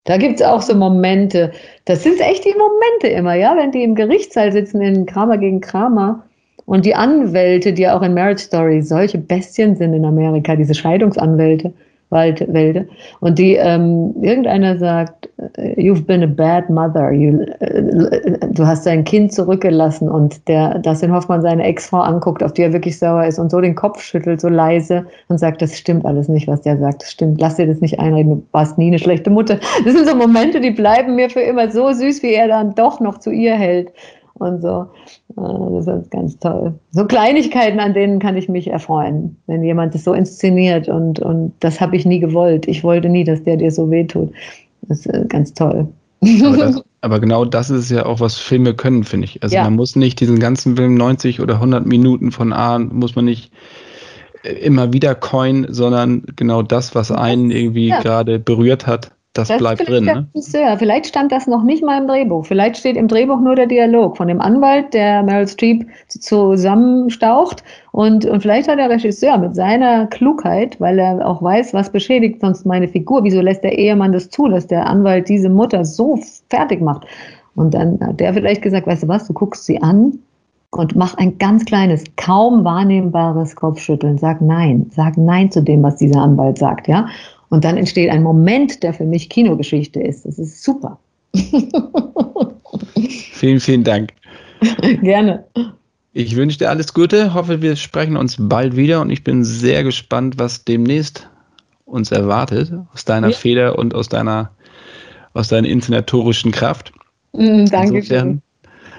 Da 0.04 0.16
gibt 0.16 0.40
es 0.40 0.46
auch 0.46 0.62
so 0.62 0.74
Momente, 0.74 1.52
das 1.84 2.02
sind 2.02 2.20
echt 2.20 2.44
die 2.44 2.54
Momente 2.54 3.08
immer, 3.08 3.34
ja, 3.34 3.54
wenn 3.56 3.70
die 3.70 3.82
im 3.82 3.94
Gerichtssaal 3.94 4.50
sitzen 4.50 4.80
in 4.80 5.06
Kramer 5.06 5.38
gegen 5.38 5.60
Kramer 5.60 6.24
und 6.64 6.86
die 6.86 6.94
Anwälte, 6.94 7.72
die 7.72 7.82
ja 7.82 7.96
auch 7.96 8.02
in 8.02 8.14
Marriage 8.14 8.44
Story 8.44 8.82
solche 8.82 9.18
Bestien 9.18 9.76
sind 9.76 9.92
in 9.92 10.04
Amerika, 10.04 10.56
diese 10.56 10.74
Scheidungsanwälte, 10.74 11.72
Waldwälder. 12.10 12.84
Und 13.20 13.38
die, 13.38 13.54
ähm, 13.54 14.14
irgendeiner 14.20 14.76
sagt, 14.78 15.28
äh, 15.56 15.80
you've 15.80 16.04
been 16.04 16.22
a 16.22 16.26
bad 16.26 16.68
mother. 16.68 17.12
You, 17.12 17.40
äh, 17.60 18.38
du 18.50 18.66
hast 18.66 18.84
dein 18.84 19.04
Kind 19.04 19.32
zurückgelassen 19.32 20.08
und 20.08 20.46
der, 20.48 20.78
dass 20.80 21.00
den 21.00 21.12
Hoffmann 21.12 21.40
seine 21.40 21.62
Ex-Frau 21.64 22.00
anguckt, 22.00 22.42
auf 22.42 22.52
die 22.52 22.62
er 22.62 22.72
wirklich 22.72 22.98
sauer 22.98 23.24
ist 23.24 23.38
und 23.38 23.50
so 23.50 23.60
den 23.60 23.76
Kopf 23.76 24.02
schüttelt, 24.02 24.40
so 24.40 24.48
leise 24.48 25.06
und 25.28 25.38
sagt, 25.38 25.62
das 25.62 25.76
stimmt 25.76 26.04
alles 26.04 26.28
nicht, 26.28 26.48
was 26.48 26.62
der 26.62 26.78
sagt. 26.78 27.02
Das 27.02 27.12
stimmt. 27.12 27.40
Lass 27.40 27.56
dir 27.56 27.66
das 27.66 27.80
nicht 27.80 27.98
einreden. 28.00 28.30
Du 28.30 28.42
warst 28.52 28.76
nie 28.76 28.88
eine 28.88 28.98
schlechte 28.98 29.30
Mutter. 29.30 29.58
Das 29.84 29.94
sind 29.94 30.08
so 30.08 30.14
Momente, 30.14 30.60
die 30.60 30.72
bleiben 30.72 31.14
mir 31.14 31.30
für 31.30 31.40
immer 31.40 31.70
so 31.70 31.92
süß, 31.92 32.22
wie 32.22 32.34
er 32.34 32.48
dann 32.48 32.74
doch 32.74 33.00
noch 33.00 33.18
zu 33.18 33.30
ihr 33.30 33.54
hält 33.54 33.92
und 34.40 34.62
so. 34.62 34.86
Äh, 35.36 35.84
das 35.84 35.86
ist 35.86 36.10
ganz 36.10 36.38
toll. 36.38 36.74
So 36.92 37.06
Kleinigkeiten, 37.06 37.80
an 37.80 37.94
denen 37.94 38.18
kann 38.18 38.36
ich 38.36 38.48
mich 38.48 38.68
erfreuen, 38.68 39.36
wenn 39.46 39.62
jemand 39.62 39.94
das 39.94 40.04
so 40.04 40.12
inszeniert 40.12 40.88
und, 40.88 41.20
und 41.20 41.52
das 41.60 41.80
habe 41.80 41.96
ich 41.96 42.04
nie 42.04 42.20
gewollt. 42.20 42.66
Ich 42.66 42.82
wollte 42.82 43.08
nie, 43.08 43.24
dass 43.24 43.42
der 43.44 43.56
dir 43.56 43.70
so 43.70 43.90
wehtut. 43.90 44.32
Das 44.82 45.06
ist 45.06 45.28
ganz 45.28 45.54
toll. 45.54 45.86
Aber, 46.22 46.56
das, 46.56 46.82
aber 47.00 47.20
genau 47.20 47.44
das 47.44 47.70
ist 47.70 47.90
ja 47.90 48.06
auch, 48.06 48.20
was 48.20 48.36
Filme 48.38 48.74
können, 48.74 49.04
finde 49.04 49.26
ich. 49.26 49.42
Also 49.42 49.56
ja. 49.56 49.64
man 49.64 49.76
muss 49.76 49.96
nicht 49.96 50.20
diesen 50.20 50.38
ganzen 50.38 50.76
Film 50.76 50.94
90 50.94 51.40
oder 51.40 51.54
100 51.54 51.86
Minuten 51.86 52.32
von 52.32 52.52
A, 52.52 52.78
muss 52.78 53.14
man 53.14 53.26
nicht 53.26 53.52
immer 54.42 54.92
wieder 54.92 55.14
Coin, 55.14 55.66
sondern 55.68 56.22
genau 56.36 56.62
das, 56.62 56.94
was 56.94 57.10
einen 57.10 57.50
irgendwie 57.50 57.88
ja. 57.88 58.00
gerade 58.00 58.38
berührt 58.38 58.86
hat, 58.86 59.12
das, 59.32 59.46
das 59.46 59.58
bleibt 59.58 59.88
drin. 59.88 60.04
Ne? 60.04 60.26
Vielleicht 60.78 61.06
stand 61.06 61.30
das 61.30 61.46
noch 61.46 61.62
nicht 61.62 61.84
mal 61.84 62.00
im 62.00 62.08
Drehbuch. 62.08 62.44
Vielleicht 62.46 62.78
steht 62.78 62.96
im 62.96 63.06
Drehbuch 63.06 63.40
nur 63.40 63.54
der 63.54 63.66
Dialog 63.66 64.16
von 64.16 64.26
dem 64.26 64.40
Anwalt, 64.40 64.92
der 64.92 65.22
Meryl 65.22 65.46
Streep 65.46 65.86
zusammenstaucht. 66.08 67.62
Und, 67.92 68.24
und 68.24 68.40
vielleicht 68.40 68.68
hat 68.68 68.78
der 68.78 68.90
Regisseur 68.90 69.38
mit 69.38 69.54
seiner 69.54 70.08
Klugheit, 70.08 70.80
weil 70.80 70.98
er 70.98 71.24
auch 71.24 71.40
weiß, 71.42 71.72
was 71.74 71.90
beschädigt 71.90 72.40
sonst 72.40 72.66
meine 72.66 72.88
Figur, 72.88 73.22
wieso 73.22 73.40
lässt 73.40 73.62
der 73.62 73.78
Ehemann 73.78 74.12
das 74.12 74.30
zu, 74.30 74.48
dass 74.48 74.66
der 74.66 74.86
Anwalt 74.86 75.28
diese 75.28 75.48
Mutter 75.48 75.84
so 75.84 76.18
fertig 76.48 76.80
macht. 76.80 77.06
Und 77.54 77.74
dann 77.74 78.00
hat 78.00 78.18
der 78.18 78.34
vielleicht 78.34 78.62
gesagt, 78.62 78.88
weißt 78.88 79.04
du 79.04 79.08
was, 79.08 79.28
du 79.28 79.32
guckst 79.32 79.64
sie 79.64 79.80
an 79.80 80.18
und 80.70 80.96
mach 80.96 81.14
ein 81.18 81.38
ganz 81.38 81.64
kleines, 81.64 82.02
kaum 82.16 82.64
wahrnehmbares 82.64 83.54
Kopfschütteln. 83.54 84.18
Sag 84.18 84.40
nein. 84.40 84.90
Sag 84.90 85.16
nein 85.16 85.52
zu 85.52 85.62
dem, 85.62 85.84
was 85.84 85.96
dieser 85.96 86.20
Anwalt 86.20 86.58
sagt, 86.58 86.88
ja. 86.88 87.06
Und 87.50 87.64
dann 87.64 87.76
entsteht 87.76 88.10
ein 88.10 88.22
Moment, 88.22 88.82
der 88.82 88.94
für 88.94 89.04
mich 89.04 89.28
Kinogeschichte 89.28 90.00
ist. 90.00 90.24
Das 90.24 90.38
ist 90.38 90.62
super. 90.62 90.98
vielen, 93.32 93.60
vielen 93.60 93.84
Dank. 93.84 94.12
Gerne. 95.02 95.44
Ich 96.12 96.34
wünsche 96.36 96.58
dir 96.58 96.70
alles 96.70 96.92
Gute, 96.94 97.34
hoffe, 97.34 97.62
wir 97.62 97.76
sprechen 97.76 98.16
uns 98.16 98.36
bald 98.38 98.76
wieder 98.76 99.00
und 99.00 99.10
ich 99.10 99.22
bin 99.22 99.44
sehr 99.44 99.84
gespannt, 99.84 100.38
was 100.38 100.64
demnächst 100.64 101.28
uns 101.84 102.10
erwartet, 102.10 102.72
aus 102.92 103.04
deiner 103.04 103.28
ja. 103.28 103.36
Feder 103.36 103.78
und 103.78 103.94
aus 103.94 104.08
deiner, 104.08 104.50
aus 105.34 105.48
deiner 105.48 105.68
inszenatorischen 105.68 106.52
Kraft. 106.52 106.92
Mm, 107.32 107.66
danke 107.66 108.02
schön. 108.02 108.42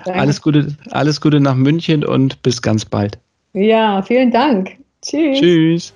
Alles 0.06 0.42
Gute, 0.42 0.76
alles 0.90 1.22
Gute 1.22 1.40
nach 1.40 1.56
München 1.56 2.04
und 2.04 2.42
bis 2.44 2.62
ganz 2.62 2.86
bald. 2.86 3.20
Ja, 3.54 4.02
vielen 4.02 4.32
Dank. 4.32 4.72
Tschüss. 5.02 5.40
Tschüss. 5.40 5.94